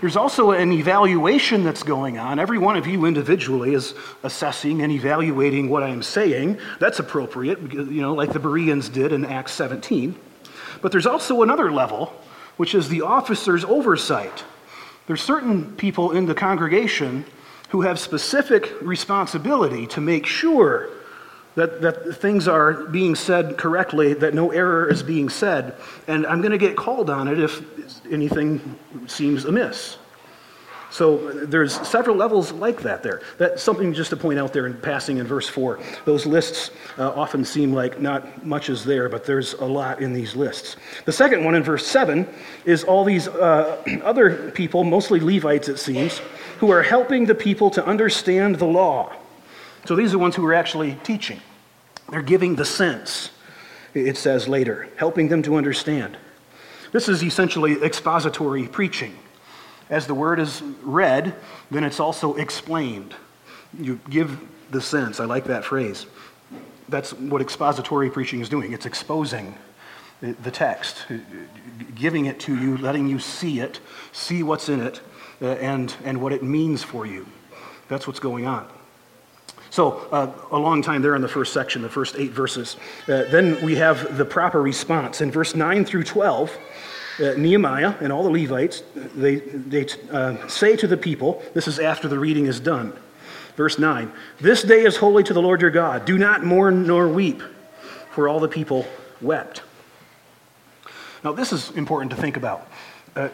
There's 0.00 0.16
also 0.16 0.52
an 0.52 0.72
evaluation 0.72 1.62
that's 1.62 1.82
going 1.82 2.16
on. 2.16 2.38
Every 2.38 2.56
one 2.56 2.78
of 2.78 2.86
you 2.86 3.04
individually 3.04 3.74
is 3.74 3.92
assessing 4.22 4.80
and 4.80 4.90
evaluating 4.90 5.68
what 5.68 5.82
I 5.82 5.90
am 5.90 6.02
saying. 6.02 6.58
That's 6.80 7.00
appropriate, 7.00 7.60
you 7.70 8.00
know, 8.00 8.14
like 8.14 8.32
the 8.32 8.40
Bereans 8.40 8.88
did 8.88 9.12
in 9.12 9.26
Acts 9.26 9.52
17. 9.52 10.18
But 10.80 10.90
there's 10.90 11.04
also 11.04 11.42
another 11.42 11.70
level, 11.70 12.14
which 12.56 12.74
is 12.74 12.88
the 12.88 13.02
officer's 13.02 13.62
oversight. 13.62 14.42
There's 15.06 15.20
certain 15.20 15.76
people 15.76 16.12
in 16.12 16.24
the 16.24 16.34
congregation 16.34 17.26
who 17.68 17.82
have 17.82 17.98
specific 17.98 18.72
responsibility 18.80 19.86
to 19.88 20.00
make 20.00 20.26
sure 20.26 20.90
that, 21.54 21.80
that 21.82 22.16
things 22.16 22.46
are 22.46 22.84
being 22.84 23.14
said 23.14 23.58
correctly, 23.58 24.14
that 24.14 24.32
no 24.32 24.50
error 24.52 24.88
is 24.88 25.02
being 25.02 25.28
said, 25.28 25.74
and 26.06 26.26
I'm 26.26 26.40
going 26.40 26.52
to 26.52 26.58
get 26.58 26.76
called 26.76 27.10
on 27.10 27.26
it 27.26 27.40
if 27.40 27.62
anything 28.10 28.78
seems 29.06 29.44
amiss. 29.44 29.98
So 30.90 31.30
there's 31.32 31.86
several 31.86 32.16
levels 32.16 32.52
like 32.52 32.80
that 32.82 33.02
there. 33.02 33.20
That's 33.36 33.62
something 33.62 33.92
just 33.92 34.10
to 34.10 34.16
point 34.16 34.38
out 34.38 34.52
there 34.52 34.66
in 34.66 34.74
passing 34.74 35.18
in 35.18 35.26
verse 35.26 35.48
4. 35.48 35.80
Those 36.06 36.24
lists 36.24 36.70
uh, 36.96 37.10
often 37.10 37.44
seem 37.44 37.74
like 37.74 38.00
not 38.00 38.46
much 38.46 38.70
is 38.70 38.84
there, 38.84 39.08
but 39.08 39.24
there's 39.24 39.52
a 39.54 39.64
lot 39.64 40.00
in 40.00 40.14
these 40.14 40.34
lists. 40.34 40.76
The 41.04 41.12
second 41.12 41.44
one 41.44 41.54
in 41.54 41.62
verse 41.62 41.86
7 41.86 42.26
is 42.64 42.84
all 42.84 43.04
these 43.04 43.28
uh, 43.28 43.82
other 44.02 44.50
people, 44.52 44.82
mostly 44.82 45.20
Levites 45.20 45.68
it 45.68 45.78
seems, 45.78 46.20
who 46.58 46.70
are 46.70 46.82
helping 46.82 47.26
the 47.26 47.34
people 47.34 47.70
to 47.70 47.84
understand 47.84 48.56
the 48.56 48.66
law. 48.66 49.12
So 49.84 49.96
these 49.96 50.10
are 50.10 50.12
the 50.12 50.18
ones 50.18 50.36
who 50.36 50.44
are 50.46 50.54
actually 50.54 50.98
teaching. 51.02 51.40
They're 52.10 52.22
giving 52.22 52.56
the 52.56 52.64
sense, 52.64 53.30
it 53.94 54.16
says 54.16 54.48
later, 54.48 54.88
helping 54.96 55.28
them 55.28 55.42
to 55.42 55.56
understand. 55.56 56.16
This 56.92 57.08
is 57.08 57.22
essentially 57.22 57.82
expository 57.82 58.66
preaching. 58.66 59.16
As 59.90 60.06
the 60.06 60.14
word 60.14 60.40
is 60.40 60.62
read, 60.82 61.34
then 61.70 61.84
it's 61.84 62.00
also 62.00 62.34
explained. 62.34 63.14
You 63.78 64.00
give 64.10 64.38
the 64.70 64.80
sense. 64.80 65.20
I 65.20 65.24
like 65.24 65.44
that 65.44 65.64
phrase. 65.64 66.06
That's 66.88 67.12
what 67.12 67.40
expository 67.40 68.10
preaching 68.10 68.40
is 68.40 68.48
doing. 68.48 68.72
It's 68.72 68.86
exposing 68.86 69.56
the 70.20 70.50
text, 70.50 71.06
giving 71.94 72.26
it 72.26 72.40
to 72.40 72.56
you, 72.56 72.76
letting 72.78 73.06
you 73.06 73.18
see 73.18 73.60
it, 73.60 73.80
see 74.12 74.42
what's 74.42 74.68
in 74.68 74.80
it, 74.80 75.00
and, 75.40 75.94
and 76.04 76.20
what 76.20 76.32
it 76.32 76.42
means 76.42 76.82
for 76.82 77.06
you. 77.06 77.26
That's 77.88 78.06
what's 78.06 78.20
going 78.20 78.46
on. 78.46 78.68
So, 79.70 80.08
uh, 80.10 80.32
a 80.50 80.58
long 80.58 80.82
time 80.82 81.02
there 81.02 81.14
in 81.14 81.22
the 81.22 81.28
first 81.28 81.52
section, 81.52 81.82
the 81.82 81.88
first 81.88 82.16
eight 82.16 82.30
verses. 82.30 82.76
Uh, 83.02 83.24
then 83.30 83.62
we 83.64 83.76
have 83.76 84.16
the 84.16 84.24
proper 84.24 84.62
response. 84.62 85.20
In 85.20 85.30
verse 85.30 85.54
9 85.54 85.84
through 85.84 86.04
12, 86.04 86.56
uh, 87.20 87.34
Nehemiah 87.36 87.94
and 88.00 88.12
all 88.12 88.22
the 88.22 88.30
Levites, 88.30 88.82
they, 88.94 89.36
they 89.36 89.86
uh, 90.10 90.46
say 90.48 90.76
to 90.76 90.86
the 90.86 90.96
people, 90.96 91.42
this 91.52 91.68
is 91.68 91.78
after 91.78 92.08
the 92.08 92.18
reading 92.18 92.46
is 92.46 92.60
done. 92.60 92.92
Verse 93.56 93.78
9 93.78 94.10
This 94.40 94.62
day 94.62 94.84
is 94.84 94.96
holy 94.96 95.22
to 95.24 95.34
the 95.34 95.42
Lord 95.42 95.60
your 95.60 95.70
God. 95.70 96.04
Do 96.04 96.16
not 96.16 96.44
mourn 96.44 96.86
nor 96.86 97.08
weep, 97.08 97.42
for 98.12 98.28
all 98.28 98.40
the 98.40 98.48
people 98.48 98.86
wept. 99.20 99.62
Now, 101.24 101.32
this 101.32 101.52
is 101.52 101.70
important 101.72 102.12
to 102.12 102.16
think 102.16 102.36
about. 102.36 102.70
Uh, 103.18 103.30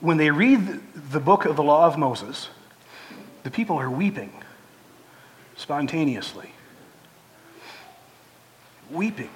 when 0.00 0.16
they 0.16 0.30
read 0.30 0.80
the 1.10 1.20
book 1.20 1.44
of 1.44 1.56
the 1.56 1.62
law 1.62 1.86
of 1.86 1.98
Moses, 1.98 2.48
the 3.42 3.50
people 3.50 3.76
are 3.76 3.90
weeping 3.90 4.32
spontaneously. 5.56 6.52
Weeping. 8.90 9.28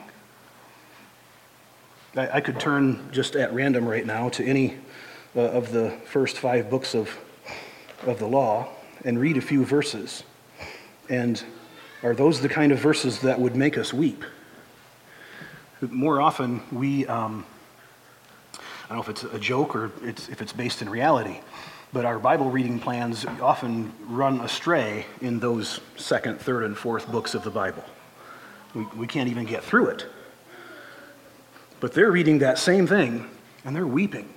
I, 2.16 2.38
I 2.38 2.40
could 2.40 2.58
turn 2.58 3.10
just 3.12 3.36
at 3.36 3.52
random 3.52 3.86
right 3.86 4.06
now 4.06 4.30
to 4.30 4.42
any 4.42 4.78
uh, 5.36 5.40
of 5.40 5.70
the 5.70 5.90
first 6.06 6.38
five 6.38 6.70
books 6.70 6.94
of, 6.94 7.18
of 8.06 8.18
the 8.18 8.26
law 8.26 8.68
and 9.04 9.20
read 9.20 9.36
a 9.36 9.42
few 9.42 9.66
verses. 9.66 10.22
And 11.10 11.44
are 12.02 12.14
those 12.14 12.40
the 12.40 12.48
kind 12.48 12.72
of 12.72 12.78
verses 12.78 13.20
that 13.20 13.38
would 13.38 13.54
make 13.54 13.76
us 13.76 13.92
weep? 13.92 14.24
More 15.82 16.22
often, 16.22 16.62
we, 16.72 17.06
um, 17.06 17.44
don't 18.94 19.06
know 19.06 19.12
if 19.12 19.22
it's 19.22 19.34
a 19.34 19.38
joke 19.38 19.76
or 19.76 19.92
it's, 20.02 20.28
if 20.28 20.42
it's 20.42 20.52
based 20.52 20.82
in 20.82 20.88
reality, 20.88 21.38
but 21.92 22.04
our 22.04 22.18
Bible 22.18 22.50
reading 22.50 22.80
plans 22.80 23.24
often 23.40 23.92
run 24.08 24.40
astray 24.40 25.06
in 25.20 25.38
those 25.38 25.80
second, 25.96 26.40
third, 26.40 26.64
and 26.64 26.76
fourth 26.76 27.08
books 27.08 27.34
of 27.34 27.44
the 27.44 27.52
Bible. 27.52 27.84
We, 28.74 28.84
we 28.96 29.06
can't 29.06 29.28
even 29.28 29.44
get 29.44 29.62
through 29.62 29.90
it. 29.90 30.06
But 31.78 31.92
they're 31.92 32.10
reading 32.10 32.40
that 32.40 32.58
same 32.58 32.88
thing 32.88 33.30
and 33.64 33.76
they're 33.76 33.86
weeping. 33.86 34.28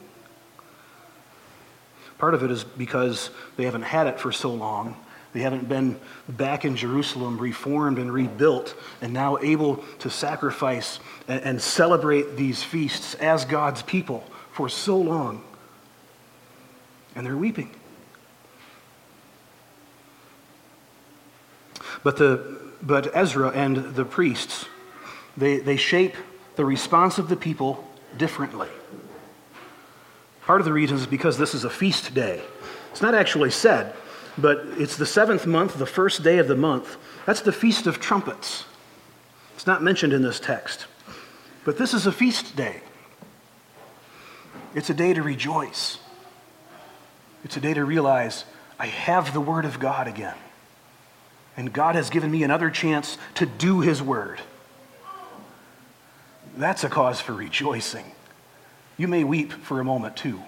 Part 2.20 2.36
of 2.36 2.44
it 2.44 2.52
is 2.52 2.64
because 2.64 3.32
they 3.58 3.66
haven't 3.66 3.82
had 3.82 4.06
it 4.06 4.20
for 4.20 4.32
so 4.32 4.54
long. 4.54 4.96
They 5.34 5.40
haven't 5.40 5.68
been 5.68 6.00
back 6.30 6.64
in 6.64 6.76
Jerusalem, 6.76 7.40
reformed 7.40 7.98
and 7.98 8.14
rebuilt, 8.14 8.76
and 9.02 9.14
now 9.14 9.40
able 9.40 9.78
to 9.98 10.12
sacrifice 10.12 11.00
and, 11.28 11.42
and 11.42 11.62
celebrate 11.62 12.36
these 12.36 12.62
feasts 12.62 13.16
as 13.16 13.46
God's 13.46 13.82
people 13.82 14.24
for 14.54 14.70
so 14.70 14.98
long. 14.98 15.44
And 17.16 17.26
they're 17.26 17.38
weeping. 17.38 17.72
But, 22.04 22.18
the, 22.18 22.60
but 22.82 23.16
Ezra 23.16 23.50
and 23.50 23.96
the 23.96 24.06
priests, 24.06 24.66
they, 25.36 25.58
they 25.58 25.78
shape 25.78 26.16
the 26.56 26.66
response 26.66 27.18
of 27.18 27.30
the 27.30 27.36
people 27.36 27.88
differently. 28.18 28.70
Part 30.46 30.62
of 30.62 30.66
the 30.66 30.74
reason 30.74 30.98
is 30.98 31.08
because 31.08 31.38
this 31.38 31.54
is 31.54 31.64
a 31.64 31.70
feast 31.70 32.14
day. 32.14 32.42
It's 32.92 33.02
not 33.02 33.16
actually 33.16 33.52
said, 33.52 33.96
but 34.38 34.66
it's 34.78 34.98
the 34.98 35.06
seventh 35.06 35.48
month, 35.48 35.78
the 35.78 35.86
first 35.86 36.24
day 36.24 36.38
of 36.38 36.48
the 36.48 36.56
month. 36.56 36.98
That's 37.26 37.42
the 37.42 37.52
Feast 37.52 37.88
of 37.88 38.00
Trumpets. 38.00 38.66
It's 39.56 39.66
not 39.66 39.82
mentioned 39.82 40.14
in 40.14 40.22
this 40.22 40.40
text. 40.40 40.88
But 41.64 41.78
this 41.78 41.94
is 41.94 42.06
a 42.06 42.12
feast 42.12 42.56
day. 42.56 42.82
It's 44.76 44.90
a 44.90 44.94
day 44.94 45.14
to 45.14 45.22
rejoice. 45.22 46.00
It's 47.44 47.58
a 47.58 47.62
day 47.62 47.74
to 47.74 47.84
realize 47.84 48.46
I 48.80 48.88
have 48.88 49.34
the 49.34 49.42
Word 49.42 49.66
of 49.66 49.80
God 49.80 50.08
again. 50.08 50.36
And 51.56 51.72
God 51.72 51.96
has 51.96 52.10
given 52.10 52.32
me 52.32 52.44
another 52.44 52.70
chance 52.70 53.18
to 53.36 53.46
do 53.46 53.82
His 53.82 54.02
Word. 54.02 54.40
That's 56.58 56.84
a 56.84 56.90
cause 56.90 57.22
for 57.22 57.34
rejoicing. 57.34 58.06
You 58.98 59.08
may 59.08 59.24
weep 59.24 59.52
for 59.52 59.80
a 59.80 59.84
moment 59.84 60.18
too. 60.18 60.42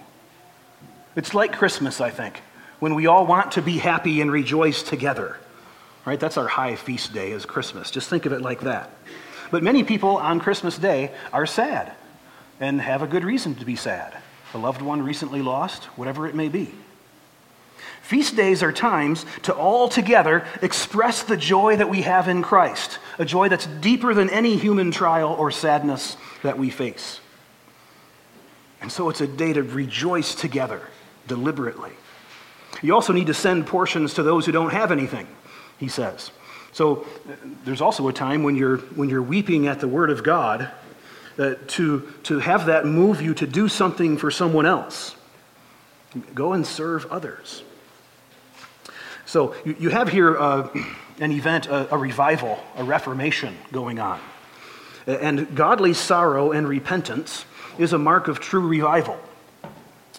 It's 1.14 1.34
like 1.34 1.52
Christmas, 1.52 2.00
I 2.00 2.10
think, 2.10 2.42
when 2.78 2.94
we 2.94 3.06
all 3.06 3.26
want 3.26 3.52
to 3.52 3.62
be 3.62 3.78
happy 3.78 4.20
and 4.20 4.30
rejoice 4.30 4.82
together. 4.82 5.36
Right? 6.04 6.20
That's 6.20 6.36
our 6.36 6.46
high 6.46 6.76
feast 6.76 7.12
day 7.12 7.32
is 7.32 7.44
Christmas. 7.44 7.90
Just 7.90 8.08
think 8.08 8.26
of 8.26 8.32
it 8.32 8.40
like 8.40 8.60
that. 8.60 8.90
But 9.50 9.62
many 9.62 9.84
people 9.84 10.16
on 10.16 10.40
Christmas 10.40 10.78
Day 10.78 11.12
are 11.32 11.46
sad 11.46 11.92
and 12.60 12.80
have 12.80 13.02
a 13.02 13.06
good 13.06 13.24
reason 13.24 13.54
to 13.56 13.64
be 13.64 13.76
sad. 13.76 14.16
A 14.54 14.58
loved 14.58 14.82
one 14.82 15.02
recently 15.02 15.42
lost, 15.42 15.84
whatever 15.96 16.26
it 16.26 16.34
may 16.34 16.48
be. 16.48 16.72
Feast 18.02 18.36
days 18.36 18.62
are 18.62 18.72
times 18.72 19.26
to 19.42 19.52
all 19.52 19.88
together 19.88 20.46
express 20.62 21.24
the 21.24 21.36
joy 21.36 21.76
that 21.76 21.90
we 21.90 22.02
have 22.02 22.28
in 22.28 22.40
Christ, 22.40 22.98
a 23.18 23.24
joy 23.24 23.48
that's 23.48 23.66
deeper 23.66 24.14
than 24.14 24.30
any 24.30 24.56
human 24.56 24.92
trial 24.92 25.34
or 25.36 25.50
sadness 25.50 26.16
that 26.42 26.56
we 26.56 26.70
face. 26.70 27.20
And 28.80 28.92
so 28.92 29.08
it's 29.10 29.20
a 29.20 29.26
day 29.26 29.52
to 29.52 29.62
rejoice 29.62 30.34
together 30.34 30.80
deliberately. 31.26 31.90
You 32.82 32.94
also 32.94 33.12
need 33.12 33.26
to 33.26 33.34
send 33.34 33.66
portions 33.66 34.14
to 34.14 34.22
those 34.22 34.46
who 34.46 34.52
don't 34.52 34.72
have 34.72 34.92
anything, 34.92 35.26
he 35.78 35.88
says. 35.88 36.30
So 36.72 37.06
uh, 37.28 37.32
there's 37.64 37.80
also 37.80 38.06
a 38.06 38.12
time 38.12 38.42
when 38.42 38.54
you're, 38.54 38.76
when 38.76 39.08
you're 39.08 39.22
weeping 39.22 39.66
at 39.66 39.80
the 39.80 39.88
Word 39.88 40.10
of 40.10 40.22
God 40.22 40.70
uh, 41.38 41.54
to, 41.66 42.12
to 42.24 42.38
have 42.38 42.66
that 42.66 42.86
move 42.86 43.20
you 43.20 43.34
to 43.34 43.46
do 43.46 43.68
something 43.68 44.16
for 44.16 44.30
someone 44.30 44.66
else. 44.66 45.14
Go 46.34 46.52
and 46.52 46.66
serve 46.66 47.06
others. 47.06 47.62
So 49.26 49.54
you, 49.64 49.76
you 49.78 49.88
have 49.90 50.08
here 50.08 50.38
uh, 50.38 50.68
an 51.20 51.32
event, 51.32 51.66
a, 51.66 51.92
a 51.94 51.98
revival, 51.98 52.58
a 52.76 52.84
reformation 52.84 53.56
going 53.72 53.98
on. 53.98 54.20
And 55.06 55.54
godly 55.54 55.94
sorrow 55.94 56.52
and 56.52 56.68
repentance 56.68 57.44
is 57.78 57.92
a 57.92 57.98
mark 57.98 58.28
of 58.28 58.40
true 58.40 58.66
revival. 58.66 59.18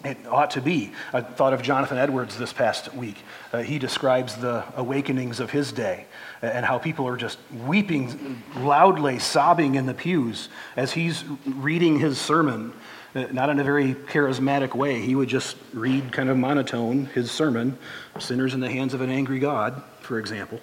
It 0.04 0.16
ought 0.28 0.52
to 0.52 0.60
be. 0.60 0.92
I 1.12 1.20
thought 1.20 1.52
of 1.52 1.62
Jonathan 1.62 1.98
Edwards 1.98 2.38
this 2.38 2.52
past 2.52 2.94
week. 2.94 3.16
Uh, 3.52 3.62
he 3.62 3.80
describes 3.80 4.36
the 4.36 4.64
awakenings 4.76 5.40
of 5.40 5.50
his 5.50 5.72
day 5.72 6.06
and 6.40 6.64
how 6.64 6.78
people 6.78 7.08
are 7.08 7.16
just 7.16 7.38
weeping 7.66 8.42
loudly, 8.58 9.18
sobbing 9.18 9.74
in 9.74 9.86
the 9.86 9.94
pews 9.94 10.50
as 10.76 10.92
he's 10.92 11.24
reading 11.44 11.98
his 11.98 12.18
sermon 12.18 12.72
uh, 13.14 13.26
not 13.32 13.48
in 13.48 13.58
a 13.58 13.64
very 13.64 13.94
charismatic 13.94 14.74
way. 14.74 15.00
He 15.00 15.14
would 15.14 15.28
just 15.28 15.56
read 15.72 16.12
kind 16.12 16.28
of 16.28 16.36
monotone 16.36 17.06
his 17.06 17.30
sermon, 17.30 17.78
Sinners 18.18 18.54
in 18.54 18.60
the 18.60 18.70
Hands 18.70 18.92
of 18.92 19.00
an 19.00 19.10
Angry 19.10 19.38
God, 19.38 19.82
for 20.00 20.18
example. 20.18 20.60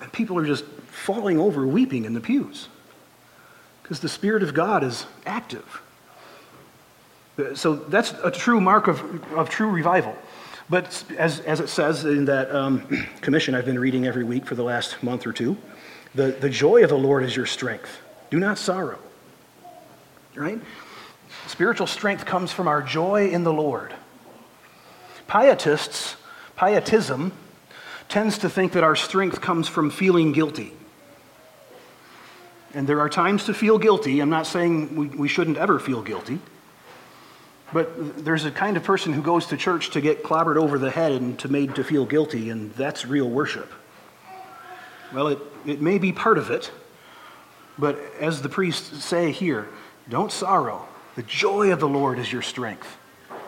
And 0.00 0.12
people 0.12 0.38
are 0.38 0.46
just 0.46 0.64
falling 0.86 1.38
over, 1.38 1.66
weeping 1.66 2.04
in 2.04 2.12
the 2.12 2.20
pews 2.20 2.68
because 3.82 4.00
the 4.00 4.08
Spirit 4.08 4.42
of 4.42 4.54
God 4.54 4.84
is 4.84 5.06
active. 5.24 5.82
So 7.54 7.74
that's 7.74 8.12
a 8.22 8.30
true 8.30 8.60
mark 8.60 8.88
of, 8.88 9.00
of 9.32 9.48
true 9.48 9.70
revival. 9.70 10.16
But 10.68 11.04
as, 11.18 11.40
as 11.40 11.60
it 11.60 11.68
says 11.68 12.04
in 12.04 12.26
that 12.26 12.54
um, 12.54 13.06
commission 13.20 13.54
I've 13.54 13.64
been 13.64 13.78
reading 13.78 14.06
every 14.06 14.24
week 14.24 14.46
for 14.46 14.54
the 14.54 14.62
last 14.62 15.02
month 15.02 15.26
or 15.26 15.32
two, 15.32 15.56
the, 16.14 16.32
the 16.32 16.48
joy 16.48 16.82
of 16.82 16.90
the 16.90 16.98
Lord 16.98 17.24
is 17.24 17.34
your 17.34 17.46
strength. 17.46 18.00
Do 18.30 18.38
not 18.38 18.58
sorrow. 18.58 18.98
Right? 20.34 20.60
Spiritual 21.48 21.86
strength 21.86 22.24
comes 22.24 22.52
from 22.52 22.68
our 22.68 22.82
joy 22.82 23.30
in 23.30 23.42
the 23.42 23.52
Lord. 23.52 23.92
Pietists, 25.26 26.16
pietism, 26.56 27.32
tends 28.08 28.38
to 28.38 28.48
think 28.48 28.72
that 28.72 28.84
our 28.84 28.96
strength 28.96 29.40
comes 29.40 29.68
from 29.68 29.90
feeling 29.90 30.32
guilty. 30.32 30.72
And 32.74 32.86
there 32.86 33.00
are 33.00 33.08
times 33.08 33.44
to 33.46 33.54
feel 33.54 33.78
guilty. 33.78 34.20
I'm 34.20 34.30
not 34.30 34.46
saying 34.46 34.94
we, 34.94 35.06
we 35.08 35.28
shouldn't 35.28 35.56
ever 35.56 35.80
feel 35.80 36.02
guilty. 36.02 36.38
But 37.72 38.24
there's 38.24 38.44
a 38.44 38.50
kind 38.50 38.76
of 38.76 38.82
person 38.82 39.12
who 39.12 39.22
goes 39.22 39.46
to 39.46 39.56
church 39.56 39.90
to 39.90 40.00
get 40.00 40.22
clobbered 40.22 40.56
over 40.56 40.78
the 40.78 40.90
head 40.90 41.12
and 41.12 41.38
to 41.38 41.48
made 41.48 41.76
to 41.76 41.84
feel 41.84 42.04
guilty, 42.04 42.50
and 42.50 42.72
that's 42.74 43.06
real 43.06 43.28
worship. 43.28 43.70
Well, 45.12 45.28
it, 45.28 45.38
it 45.66 45.80
may 45.80 45.98
be 45.98 46.12
part 46.12 46.38
of 46.38 46.50
it, 46.50 46.70
but 47.78 47.98
as 48.20 48.42
the 48.42 48.48
priests 48.48 49.04
say 49.04 49.32
here, 49.32 49.68
don't 50.08 50.32
sorrow. 50.32 50.86
The 51.16 51.22
joy 51.22 51.72
of 51.72 51.80
the 51.80 51.88
Lord 51.88 52.18
is 52.18 52.32
your 52.32 52.42
strength. 52.42 52.96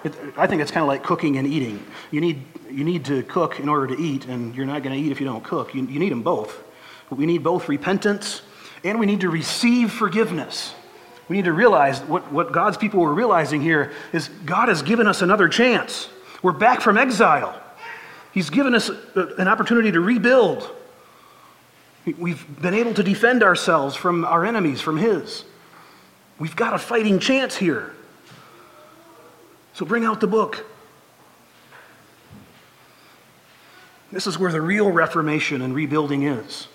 It, 0.05 0.15
I 0.37 0.47
think 0.47 0.63
it's 0.63 0.71
kind 0.71 0.83
of 0.83 0.89
like 0.89 1.03
cooking 1.03 1.37
and 1.39 1.47
eating. 1.47 1.85
You 2.11 2.21
need, 2.21 2.45
you 2.71 2.85
need 2.85 3.05
to 3.07 3.23
cook 3.25 3.61
in 3.61 3.69
order 3.69 3.95
to 3.95 4.01
eat, 4.01 4.27
and 4.27 4.55
you're 4.55 4.67
not 4.67 4.83
going 4.83 4.95
to 4.95 5.05
eat 5.05 5.13
if 5.13 5.21
you 5.21 5.27
don't 5.27 5.45
cook. 5.45 5.75
You, 5.75 5.85
you 5.87 5.99
need 5.99 6.11
them 6.11 6.23
both. 6.23 6.63
We 7.11 7.27
need 7.27 7.43
both 7.43 7.69
repentance 7.69 8.43
and 8.85 8.99
we 8.99 9.07
need 9.07 9.21
to 9.21 9.31
receive 9.31 9.93
forgiveness. 9.93 10.75
We 11.33 11.39
need 11.39 11.47
to 11.47 11.55
realize 11.55 11.99
what, 12.01 12.31
what 12.31 12.53
God's 12.53 12.77
people 12.77 13.01
were 13.01 13.15
realizing 13.15 13.63
here 13.63 13.91
is 14.13 14.29
God 14.45 14.69
has 14.69 14.83
given 14.83 15.07
us 15.07 15.23
another 15.23 15.49
chance. 15.49 16.11
We're 16.43 16.53
back 16.53 16.83
from 16.83 16.99
exile. 16.99 17.59
He's 18.35 18.51
given 18.51 18.75
us 18.75 18.91
an 19.15 19.49
opportunity 19.49 19.91
to 19.93 20.01
rebuild. 20.01 20.71
We've 22.19 22.45
been 22.61 22.75
able 22.75 22.93
to 22.93 23.03
defend 23.03 23.43
ourselves 23.43 23.97
from 23.97 24.27
our 24.27 24.45
enemies, 24.45 24.83
from 24.83 24.99
His. 24.99 25.47
We've 26.39 26.55
got 26.55 26.75
a 26.75 26.79
fighting 26.79 27.19
chance 27.19 27.57
here. 27.57 27.95
So 29.73 29.87
bring 29.87 30.05
out 30.05 30.21
the 30.21 30.27
book. 30.27 30.67
This 34.13 34.27
is 34.27 34.39
where 34.39 34.53
the 34.53 34.61
real 34.61 34.93
reformation 34.93 35.63
and 35.63 35.75
rebuilding 35.75 36.25
is. 36.25 36.69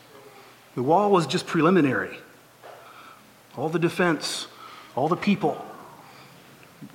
The 0.74 0.82
wall 0.82 1.12
was 1.12 1.28
just 1.28 1.46
preliminary. 1.46 2.18
All 3.58 3.70
the 3.70 3.80
defense, 3.80 4.48
all 4.96 5.08
the 5.08 5.18
people, 5.18 5.66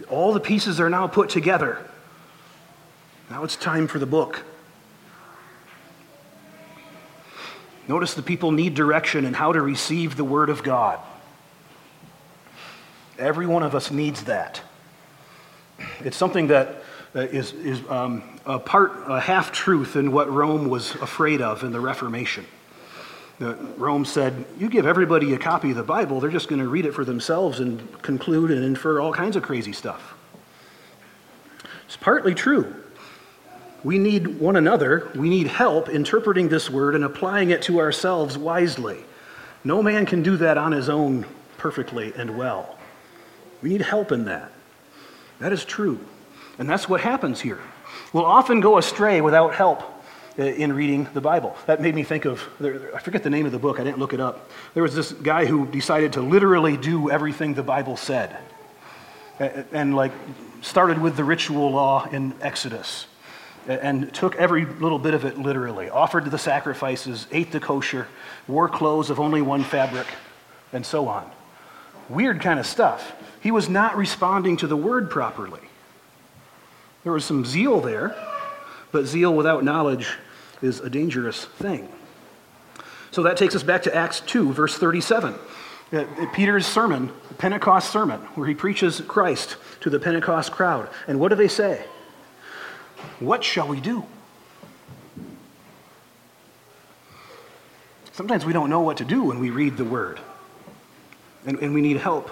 all 0.09 0.33
the 0.33 0.41
pieces 0.41 0.81
are 0.81 0.89
now 0.89 1.09
put 1.09 1.29
together. 1.29 1.79
Now 3.29 3.43
it's 3.43 3.57
time 3.57 3.89
for 3.89 3.99
the 3.99 4.07
book. 4.07 4.45
Notice 7.89 8.15
the 8.15 8.23
people 8.23 8.53
need 8.53 8.75
direction 8.75 9.25
and 9.25 9.35
how 9.35 9.53
to 9.53 9.61
receive 9.61 10.17
the 10.17 10.25
Word 10.25 10.51
of 10.51 10.63
God. 10.63 11.01
Every 13.19 13.47
one 13.47 13.65
of 13.65 13.75
us 13.75 13.91
needs 13.91 14.25
that. 14.25 14.61
It's 16.01 16.17
something 16.17 16.47
that 16.47 16.83
is, 17.15 17.53
is 17.53 17.83
um, 17.89 18.23
a 18.47 18.59
part, 18.59 18.93
a 19.09 19.19
half 19.19 19.51
truth 19.51 19.97
in 19.97 20.13
what 20.13 20.31
Rome 20.31 20.69
was 20.69 20.95
afraid 20.97 21.41
of 21.43 21.65
in 21.65 21.73
the 21.73 21.81
Reformation. 21.81 22.47
Rome 23.43 24.05
said, 24.05 24.45
You 24.59 24.69
give 24.69 24.87
everybody 24.87 25.35
a 25.35 25.39
copy 25.39 25.71
of 25.71 25.77
the 25.77 25.83
Bible, 25.83 26.21
they're 26.21 26.31
just 26.31 26.49
going 26.49 26.61
to 26.61 26.69
read 26.69 26.87
it 26.87 26.93
for 26.93 27.05
themselves 27.05 27.61
and 27.61 28.01
conclude 28.03 28.51
and 28.51 28.65
infer 28.65 29.01
all 29.01 29.13
kinds 29.13 29.37
of 29.37 29.43
crazy 29.43 29.73
stuff. 29.73 30.15
It's 31.87 31.97
partly 31.97 32.35
true. 32.35 32.75
We 33.85 33.99
need 33.99 34.39
one 34.39 34.57
another. 34.57 35.11
We 35.15 35.29
need 35.29 35.49
help 35.49 35.89
interpreting 35.89 36.49
this 36.49 36.71
word 36.71 36.95
and 36.95 37.05
applying 37.05 37.51
it 37.51 37.63
to 37.63 37.81
ourselves 37.81 38.39
wisely. 38.39 39.05
No 39.65 39.83
man 39.83 40.07
can 40.07 40.23
do 40.23 40.37
that 40.39 40.57
on 40.57 40.73
his 40.73 40.89
own 40.89 41.27
perfectly 41.59 42.13
and 42.17 42.37
well. 42.37 42.79
We 43.61 43.71
need 43.71 43.83
help 43.83 44.13
in 44.13 44.25
that. 44.27 44.53
That 45.39 45.53
is 45.53 45.65
true. 45.65 46.01
And 46.59 46.69
that's 46.69 46.89
what 46.89 47.01
happens 47.01 47.41
here. 47.41 47.61
We'll 48.13 48.25
often 48.25 48.61
go 48.61 48.79
astray 48.79 49.21
without 49.21 49.55
help 49.55 49.83
Uh, 50.39 50.45
in 50.45 50.73
reading 50.73 51.07
the 51.13 51.21
Bible. 51.21 51.55
That 51.67 51.83
made 51.83 51.95
me 51.95 52.05
think 52.05 52.25
of, 52.25 52.43
I 52.95 52.99
forget 53.01 53.23
the 53.23 53.29
name 53.29 53.45
of 53.45 53.53
the 53.53 53.59
book, 53.59 53.79
I 53.79 53.85
didn't 53.85 53.99
look 53.99 54.15
it 54.15 54.21
up. 54.21 54.49
There 54.73 54.83
was 54.83 54.95
this 54.95 55.13
guy 55.13 55.45
who 55.45 55.67
decided 55.67 56.15
to 56.15 56.23
literally 56.23 56.79
do 56.79 57.11
everything 57.11 57.53
the 57.53 57.63
Bible 57.63 57.99
said. 57.99 58.35
And, 59.39 59.95
like 59.95 60.13
started 60.63 60.99
with 60.99 61.17
the 61.17 61.25
ritual 61.25 61.73
law 61.73 62.07
in 62.07 62.33
Exodus 62.41 63.09
and 63.67 64.15
took 64.15 64.35
every 64.37 64.65
little 64.65 64.99
bit 64.99 65.13
of 65.13 65.27
it 65.27 65.37
literally, 65.37 65.91
offered 65.91 66.31
the 66.31 66.39
sacrifices, 66.39 67.27
ate 67.31 67.53
the 67.53 67.61
kosher, 67.61 68.09
wore 68.49 68.71
clothes 68.71 69.11
of 69.11 69.21
only 69.21 69.43
one 69.43 69.63
fabric, 69.63 70.07
and 70.73 70.87
so 70.87 71.09
on. 71.09 71.31
Weird 72.09 72.41
kind 72.41 72.59
of 72.59 72.65
stuff. 72.65 73.13
He 73.43 73.51
was 73.51 73.69
not 73.69 73.99
responding 73.99 74.57
to 74.59 74.67
the 74.67 74.79
word 74.79 75.11
properly. 75.11 75.61
There 77.03 77.13
was 77.13 77.27
some 77.27 77.45
zeal 77.45 77.83
there, 77.83 78.17
but 78.93 79.07
zeal 79.07 79.35
without 79.35 79.65
knowledge 79.65 80.17
is 80.61 80.81
a 80.81 80.91
dangerous 80.91 81.45
thing. 81.45 81.89
So 83.11 83.23
that 83.25 83.37
takes 83.37 83.57
us 83.57 83.63
back 83.63 83.83
to 83.83 83.95
Acts 83.95 84.21
2, 84.21 84.53
verse 84.53 84.79
37. 84.79 85.35
Uh, 85.93 86.05
Peter's 86.33 86.67
sermon, 86.67 87.13
the 87.29 87.35
Pentecost 87.35 87.91
sermon, 87.91 88.21
where 88.35 88.47
he 88.47 88.55
preaches 88.55 89.01
Christ 89.03 89.57
to 89.81 89.91
the 89.91 89.99
Pentecost 89.99 90.53
crowd. 90.53 90.89
And 91.07 91.21
what 91.21 91.29
do 91.29 91.35
they 91.35 91.49
say? 91.49 91.85
What 93.19 93.45
shall 93.45 93.69
we 93.69 93.81
do? 93.81 94.05
Sometimes 98.13 98.45
we 98.45 98.53
don't 98.53 98.71
know 98.71 98.81
what 98.81 98.99
to 98.99 99.05
do 99.05 99.25
when 99.25 99.39
we 99.39 99.51
read 99.51 99.77
the 99.77 99.85
word. 99.85 100.21
And, 101.45 101.59
and 101.59 101.75
we 101.75 101.81
need 101.81 101.97
help 101.97 102.31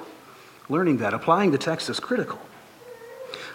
learning 0.69 0.99
that. 0.99 1.13
Applying 1.13 1.51
the 1.51 1.59
text 1.59 1.91
is 1.91 2.01
critical. 2.01 2.39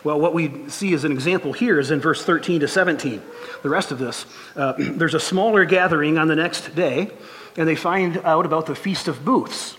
Well, 0.06 0.20
what 0.20 0.36
we 0.36 0.70
see 0.70 0.94
as 0.94 1.04
an 1.04 1.12
example 1.12 1.52
here 1.52 1.80
is 1.80 1.90
in 1.90 2.00
verse 2.00 2.24
13 2.24 2.60
to 2.60 2.68
17. 2.68 3.24
The 3.64 3.70
rest 3.70 3.92
of 3.92 3.98
this, 3.98 4.28
uh, 4.56 4.74
there's 4.78 5.16
a 5.16 5.20
smaller 5.20 5.66
gathering 5.66 6.20
on 6.20 6.28
the 6.28 6.36
next 6.36 6.76
day, 6.76 7.10
and 7.58 7.68
they 7.68 7.76
find 7.76 8.18
out 8.18 8.46
about 8.46 8.68
the 8.68 8.76
Feast 8.76 9.08
of 9.08 9.26
Booths, 9.26 9.78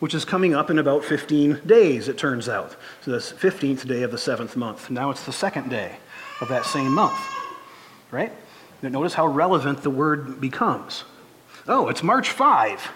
which 0.00 0.14
is 0.14 0.24
coming 0.24 0.52
up 0.52 0.68
in 0.68 0.80
about 0.80 1.04
15 1.04 1.60
days, 1.64 2.08
it 2.08 2.18
turns 2.18 2.48
out. 2.48 2.74
So 3.02 3.12
that's 3.12 3.30
15th 3.30 3.86
day 3.86 4.02
of 4.02 4.10
the 4.10 4.18
seventh 4.18 4.56
month. 4.56 4.90
Now 4.90 5.10
it's 5.10 5.24
the 5.24 5.32
second 5.32 5.70
day 5.70 5.98
of 6.40 6.48
that 6.48 6.66
same 6.66 6.92
month, 6.92 7.20
right? 8.10 8.32
Notice 8.82 9.14
how 9.14 9.28
relevant 9.28 9.82
the 9.82 9.90
word 9.90 10.40
becomes. 10.40 11.04
Oh, 11.68 11.86
it's 11.86 12.02
March 12.02 12.30
5. 12.30 12.90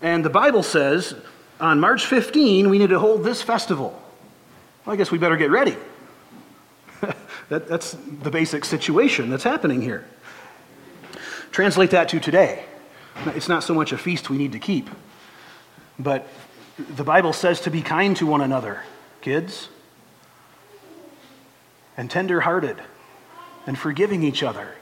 And 0.00 0.24
the 0.24 0.30
Bible 0.30 0.62
says 0.62 1.14
on 1.60 1.78
March 1.78 2.06
15, 2.06 2.70
we 2.70 2.78
need 2.78 2.88
to 2.88 2.98
hold 2.98 3.22
this 3.22 3.42
festival. 3.42 4.02
Well, 4.86 4.94
I 4.94 4.96
guess 4.96 5.10
we 5.10 5.18
better 5.18 5.36
get 5.36 5.50
ready. 5.50 5.76
That, 7.48 7.68
that's 7.68 7.96
the 8.22 8.30
basic 8.30 8.64
situation 8.64 9.30
that's 9.30 9.44
happening 9.44 9.82
here. 9.82 10.04
Translate 11.50 11.90
that 11.90 12.08
to 12.10 12.20
today. 12.20 12.64
It's 13.26 13.48
not 13.48 13.62
so 13.62 13.72
much 13.72 13.92
a 13.92 13.98
feast 13.98 14.28
we 14.28 14.36
need 14.36 14.52
to 14.52 14.58
keep, 14.58 14.90
but 15.98 16.28
the 16.76 17.04
Bible 17.04 17.32
says 17.32 17.60
to 17.62 17.70
be 17.70 17.80
kind 17.80 18.16
to 18.18 18.26
one 18.26 18.42
another, 18.42 18.82
kids, 19.22 19.68
and 21.96 22.10
tender 22.10 22.40
hearted, 22.40 22.76
and 23.66 23.78
forgiving 23.78 24.22
each 24.22 24.42
other, 24.42 24.74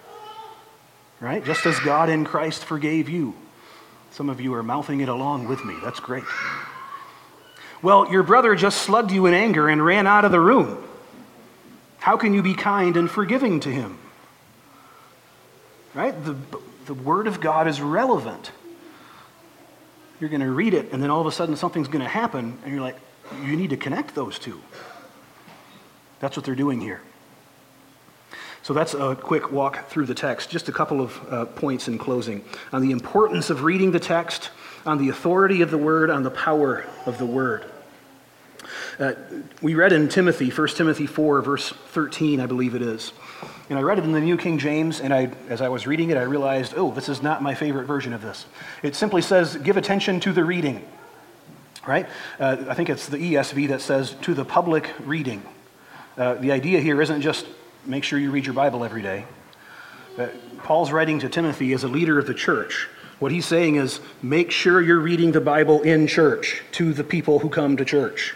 right? 1.20 1.44
Just 1.44 1.64
as 1.64 1.78
God 1.80 2.08
in 2.08 2.24
Christ 2.24 2.64
forgave 2.64 3.08
you. 3.08 3.34
Some 4.10 4.28
of 4.28 4.40
you 4.40 4.54
are 4.54 4.62
mouthing 4.62 5.00
it 5.00 5.08
along 5.08 5.46
with 5.48 5.64
me. 5.64 5.74
That's 5.82 6.00
great. 6.00 6.24
Well, 7.82 8.10
your 8.10 8.22
brother 8.22 8.54
just 8.56 8.82
slugged 8.82 9.12
you 9.12 9.26
in 9.26 9.34
anger 9.34 9.68
and 9.68 9.84
ran 9.84 10.06
out 10.06 10.24
of 10.24 10.32
the 10.32 10.40
room. 10.40 10.82
How 12.04 12.18
can 12.18 12.34
you 12.34 12.42
be 12.42 12.52
kind 12.52 12.98
and 12.98 13.10
forgiving 13.10 13.60
to 13.60 13.70
him? 13.70 13.96
Right? 15.94 16.14
The, 16.22 16.36
the 16.84 16.92
Word 16.92 17.26
of 17.26 17.40
God 17.40 17.66
is 17.66 17.80
relevant. 17.80 18.52
You're 20.20 20.28
going 20.28 20.42
to 20.42 20.50
read 20.50 20.74
it, 20.74 20.92
and 20.92 21.02
then 21.02 21.08
all 21.08 21.22
of 21.22 21.26
a 21.26 21.32
sudden 21.32 21.56
something's 21.56 21.88
going 21.88 22.04
to 22.04 22.08
happen, 22.08 22.58
and 22.62 22.70
you're 22.74 22.82
like, 22.82 22.98
you 23.42 23.56
need 23.56 23.70
to 23.70 23.78
connect 23.78 24.14
those 24.14 24.38
two. 24.38 24.60
That's 26.20 26.36
what 26.36 26.44
they're 26.44 26.54
doing 26.54 26.78
here. 26.78 27.00
So 28.64 28.74
that's 28.74 28.92
a 28.92 29.16
quick 29.16 29.50
walk 29.50 29.88
through 29.88 30.04
the 30.04 30.14
text. 30.14 30.50
Just 30.50 30.68
a 30.68 30.72
couple 30.72 31.00
of 31.00 31.32
uh, 31.32 31.46
points 31.46 31.88
in 31.88 31.96
closing 31.96 32.44
on 32.70 32.82
the 32.82 32.90
importance 32.90 33.48
of 33.48 33.62
reading 33.62 33.92
the 33.92 33.98
text, 33.98 34.50
on 34.84 34.98
the 34.98 35.08
authority 35.08 35.62
of 35.62 35.70
the 35.70 35.78
word, 35.78 36.10
on 36.10 36.22
the 36.22 36.30
power 36.30 36.84
of 37.06 37.16
the 37.16 37.24
word. 37.24 37.64
Uh, 38.98 39.14
we 39.60 39.74
read 39.74 39.92
in 39.92 40.08
Timothy, 40.08 40.50
1 40.50 40.68
Timothy 40.68 41.06
4, 41.06 41.42
verse 41.42 41.70
13, 41.70 42.40
I 42.40 42.46
believe 42.46 42.74
it 42.74 42.82
is. 42.82 43.12
And 43.68 43.78
I 43.78 43.82
read 43.82 43.98
it 43.98 44.04
in 44.04 44.12
the 44.12 44.20
New 44.20 44.36
King 44.36 44.58
James, 44.58 45.00
and 45.00 45.12
I, 45.12 45.30
as 45.48 45.60
I 45.60 45.68
was 45.68 45.86
reading 45.86 46.10
it, 46.10 46.16
I 46.16 46.22
realized, 46.22 46.74
oh, 46.76 46.92
this 46.92 47.08
is 47.08 47.22
not 47.22 47.42
my 47.42 47.54
favorite 47.54 47.86
version 47.86 48.12
of 48.12 48.22
this. 48.22 48.46
It 48.82 48.94
simply 48.94 49.22
says, 49.22 49.56
give 49.56 49.76
attention 49.76 50.20
to 50.20 50.32
the 50.32 50.44
reading, 50.44 50.84
right? 51.86 52.06
Uh, 52.38 52.56
I 52.68 52.74
think 52.74 52.88
it's 52.88 53.08
the 53.08 53.16
ESV 53.16 53.68
that 53.68 53.80
says, 53.80 54.14
to 54.22 54.34
the 54.34 54.44
public 54.44 54.92
reading. 55.04 55.42
Uh, 56.16 56.34
the 56.34 56.52
idea 56.52 56.80
here 56.80 57.00
isn't 57.02 57.22
just 57.22 57.46
make 57.86 58.04
sure 58.04 58.18
you 58.18 58.30
read 58.30 58.46
your 58.46 58.54
Bible 58.54 58.84
every 58.84 59.02
day. 59.02 59.24
Uh, 60.16 60.28
Paul's 60.58 60.92
writing 60.92 61.18
to 61.20 61.28
Timothy 61.28 61.72
as 61.72 61.82
a 61.82 61.88
leader 61.88 62.18
of 62.18 62.26
the 62.26 62.34
church. 62.34 62.88
What 63.18 63.32
he's 63.32 63.46
saying 63.46 63.76
is 63.76 64.00
make 64.22 64.52
sure 64.52 64.80
you're 64.80 65.00
reading 65.00 65.32
the 65.32 65.40
Bible 65.40 65.82
in 65.82 66.06
church 66.06 66.62
to 66.72 66.92
the 66.92 67.02
people 67.02 67.40
who 67.40 67.48
come 67.48 67.76
to 67.78 67.84
church. 67.84 68.34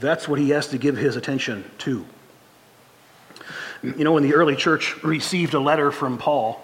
That's 0.00 0.28
what 0.28 0.38
he 0.38 0.50
has 0.50 0.68
to 0.68 0.78
give 0.78 0.96
his 0.96 1.16
attention 1.16 1.68
to. 1.78 2.04
You 3.82 4.04
know, 4.04 4.12
when 4.12 4.22
the 4.22 4.34
early 4.34 4.56
church 4.56 5.02
received 5.02 5.54
a 5.54 5.60
letter 5.60 5.92
from 5.92 6.18
Paul, 6.18 6.60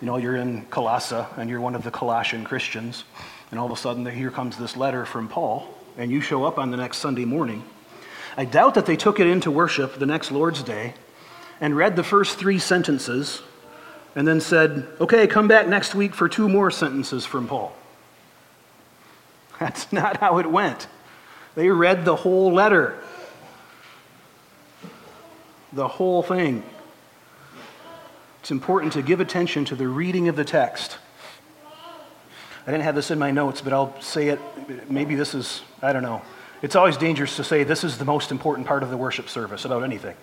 you 0.00 0.06
know, 0.06 0.16
you're 0.16 0.36
in 0.36 0.64
Colossae 0.66 1.24
and 1.36 1.48
you're 1.48 1.60
one 1.60 1.74
of 1.74 1.84
the 1.84 1.90
Colossian 1.90 2.44
Christians. 2.44 3.04
And 3.50 3.58
all 3.58 3.66
of 3.66 3.72
a 3.72 3.76
sudden, 3.76 4.06
here 4.06 4.30
comes 4.30 4.56
this 4.56 4.76
letter 4.76 5.04
from 5.04 5.28
Paul, 5.28 5.66
and 5.98 6.10
you 6.10 6.20
show 6.20 6.44
up 6.44 6.58
on 6.58 6.70
the 6.70 6.76
next 6.76 6.98
Sunday 6.98 7.24
morning. 7.24 7.64
I 8.36 8.44
doubt 8.44 8.74
that 8.74 8.86
they 8.86 8.96
took 8.96 9.20
it 9.20 9.26
into 9.26 9.50
worship 9.50 9.98
the 9.98 10.06
next 10.06 10.30
Lord's 10.30 10.62
Day 10.62 10.94
and 11.60 11.76
read 11.76 11.96
the 11.96 12.04
first 12.04 12.38
three 12.38 12.58
sentences 12.58 13.42
and 14.14 14.26
then 14.26 14.40
said, 14.40 14.86
okay, 15.00 15.26
come 15.26 15.48
back 15.48 15.68
next 15.68 15.94
week 15.94 16.14
for 16.14 16.28
two 16.28 16.48
more 16.48 16.70
sentences 16.70 17.26
from 17.26 17.48
Paul. 17.48 17.72
That's 19.60 19.92
not 19.92 20.18
how 20.18 20.38
it 20.38 20.50
went. 20.50 20.86
They 21.60 21.68
read 21.68 22.06
the 22.06 22.16
whole 22.16 22.54
letter, 22.54 22.98
the 25.74 25.86
whole 25.86 26.22
thing. 26.22 26.62
It's 28.40 28.50
important 28.50 28.94
to 28.94 29.02
give 29.02 29.20
attention 29.20 29.66
to 29.66 29.74
the 29.74 29.86
reading 29.86 30.28
of 30.28 30.36
the 30.36 30.44
text. 30.46 30.96
I 32.66 32.70
didn't 32.70 32.84
have 32.84 32.94
this 32.94 33.10
in 33.10 33.18
my 33.18 33.30
notes, 33.30 33.60
but 33.60 33.74
I'll 33.74 34.00
say 34.00 34.28
it. 34.28 34.40
Maybe 34.90 35.16
this 35.16 35.34
is, 35.34 35.60
I 35.82 35.92
don't 35.92 36.02
know. 36.02 36.22
It's 36.62 36.76
always 36.76 36.96
dangerous 36.96 37.36
to 37.36 37.44
say 37.44 37.62
this 37.62 37.84
is 37.84 37.98
the 37.98 38.06
most 38.06 38.30
important 38.30 38.66
part 38.66 38.82
of 38.82 38.88
the 38.88 38.96
worship 38.96 39.28
service 39.28 39.66
about 39.66 39.82
anything. 39.82 40.16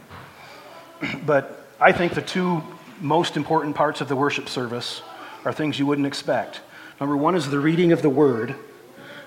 but 1.28 1.68
I 1.80 1.92
think 1.92 2.16
the 2.16 2.24
two 2.24 2.64
most 3.00 3.38
important 3.38 3.76
parts 3.76 4.02
of 4.02 4.08
the 4.08 4.16
worship 4.16 4.50
service 4.50 5.04
are 5.46 5.54
things 5.54 5.78
you 5.78 5.86
wouldn't 5.86 6.08
expect. 6.08 6.62
Number 7.00 7.16
one 7.16 7.36
is 7.36 7.48
the 7.48 7.60
reading 7.60 7.92
of 7.92 8.02
the 8.02 8.10
word, 8.10 8.56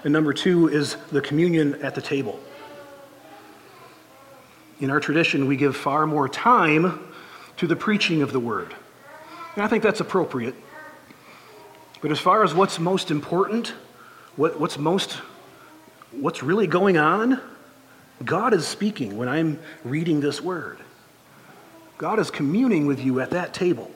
and 0.05 0.13
number 0.13 0.33
two 0.33 0.69
is 0.69 0.97
the 1.13 1.21
communion 1.21 1.83
at 1.83 1.95
the 1.95 2.03
table. 2.03 2.41
In 4.81 4.91
our 4.91 5.01
tradition, 5.01 5.47
we 5.47 5.57
give 5.57 5.77
far 5.77 6.07
more 6.07 6.29
time 6.29 6.99
to 7.59 7.67
the 7.67 7.77
preaching 7.77 8.23
of 8.23 8.33
the 8.33 8.41
word. 8.41 8.75
And 9.55 9.65
I 9.65 9.69
think 9.69 9.83
that's 9.83 10.01
appropriate. 10.01 10.55
But 12.01 12.11
as 12.11 12.19
far 12.19 12.43
as 12.43 12.55
what's 12.55 12.79
most 12.79 13.11
important, 13.11 13.75
what, 14.37 14.59
what's 14.59 14.79
most, 14.79 15.21
what's 16.13 16.43
really 16.43 16.67
going 16.67 16.97
on, 16.97 17.41
God 18.25 18.55
is 18.55 18.67
speaking 18.67 19.19
when 19.19 19.29
I'm 19.29 19.59
reading 19.85 20.21
this 20.21 20.41
word. 20.41 20.79
God 21.99 22.19
is 22.19 22.31
communing 22.31 22.87
with 22.87 23.01
you 23.01 23.21
at 23.21 23.31
that 23.31 23.53
table. 23.53 23.91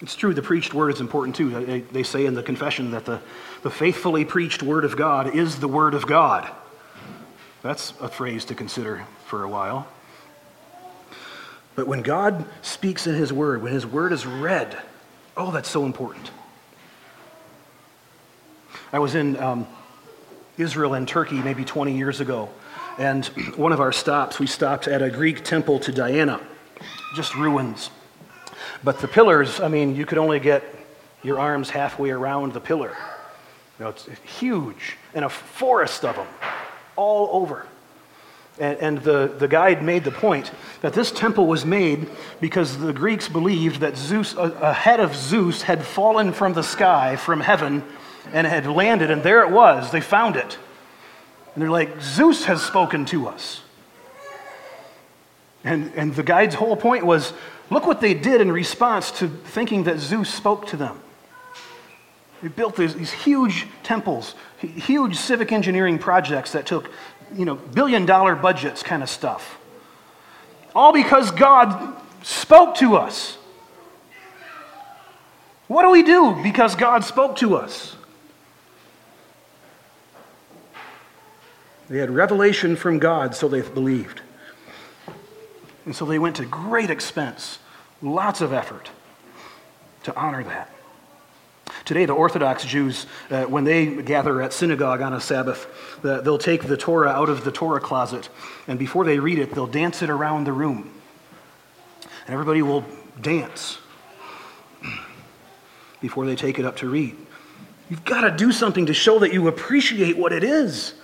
It's 0.00 0.16
true, 0.16 0.34
the 0.34 0.42
preached 0.42 0.74
word 0.74 0.92
is 0.92 1.00
important 1.00 1.36
too. 1.36 1.82
They, 1.90 2.02
say 2.02 2.26
in 2.26 2.34
the 2.34 2.42
confession 2.42 2.90
that 2.90 3.04
the, 3.04 3.20
the 3.62 3.70
faithfully 3.70 4.24
preached 4.24 4.62
word 4.62 4.84
of 4.84 4.96
God 4.96 5.34
is 5.34 5.60
the 5.60 5.68
word 5.68 5.94
of 5.94 6.06
God. 6.06 6.50
That's 7.62 7.94
a 8.00 8.08
phrase 8.08 8.44
to 8.46 8.54
consider 8.54 9.06
for 9.26 9.44
a 9.44 9.48
while. 9.48 9.86
But 11.76 11.86
when 11.86 12.02
God 12.02 12.44
speaks 12.62 13.06
in 13.06 13.14
his 13.14 13.32
word, 13.32 13.62
when 13.62 13.72
his 13.72 13.86
word 13.86 14.12
is 14.12 14.26
read, 14.26 14.76
oh, 15.36 15.50
that's 15.50 15.68
so 15.68 15.84
important. 15.84 16.30
I 18.92 18.98
was 18.98 19.14
in 19.14 19.36
um, 19.38 19.66
Israel 20.58 20.94
and 20.94 21.08
Turkey 21.08 21.36
maybe 21.36 21.64
20 21.64 21.96
years 21.96 22.20
ago, 22.20 22.48
and 22.98 23.24
one 23.56 23.72
of 23.72 23.80
our 23.80 23.92
stops, 23.92 24.38
we 24.38 24.46
stopped 24.46 24.86
at 24.86 25.02
a 25.02 25.10
Greek 25.10 25.44
temple 25.44 25.78
to 25.80 25.92
Diana 25.92 26.40
just 27.14 27.34
ruins. 27.34 27.90
But 28.84 28.98
the 29.00 29.08
pillars, 29.08 29.60
I 29.60 29.68
mean, 29.68 29.96
you 29.96 30.04
could 30.04 30.18
only 30.18 30.38
get 30.38 30.62
your 31.22 31.38
arms 31.38 31.70
halfway 31.70 32.10
around 32.10 32.52
the 32.52 32.60
pillar. 32.60 32.94
You 33.78 33.84
know, 33.84 33.88
it's 33.88 34.06
huge, 34.38 34.98
and 35.14 35.24
a 35.24 35.30
forest 35.30 36.04
of 36.04 36.16
them 36.16 36.26
all 36.94 37.30
over. 37.32 37.66
And, 38.60 38.78
and, 38.78 38.98
the, 38.98 39.34
the 39.36 39.48
guide 39.48 39.82
made 39.82 40.04
the 40.04 40.12
point 40.12 40.52
that 40.82 40.92
this 40.92 41.10
temple 41.10 41.48
was 41.48 41.64
made 41.64 42.08
because 42.40 42.78
the 42.78 42.92
Greeks 42.92 43.28
believed 43.28 43.80
that 43.80 43.96
Zeus, 43.96 44.34
a, 44.34 44.42
a 44.42 44.72
head 44.72 45.00
of 45.00 45.16
Zeus 45.16 45.62
had 45.62 45.82
fallen 45.82 46.32
from 46.32 46.52
the 46.52 46.62
sky, 46.62 47.16
from 47.16 47.40
heaven, 47.40 47.82
and 48.32 48.46
had 48.46 48.66
landed, 48.66 49.10
and 49.10 49.24
there 49.24 49.42
it 49.42 49.50
was. 49.50 49.90
They 49.90 50.00
found 50.00 50.36
it. 50.36 50.56
And 51.54 51.62
they're 51.62 51.70
like, 51.70 52.00
Zeus 52.00 52.44
has 52.44 52.62
spoken 52.62 53.06
to 53.06 53.26
us. 53.26 53.60
And, 55.64 55.90
and 55.96 56.14
the 56.14 56.22
guide's 56.22 56.54
whole 56.54 56.76
point 56.76 57.04
was 57.04 57.32
look 57.70 57.86
what 57.86 58.00
they 58.00 58.14
did 58.14 58.40
in 58.40 58.50
response 58.52 59.10
to 59.18 59.28
thinking 59.28 59.84
that 59.84 59.98
Zeus 59.98 60.32
spoke 60.32 60.66
to 60.68 60.76
them. 60.76 61.00
They 62.42 62.48
built 62.48 62.76
these, 62.76 62.94
these 62.94 63.12
huge 63.12 63.66
temples, 63.82 64.34
huge 64.58 65.16
civic 65.16 65.50
engineering 65.50 65.98
projects 65.98 66.52
that 66.52 66.66
took, 66.66 66.90
you 67.34 67.44
know, 67.44 67.54
billion 67.54 68.04
dollar 68.04 68.34
budgets 68.34 68.82
kind 68.82 69.02
of 69.02 69.08
stuff. 69.08 69.58
All 70.74 70.92
because 70.92 71.30
God 71.30 71.96
spoke 72.22 72.74
to 72.76 72.96
us. 72.96 73.38
What 75.68 75.82
do 75.82 75.90
we 75.90 76.02
do 76.02 76.38
because 76.42 76.74
God 76.74 77.04
spoke 77.04 77.36
to 77.36 77.56
us? 77.56 77.96
They 81.88 81.98
had 81.98 82.10
revelation 82.10 82.76
from 82.76 82.98
God, 82.98 83.34
so 83.34 83.48
they 83.48 83.62
believed. 83.62 84.20
And 85.84 85.94
so 85.94 86.04
they 86.04 86.18
went 86.18 86.36
to 86.36 86.44
great 86.44 86.90
expense, 86.90 87.58
lots 88.00 88.40
of 88.40 88.52
effort 88.52 88.90
to 90.04 90.16
honor 90.16 90.44
that. 90.44 90.70
Today, 91.84 92.06
the 92.06 92.12
Orthodox 92.12 92.64
Jews, 92.64 93.06
uh, 93.30 93.44
when 93.44 93.64
they 93.64 94.02
gather 94.02 94.40
at 94.40 94.52
synagogue 94.52 95.00
on 95.00 95.12
a 95.12 95.20
Sabbath, 95.20 95.66
uh, 96.04 96.20
they'll 96.20 96.38
take 96.38 96.64
the 96.64 96.76
Torah 96.76 97.10
out 97.10 97.28
of 97.28 97.44
the 97.44 97.52
Torah 97.52 97.80
closet, 97.80 98.28
and 98.66 98.78
before 98.78 99.04
they 99.04 99.18
read 99.18 99.38
it, 99.38 99.54
they'll 99.54 99.66
dance 99.66 100.02
it 100.02 100.10
around 100.10 100.44
the 100.44 100.52
room. 100.52 100.90
And 102.26 102.32
everybody 102.32 102.62
will 102.62 102.84
dance 103.20 103.78
before 106.00 106.26
they 106.26 106.36
take 106.36 106.58
it 106.58 106.64
up 106.64 106.76
to 106.76 106.88
read. 106.88 107.16
You've 107.90 108.04
got 108.04 108.22
to 108.22 108.30
do 108.30 108.50
something 108.50 108.86
to 108.86 108.94
show 108.94 109.18
that 109.18 109.32
you 109.32 109.48
appreciate 109.48 110.16
what 110.16 110.32
it 110.32 110.44
is. 110.44 110.94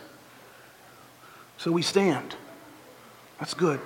So 1.58 1.70
we 1.70 1.82
stand. 1.82 2.34
That's 3.38 3.52
good. 3.52 3.80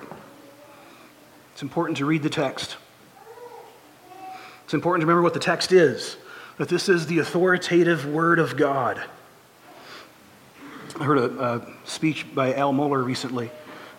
It's 1.55 1.63
important 1.63 1.95
to 1.99 2.05
read 2.05 2.21
the 2.21 2.29
text. 2.29 2.75
It's 4.65 4.73
important 4.73 5.03
to 5.03 5.05
remember 5.05 5.21
what 5.21 5.33
the 5.33 5.39
text 5.39 5.71
is 5.71 6.17
that 6.57 6.67
this 6.67 6.89
is 6.89 7.07
the 7.07 7.19
authoritative 7.19 8.05
Word 8.05 8.39
of 8.39 8.57
God. 8.57 9.01
I 10.99 11.03
heard 11.05 11.17
a, 11.17 11.41
a 11.41 11.61
speech 11.85 12.25
by 12.35 12.53
Al 12.55 12.73
Mohler 12.73 13.05
recently. 13.05 13.51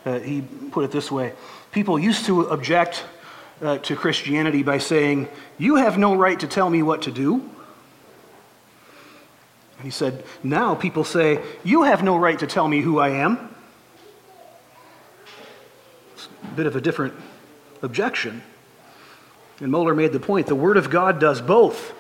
Uh, 0.05 0.19
he 0.19 0.43
put 0.71 0.85
it 0.85 0.91
this 0.91 1.11
way 1.11 1.33
People 1.73 1.99
used 1.99 2.27
to 2.27 2.43
object 2.43 3.07
uh, 3.63 3.79
to 3.79 3.97
Christianity 3.97 4.63
by 4.63 4.77
saying, 4.77 5.27
You 5.57 5.77
have 5.77 5.97
no 5.97 6.15
right 6.15 6.39
to 6.39 6.47
tell 6.47 6.69
me 6.69 6.83
what 6.83 7.01
to 7.03 7.11
do. 7.11 7.37
And 9.77 9.83
he 9.83 9.91
said, 9.91 10.25
Now 10.43 10.75
people 10.75 11.05
say, 11.05 11.43
You 11.65 11.85
have 11.85 12.03
no 12.03 12.19
right 12.19 12.39
to 12.39 12.47
tell 12.47 12.69
me 12.69 12.83
who 12.83 12.99
I 12.99 13.09
am. 13.09 13.49
It's 16.13 16.29
a 16.43 16.55
bit 16.55 16.67
of 16.67 16.77
a 16.77 16.83
different 16.83 17.15
objection. 17.83 18.43
And 19.61 19.73
Mohler 19.73 19.97
made 19.97 20.13
the 20.13 20.21
point 20.21 20.47
the 20.47 20.55
Word 20.55 20.77
of 20.77 20.91
God 20.91 21.19
does 21.19 21.41
both. 21.41 21.95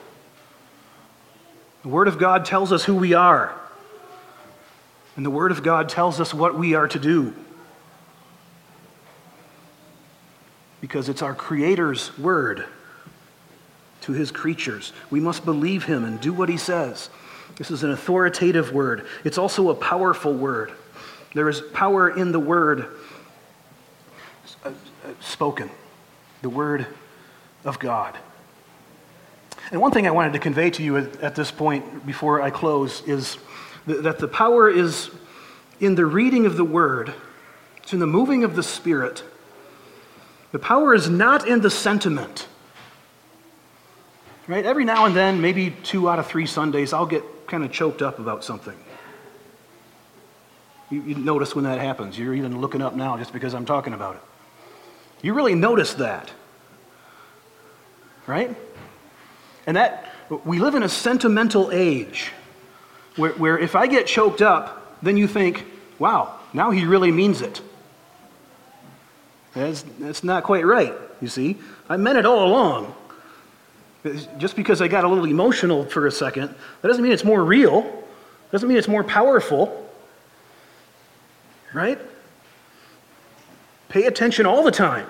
The 1.82 1.88
Word 1.88 2.08
of 2.08 2.18
God 2.18 2.44
tells 2.44 2.72
us 2.72 2.84
who 2.84 2.96
we 2.96 3.14
are, 3.14 3.54
and 5.14 5.24
the 5.24 5.30
Word 5.30 5.52
of 5.52 5.62
God 5.62 5.88
tells 5.88 6.20
us 6.20 6.34
what 6.34 6.58
we 6.58 6.74
are 6.74 6.88
to 6.88 6.98
do. 6.98 7.32
Because 10.80 11.08
it's 11.08 11.22
our 11.22 11.34
Creator's 11.34 12.16
Word 12.18 12.64
to 14.02 14.12
His 14.12 14.30
creatures. 14.30 14.92
We 15.10 15.20
must 15.20 15.44
believe 15.44 15.84
Him 15.84 16.04
and 16.04 16.20
do 16.20 16.32
what 16.32 16.48
He 16.48 16.56
says. 16.56 17.08
This 17.56 17.70
is 17.70 17.82
an 17.82 17.90
authoritative 17.90 18.72
word, 18.72 19.06
it's 19.24 19.38
also 19.38 19.70
a 19.70 19.74
powerful 19.74 20.34
word. 20.34 20.72
There 21.34 21.48
is 21.48 21.60
power 21.72 22.10
in 22.10 22.32
the 22.32 22.40
Word 22.40 22.86
spoken, 25.20 25.70
the 26.42 26.48
Word 26.48 26.86
of 27.64 27.78
God. 27.78 28.16
And 29.70 29.80
one 29.80 29.90
thing 29.90 30.06
I 30.06 30.10
wanted 30.10 30.32
to 30.34 30.38
convey 30.38 30.70
to 30.70 30.82
you 30.82 30.96
at, 30.96 31.20
at 31.20 31.34
this 31.34 31.50
point 31.50 32.06
before 32.06 32.40
I 32.40 32.50
close 32.50 33.02
is 33.06 33.38
th- 33.86 34.02
that 34.02 34.18
the 34.18 34.28
power 34.28 34.68
is 34.68 35.10
in 35.80 35.94
the 35.94 36.06
reading 36.06 36.46
of 36.46 36.56
the 36.56 36.64
Word, 36.64 37.12
it's 37.82 37.92
in 37.92 37.98
the 37.98 38.06
moving 38.06 38.44
of 38.44 38.56
the 38.56 38.62
Spirit. 38.62 39.22
The 40.52 40.58
power 40.58 40.94
is 40.94 41.10
not 41.10 41.46
in 41.46 41.60
the 41.60 41.70
sentiment. 41.70 42.46
Right? 44.46 44.64
Every 44.64 44.84
now 44.84 45.06
and 45.06 45.16
then, 45.16 45.40
maybe 45.40 45.74
two 45.82 46.08
out 46.08 46.20
of 46.20 46.26
three 46.26 46.46
Sundays, 46.46 46.92
I'll 46.92 47.06
get 47.06 47.24
kind 47.48 47.64
of 47.64 47.72
choked 47.72 48.00
up 48.00 48.18
about 48.20 48.44
something. 48.44 48.76
You, 50.88 51.02
you 51.02 51.14
notice 51.16 51.54
when 51.54 51.64
that 51.64 51.80
happens. 51.80 52.16
You're 52.16 52.34
even 52.34 52.60
looking 52.60 52.80
up 52.80 52.94
now 52.94 53.16
just 53.16 53.32
because 53.32 53.54
I'm 53.54 53.66
talking 53.66 53.92
about 53.92 54.16
it. 54.16 54.22
You 55.26 55.34
really 55.34 55.56
notice 55.56 55.94
that. 55.94 56.30
Right? 58.28 58.54
And 59.66 59.76
that, 59.76 60.12
we 60.44 60.60
live 60.60 60.76
in 60.76 60.84
a 60.84 60.88
sentimental 60.88 61.72
age 61.72 62.30
where, 63.16 63.32
where 63.32 63.58
if 63.58 63.74
I 63.74 63.88
get 63.88 64.06
choked 64.06 64.40
up, 64.40 65.00
then 65.02 65.16
you 65.16 65.26
think, 65.26 65.66
wow, 65.98 66.38
now 66.52 66.70
he 66.70 66.84
really 66.84 67.10
means 67.10 67.42
it. 67.42 67.60
That's, 69.52 69.82
that's 69.98 70.22
not 70.22 70.44
quite 70.44 70.64
right, 70.64 70.94
you 71.20 71.26
see. 71.26 71.56
I 71.88 71.96
meant 71.96 72.18
it 72.18 72.24
all 72.24 72.46
along. 72.46 72.94
Just 74.38 74.54
because 74.54 74.80
I 74.80 74.86
got 74.86 75.02
a 75.02 75.08
little 75.08 75.24
emotional 75.24 75.86
for 75.86 76.06
a 76.06 76.12
second, 76.12 76.54
that 76.82 76.86
doesn't 76.86 77.02
mean 77.02 77.10
it's 77.10 77.24
more 77.24 77.44
real. 77.44 78.04
Doesn't 78.52 78.68
mean 78.68 78.78
it's 78.78 78.86
more 78.86 79.02
powerful. 79.02 79.90
Right? 81.74 81.98
Pay 83.96 84.04
attention 84.04 84.44
all 84.44 84.62
the 84.62 84.70
time. 84.70 85.06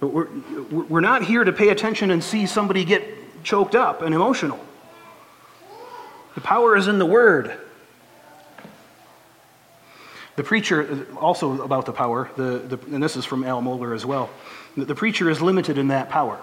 But 0.00 0.08
we're, 0.08 0.26
we're 0.68 1.00
not 1.00 1.22
here 1.22 1.44
to 1.44 1.52
pay 1.52 1.68
attention 1.68 2.10
and 2.10 2.24
see 2.24 2.44
somebody 2.44 2.84
get 2.84 3.04
choked 3.44 3.76
up 3.76 4.02
and 4.02 4.12
emotional. 4.12 4.58
The 6.34 6.40
power 6.40 6.76
is 6.76 6.88
in 6.88 6.98
the 6.98 7.06
Word. 7.06 7.56
The 10.34 10.42
preacher, 10.42 11.06
also 11.20 11.62
about 11.62 11.86
the 11.86 11.92
power, 11.92 12.28
the, 12.34 12.58
the, 12.58 12.78
and 12.92 13.00
this 13.00 13.14
is 13.14 13.24
from 13.24 13.44
Al 13.44 13.62
Mohler 13.62 13.94
as 13.94 14.04
well, 14.04 14.28
the 14.76 14.96
preacher 14.96 15.30
is 15.30 15.40
limited 15.40 15.78
in 15.78 15.86
that 15.86 16.08
power. 16.08 16.40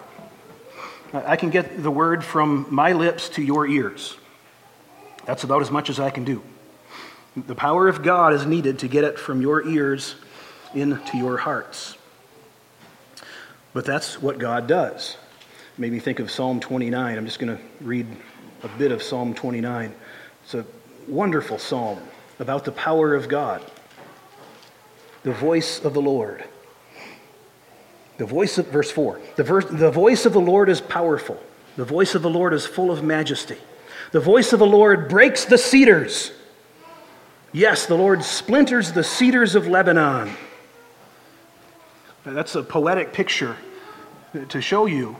I 1.14 1.36
can 1.36 1.50
get 1.50 1.84
the 1.84 1.92
word 1.92 2.24
from 2.24 2.66
my 2.70 2.94
lips 2.94 3.28
to 3.32 3.44
your 3.44 3.68
ears. 3.68 4.16
That's 5.26 5.44
about 5.44 5.62
as 5.62 5.70
much 5.70 5.90
as 5.90 6.00
I 6.00 6.12
can 6.12 6.24
do. 6.24 6.42
The 7.36 7.56
power 7.56 7.90
of 7.90 8.04
God 8.04 8.32
is 8.32 8.46
needed 8.46 8.80
to 8.80 8.88
get 8.88 9.04
it 9.04 9.20
from 9.20 9.42
your 9.42 9.68
ears 9.68 10.16
into 10.76 11.18
your 11.18 11.38
hearts. 11.38 11.98
But 13.74 13.86
that's 13.86 14.22
what 14.22 14.38
God 14.38 14.68
does. 14.68 15.18
Made 15.78 15.92
me 15.92 16.00
think 16.00 16.20
of 16.20 16.32
Psalm 16.32 16.60
29. 16.60 17.18
I'm 17.18 17.26
just 17.26 17.40
going 17.40 17.58
to 17.58 17.64
read 17.82 18.08
a 18.64 18.70
bit 18.78 18.92
of 18.92 19.04
Psalm 19.04 19.34
29. 19.34 19.94
It's 20.44 20.54
a 20.54 20.66
wonderful 21.08 21.58
psalm 21.58 22.00
about 22.40 22.66
the 22.66 22.72
power 22.72 23.14
of 23.14 23.28
God 23.28 23.62
the 25.26 25.34
voice 25.34 25.84
of 25.84 25.96
the 25.96 26.02
Lord. 26.02 26.44
The 28.18 28.26
voice 28.26 28.60
of, 28.60 28.68
verse 28.68 28.92
4 28.92 29.20
the, 29.36 29.44
verse, 29.44 29.66
the 29.66 29.92
voice 29.92 30.26
of 30.26 30.34
the 30.34 30.40
Lord 30.40 30.70
is 30.70 30.80
powerful, 30.80 31.42
the 31.76 31.84
voice 31.84 32.16
of 32.16 32.22
the 32.22 32.30
Lord 32.30 32.54
is 32.54 32.66
full 32.66 32.92
of 32.92 33.04
majesty. 33.04 33.58
The 34.12 34.20
voice 34.20 34.54
of 34.54 34.60
the 34.60 34.68
Lord 34.68 35.10
breaks 35.10 35.44
the 35.44 35.58
cedars. 35.58 36.32
Yes, 37.52 37.88
the 37.88 37.96
Lord 37.96 38.24
splinters 38.24 38.92
the 38.92 39.04
cedars 39.04 39.56
of 39.56 39.68
Lebanon. 39.68 40.32
That's 42.26 42.56
a 42.56 42.64
poetic 42.64 43.14
picture 43.14 43.56
to 44.50 44.62
show 44.62 44.88
you 44.88 45.16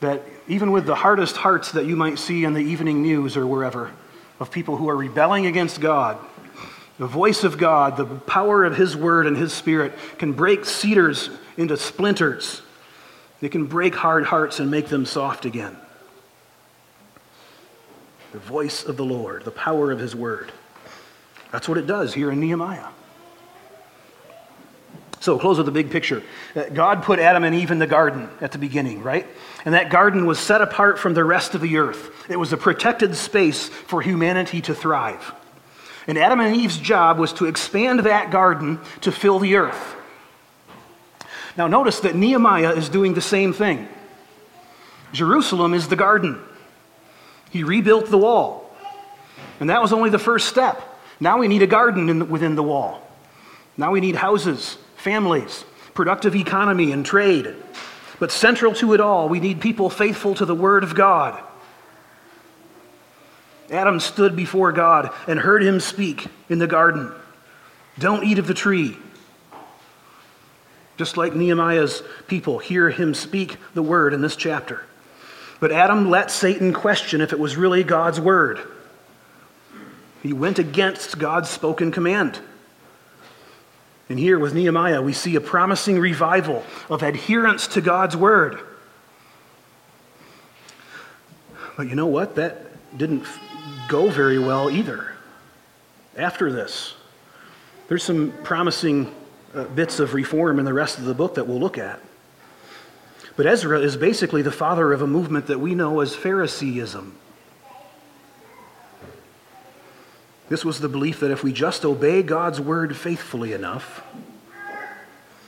that 0.00 0.22
even 0.48 0.72
with 0.72 0.86
the 0.86 0.94
hardest 0.94 1.36
hearts 1.36 1.72
that 1.72 1.84
you 1.84 1.94
might 1.94 2.18
see 2.18 2.44
in 2.44 2.54
the 2.54 2.60
evening 2.60 3.02
news 3.02 3.36
or 3.36 3.46
wherever, 3.46 3.90
of 4.40 4.50
people 4.50 4.76
who 4.76 4.88
are 4.88 4.96
rebelling 4.96 5.46
against 5.46 5.80
God, 5.80 6.16
the 6.98 7.06
voice 7.06 7.44
of 7.44 7.58
God, 7.58 7.96
the 7.96 8.06
power 8.06 8.64
of 8.64 8.76
His 8.76 8.96
Word 8.96 9.26
and 9.26 9.36
His 9.36 9.52
Spirit 9.52 9.92
can 10.16 10.32
break 10.32 10.64
cedars 10.64 11.28
into 11.56 11.76
splinters. 11.76 12.62
It 13.40 13.50
can 13.50 13.66
break 13.66 13.94
hard 13.94 14.24
hearts 14.24 14.58
and 14.58 14.70
make 14.70 14.88
them 14.88 15.04
soft 15.04 15.44
again. 15.44 15.76
The 18.32 18.38
voice 18.38 18.84
of 18.84 18.96
the 18.96 19.04
Lord, 19.04 19.44
the 19.44 19.50
power 19.50 19.92
of 19.92 19.98
His 19.98 20.16
Word. 20.16 20.50
That's 21.52 21.68
what 21.68 21.78
it 21.78 21.86
does 21.86 22.14
here 22.14 22.30
in 22.30 22.40
Nehemiah. 22.40 22.88
So, 25.20 25.38
close 25.38 25.56
with 25.56 25.66
the 25.66 25.72
big 25.72 25.90
picture. 25.90 26.22
Uh, 26.54 26.64
God 26.72 27.02
put 27.02 27.18
Adam 27.18 27.42
and 27.42 27.54
Eve 27.54 27.70
in 27.70 27.78
the 27.78 27.86
garden 27.86 28.28
at 28.40 28.52
the 28.52 28.58
beginning, 28.58 29.02
right? 29.02 29.26
And 29.64 29.74
that 29.74 29.90
garden 29.90 30.26
was 30.26 30.38
set 30.38 30.60
apart 30.60 30.98
from 30.98 31.14
the 31.14 31.24
rest 31.24 31.54
of 31.54 31.60
the 31.60 31.78
earth. 31.78 32.10
It 32.30 32.36
was 32.36 32.52
a 32.52 32.56
protected 32.56 33.16
space 33.16 33.68
for 33.68 34.00
humanity 34.00 34.60
to 34.62 34.74
thrive. 34.74 35.32
And 36.06 36.16
Adam 36.16 36.40
and 36.40 36.54
Eve's 36.54 36.78
job 36.78 37.18
was 37.18 37.32
to 37.34 37.46
expand 37.46 38.00
that 38.00 38.30
garden 38.30 38.80
to 39.02 39.12
fill 39.12 39.38
the 39.38 39.56
earth. 39.56 39.96
Now, 41.56 41.66
notice 41.66 42.00
that 42.00 42.14
Nehemiah 42.14 42.72
is 42.72 42.88
doing 42.88 43.14
the 43.14 43.20
same 43.20 43.52
thing. 43.52 43.88
Jerusalem 45.12 45.74
is 45.74 45.88
the 45.88 45.96
garden. 45.96 46.40
He 47.50 47.64
rebuilt 47.64 48.10
the 48.10 48.18
wall. 48.18 48.70
And 49.58 49.70
that 49.70 49.82
was 49.82 49.92
only 49.92 50.10
the 50.10 50.18
first 50.18 50.48
step. 50.48 50.80
Now 51.20 51.38
we 51.38 51.48
need 51.48 51.62
a 51.62 51.66
garden 51.66 52.20
the, 52.20 52.24
within 52.24 52.54
the 52.54 52.62
wall. 52.62 53.02
Now 53.76 53.90
we 53.90 54.00
need 54.00 54.14
houses, 54.14 54.78
families, 54.98 55.64
productive 55.94 56.36
economy, 56.36 56.92
and 56.92 57.06
trade. 57.06 57.56
But 58.20 58.30
central 58.30 58.74
to 58.74 58.92
it 58.92 59.00
all, 59.00 59.28
we 59.28 59.40
need 59.40 59.60
people 59.60 59.88
faithful 59.88 60.34
to 60.34 60.44
the 60.44 60.54
Word 60.54 60.84
of 60.84 60.94
God 60.94 61.42
Adam 63.70 64.00
stood 64.00 64.34
before 64.34 64.72
God 64.72 65.10
and 65.26 65.38
heard 65.38 65.62
him 65.62 65.80
speak 65.80 66.26
in 66.48 66.58
the 66.58 66.66
garden 66.66 67.12
Don't 67.98 68.24
eat 68.24 68.38
of 68.38 68.46
the 68.46 68.54
tree. 68.54 68.96
Just 70.96 71.16
like 71.16 71.34
Nehemiah's 71.34 72.02
people 72.26 72.58
hear 72.58 72.90
him 72.90 73.14
speak 73.14 73.56
the 73.74 73.82
word 73.82 74.14
in 74.14 74.20
this 74.20 74.36
chapter. 74.36 74.84
But 75.60 75.72
Adam 75.72 76.10
let 76.10 76.30
Satan 76.30 76.72
question 76.72 77.20
if 77.20 77.32
it 77.32 77.38
was 77.38 77.56
really 77.56 77.84
God's 77.84 78.20
word. 78.20 78.60
He 80.22 80.32
went 80.32 80.58
against 80.58 81.18
God's 81.18 81.48
spoken 81.50 81.92
command. 81.92 82.40
And 84.08 84.18
here 84.18 84.38
with 84.38 84.54
Nehemiah, 84.54 85.02
we 85.02 85.12
see 85.12 85.36
a 85.36 85.40
promising 85.40 85.98
revival 85.98 86.64
of 86.88 87.02
adherence 87.02 87.66
to 87.68 87.80
God's 87.80 88.16
word. 88.16 88.58
But 91.76 91.88
you 91.88 91.94
know 91.94 92.06
what? 92.06 92.36
That 92.36 92.96
didn't 92.96 93.24
go 93.88 94.08
very 94.08 94.38
well 94.38 94.70
either 94.70 95.12
after 96.16 96.50
this. 96.50 96.94
There's 97.88 98.02
some 98.02 98.32
promising 98.42 99.14
uh, 99.54 99.64
bits 99.64 100.00
of 100.00 100.14
reform 100.14 100.58
in 100.58 100.64
the 100.64 100.72
rest 100.72 100.98
of 100.98 101.04
the 101.04 101.14
book 101.14 101.34
that 101.34 101.46
we'll 101.46 101.60
look 101.60 101.78
at. 101.78 102.00
But 103.36 103.46
Ezra 103.46 103.78
is 103.80 103.96
basically 103.96 104.42
the 104.42 104.50
father 104.50 104.92
of 104.92 105.00
a 105.00 105.06
movement 105.06 105.46
that 105.46 105.60
we 105.60 105.74
know 105.74 106.00
as 106.00 106.14
Phariseeism. 106.14 107.12
This 110.48 110.64
was 110.64 110.80
the 110.80 110.88
belief 110.88 111.20
that 111.20 111.30
if 111.30 111.42
we 111.44 111.52
just 111.52 111.84
obey 111.84 112.22
God's 112.22 112.60
word 112.60 112.96
faithfully 112.96 113.52
enough, 113.52 114.02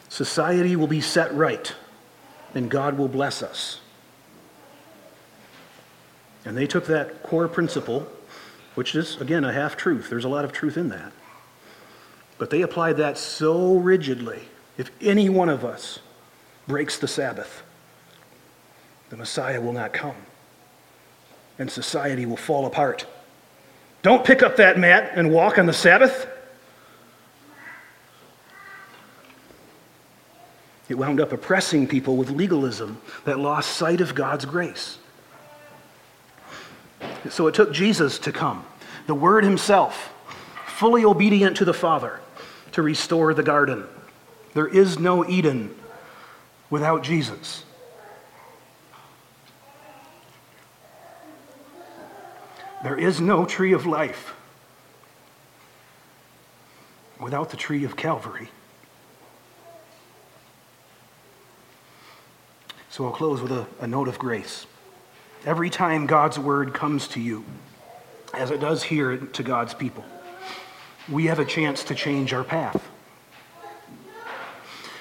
society 0.09 0.77
will 0.77 0.87
be 0.87 1.01
set 1.01 1.33
right 1.35 1.75
and 2.55 2.71
God 2.71 2.99
will 2.99 3.09
bless 3.09 3.43
us. 3.43 3.81
And 6.45 6.57
they 6.57 6.67
took 6.67 6.87
that 6.87 7.23
core 7.23 7.49
principle 7.49 8.11
which 8.75 8.95
is, 8.95 9.21
again, 9.21 9.45
a 9.45 9.53
half 9.53 9.77
truth. 9.77 10.09
There's 10.09 10.25
a 10.25 10.29
lot 10.29 10.45
of 10.45 10.53
truth 10.53 10.77
in 10.77 10.89
that. 10.91 11.13
But 12.39 12.51
they 12.51 12.63
applied 12.63 12.97
that 12.99 13.19
so 13.19 13.75
rigidly. 13.75 14.43
If 14.79 14.91
any 15.01 15.29
one 15.29 15.49
of 15.49 15.65
us 15.65 15.99
breaks 16.67 16.97
the 16.99 17.09
Sabbath, 17.09 17.63
the 19.11 19.17
Messiah 19.17 19.61
will 19.61 19.73
not 19.73 19.93
come, 19.93 20.17
and 21.59 21.71
society 21.71 22.25
will 22.25 22.37
fall 22.37 22.65
apart. 22.65 23.07
Don't 24.03 24.25
pick 24.25 24.43
up 24.43 24.57
that 24.57 24.79
mat 24.79 25.13
and 25.15 25.31
walk 25.31 25.59
on 25.59 25.67
the 25.67 25.73
Sabbath. 25.73 26.27
It 30.89 30.99
wound 30.99 31.21
up 31.21 31.33
oppressing 31.33 31.87
people 31.87 32.17
with 32.17 32.31
legalism 32.31 33.01
that 33.25 33.39
lost 33.39 33.71
sight 33.71 34.01
of 34.01 34.15
God's 34.15 34.45
grace. 34.45 34.99
So 37.29 37.47
it 37.47 37.55
took 37.55 37.73
Jesus 37.73 38.19
to 38.21 38.33
come, 38.33 38.65
the 39.07 39.15
Word 39.15 39.45
Himself, 39.45 40.13
fully 40.67 41.05
obedient 41.05 41.57
to 41.59 41.65
the 41.65 41.75
Father, 41.75 42.21
to 42.73 42.83
restore 42.83 43.35
the 43.35 43.43
garden. 43.43 43.85
There 44.55 44.67
is 44.67 44.99
no 44.99 45.29
Eden 45.29 45.75
without 46.71 47.03
Jesus. 47.03 47.65
There 52.83 52.99
is 52.99 53.21
no 53.21 53.45
tree 53.45 53.73
of 53.73 53.85
life 53.85 54.35
without 57.21 57.51
the 57.51 57.57
tree 57.57 57.85
of 57.85 57.97
Calvary. 57.97 58.49
So 62.89 63.05
I'll 63.05 63.13
close 63.13 63.43
with 63.43 63.53
a, 63.53 63.67
a 63.81 63.87
note 63.87 64.09
of 64.09 64.19
grace. 64.19 64.67
Every 65.45 65.71
time 65.71 66.07
God's 66.07 66.39
word 66.39 66.75
comes 66.75 67.07
to 67.09 67.21
you, 67.21 67.45
as 68.35 68.51
it 68.51 68.61
does 68.61 68.83
here 68.83 69.17
to 69.17 69.43
God's 69.43 69.75
people, 69.75 70.05
we 71.09 71.27
have 71.27 71.39
a 71.39 71.45
chance 71.45 71.85
to 71.85 71.95
change 71.95 72.33
our 72.33 72.45
path. 72.45 72.89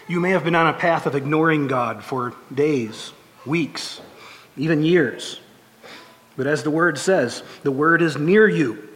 You 0.08 0.20
may 0.20 0.32
have 0.32 0.44
been 0.44 0.56
on 0.56 0.68
a 0.68 0.74
path 0.74 1.06
of 1.06 1.16
ignoring 1.16 1.68
God 1.68 2.04
for 2.04 2.34
days, 2.54 3.14
weeks, 3.46 4.02
even 4.58 4.84
years. 4.84 5.40
But 6.40 6.48
as 6.48 6.64
the 6.64 6.72
word 6.72 6.98
says, 6.98 7.44
the 7.64 7.72
word 7.72 8.02
is 8.02 8.16
near 8.16 8.48
you. 8.48 8.88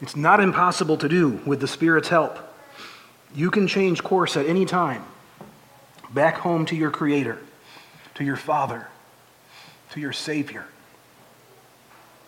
It's 0.00 0.16
not 0.16 0.40
impossible 0.40 0.96
to 0.96 1.10
do 1.10 1.42
with 1.44 1.60
the 1.60 1.68
Spirit's 1.68 2.08
help. 2.08 2.38
You 3.34 3.50
can 3.50 3.68
change 3.68 4.02
course 4.02 4.34
at 4.38 4.46
any 4.46 4.64
time, 4.64 5.04
back 6.10 6.36
home 6.36 6.64
to 6.64 6.74
your 6.74 6.90
Creator, 6.90 7.36
to 8.14 8.24
your 8.24 8.36
Father 8.36 8.88
to 9.90 10.00
your 10.00 10.14
Savior. 10.14 10.64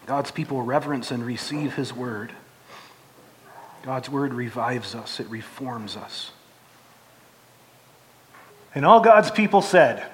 God's 0.04 0.30
people 0.30 0.60
reverence 0.60 1.10
and 1.10 1.24
receive 1.24 1.72
His 1.72 1.94
word. 1.94 2.30
God's 3.84 4.10
word 4.10 4.34
revives 4.34 4.94
us, 4.94 5.18
it 5.18 5.28
reforms 5.28 5.96
us. 5.96 6.30
And 8.74 8.84
all 8.84 9.00
God's 9.00 9.30
people 9.30 9.62
said, 9.62 10.04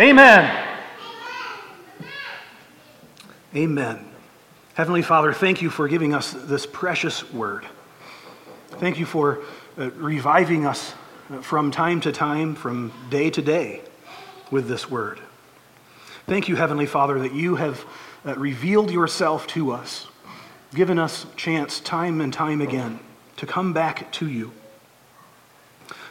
Amen. 0.00 0.75
Amen. 3.54 4.04
Heavenly 4.74 5.02
Father, 5.02 5.32
thank 5.32 5.62
you 5.62 5.70
for 5.70 5.88
giving 5.88 6.12
us 6.12 6.32
this 6.32 6.66
precious 6.66 7.32
word. 7.32 7.64
Thank 8.72 8.98
you 8.98 9.06
for 9.06 9.40
uh, 9.78 9.90
reviving 9.92 10.66
us 10.66 10.94
uh, 11.30 11.40
from 11.40 11.70
time 11.70 12.00
to 12.02 12.12
time, 12.12 12.54
from 12.54 12.92
day 13.08 13.30
to 13.30 13.40
day, 13.40 13.80
with 14.50 14.68
this 14.68 14.90
word. 14.90 15.20
Thank 16.26 16.48
you, 16.48 16.56
Heavenly 16.56 16.86
Father, 16.86 17.20
that 17.20 17.32
you 17.32 17.54
have 17.54 17.84
uh, 18.26 18.34
revealed 18.34 18.90
yourself 18.90 19.46
to 19.48 19.70
us, 19.70 20.08
given 20.74 20.98
us 20.98 21.24
chance 21.36 21.78
time 21.80 22.20
and 22.20 22.32
time 22.32 22.60
again 22.60 22.98
to 23.36 23.46
come 23.46 23.72
back 23.72 24.10
to 24.12 24.28
you. 24.28 24.52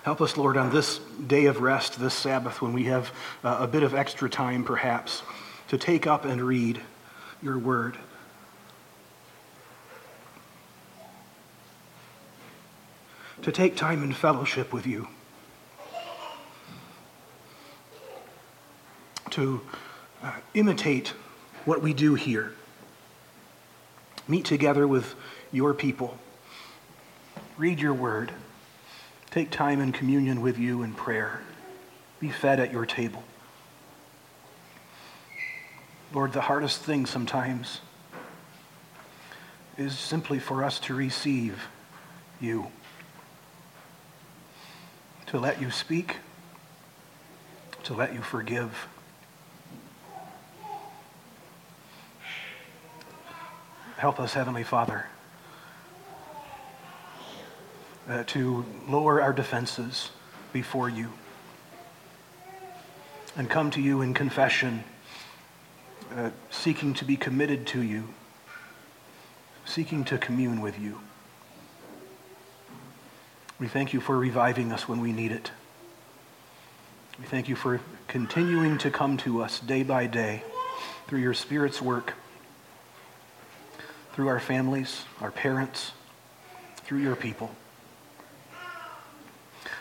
Help 0.03 0.21
us, 0.21 0.37
Lord, 0.37 0.55
on 0.55 0.71
this 0.71 0.99
day 1.27 1.45
of 1.45 1.61
rest, 1.61 1.99
this 1.99 2.13
Sabbath, 2.13 2.61
when 2.61 2.73
we 2.73 2.85
have 2.85 3.11
uh, 3.43 3.57
a 3.59 3.67
bit 3.67 3.83
of 3.83 3.93
extra 3.93 4.29
time, 4.29 4.63
perhaps, 4.63 5.21
to 5.67 5.77
take 5.77 6.07
up 6.07 6.25
and 6.25 6.41
read 6.41 6.81
your 7.45 7.59
word. 7.59 7.95
To 13.43 13.51
take 13.51 13.75
time 13.75 14.03
in 14.03 14.11
fellowship 14.11 14.73
with 14.73 14.87
you. 14.87 15.07
To 19.29 19.61
uh, 20.23 20.31
imitate 20.55 21.09
what 21.65 21.83
we 21.83 21.93
do 21.93 22.15
here. 22.15 22.53
Meet 24.27 24.45
together 24.45 24.87
with 24.87 25.13
your 25.51 25.75
people. 25.75 26.17
Read 27.57 27.79
your 27.79 27.93
word. 27.93 28.31
Take 29.29 29.51
time 29.51 29.79
in 29.79 29.91
communion 29.91 30.41
with 30.41 30.57
you 30.57 30.81
in 30.81 30.95
prayer. 30.95 31.41
Be 32.19 32.29
fed 32.29 32.59
at 32.59 32.71
your 32.71 32.87
table. 32.87 33.23
Lord, 36.13 36.33
the 36.33 36.41
hardest 36.41 36.81
thing 36.81 37.05
sometimes 37.05 37.81
is 39.77 39.97
simply 39.97 40.39
for 40.39 40.63
us 40.63 40.79
to 40.81 40.93
receive 40.93 41.67
you, 42.39 42.67
to 45.27 45.39
let 45.39 45.61
you 45.61 45.71
speak, 45.71 46.17
to 47.83 47.93
let 47.93 48.13
you 48.13 48.21
forgive. 48.21 48.87
Help 53.97 54.19
us, 54.19 54.33
Heavenly 54.33 54.63
Father, 54.63 55.07
uh, 58.07 58.23
to 58.27 58.65
lower 58.87 59.21
our 59.21 59.33
defenses 59.33 60.11
before 60.53 60.89
you 60.89 61.11
and 63.35 63.49
come 63.49 63.71
to 63.71 63.81
you 63.81 64.01
in 64.01 64.13
confession 64.13 64.83
uh, 66.15 66.29
seeking 66.49 66.93
to 66.93 67.05
be 67.05 67.17
committed 67.17 67.67
to 67.67 67.81
you, 67.81 68.07
seeking 69.65 70.05
to 70.05 70.17
commune 70.17 70.61
with 70.61 70.79
you. 70.79 70.99
We 73.59 73.67
thank 73.67 73.93
you 73.93 73.99
for 73.99 74.17
reviving 74.17 74.71
us 74.71 74.87
when 74.87 75.01
we 75.01 75.11
need 75.11 75.31
it. 75.31 75.51
We 77.19 77.25
thank 77.25 77.49
you 77.49 77.55
for 77.55 77.81
continuing 78.07 78.77
to 78.79 78.91
come 78.91 79.17
to 79.17 79.41
us 79.41 79.59
day 79.59 79.83
by 79.83 80.07
day 80.07 80.43
through 81.07 81.19
your 81.19 81.33
Spirit's 81.33 81.81
work, 81.81 82.13
through 84.13 84.27
our 84.27 84.39
families, 84.39 85.03
our 85.21 85.31
parents, 85.31 85.91
through 86.77 86.99
your 86.99 87.15
people. 87.15 87.51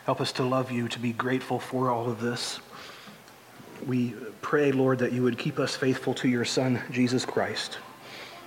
Help 0.05 0.21
us 0.21 0.33
to 0.33 0.43
love 0.43 0.71
you, 0.71 0.89
to 0.89 0.99
be 0.99 1.13
grateful 1.13 1.59
for 1.59 1.91
all 1.91 2.11
of 2.11 2.21
this. 2.21 2.61
We 3.87 4.15
pray, 4.41 4.73
Lord, 4.73 4.99
that 5.01 5.13
you 5.13 5.23
would 5.23 5.39
keep 5.39 5.59
us 5.59 5.77
faithful 5.77 6.15
to 6.15 6.29
your 6.29 6.45
Son, 6.45 6.81
Jesus 6.91 7.25
Christ. 7.25 7.79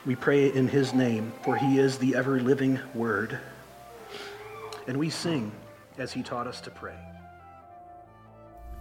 We 0.06 0.16
pray 0.16 0.54
in 0.54 0.68
his 0.68 0.94
name, 0.94 1.34
for 1.44 1.56
he 1.56 1.80
is 1.80 1.98
the 1.98 2.16
ever 2.16 2.40
living 2.40 2.80
Word. 2.94 3.40
And 4.88 4.98
we 4.98 5.10
sing 5.10 5.52
as 5.98 6.14
he 6.14 6.24
taught 6.24 6.48
us 6.48 6.62
to 6.62 6.72
pray. 6.72 6.98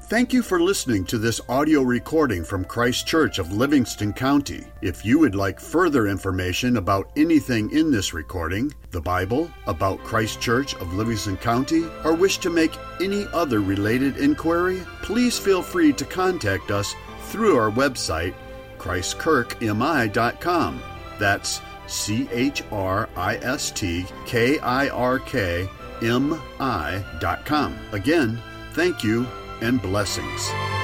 Thank 0.08 0.32
you 0.32 0.40
for 0.40 0.60
listening 0.60 1.04
to 1.06 1.18
this 1.18 1.40
audio 1.48 1.82
recording 1.82 2.44
from 2.44 2.64
Christ 2.64 3.10
Kirk 3.10 3.38
of 3.38 3.52
Livingston 3.52 4.12
County. 4.12 4.64
If 4.80 5.04
you 5.04 5.18
would 5.18 5.34
like 5.34 5.58
further 5.58 6.06
information 6.06 6.76
about 6.76 7.10
anything 7.16 7.72
in 7.72 7.90
this 7.90 8.14
recording, 8.14 8.72
the 8.92 9.00
Bible, 9.00 9.50
about 9.66 9.98
Christ 10.04 10.40
Kirk 10.40 10.80
of 10.80 10.94
Livingston 10.94 11.36
County, 11.38 11.86
or 12.04 12.14
wish 12.14 12.38
to 12.38 12.50
make 12.50 12.78
any 13.00 13.26
other 13.32 13.58
related 13.58 14.18
inquiry, 14.18 14.80
please 15.02 15.40
feel 15.40 15.60
free 15.60 15.92
to 15.94 16.04
contact 16.04 16.70
us 16.70 16.94
through 17.22 17.58
our 17.58 17.72
website, 17.72 18.34
christkirkmi.com. 18.78 20.82
That's 21.18 21.60
C 21.88 22.28
H 22.30 22.62
R 22.70 23.08
I 23.16 23.38
S 23.38 23.72
T 23.72 24.06
K 24.24 24.60
I 24.60 24.88
R 24.88 25.18
K 25.18 25.68
M 26.00 26.40
I.com. 26.60 27.76
Again, 27.90 28.40
thank 28.72 29.02
you 29.02 29.26
and 29.60 29.80
blessings. 29.80 30.75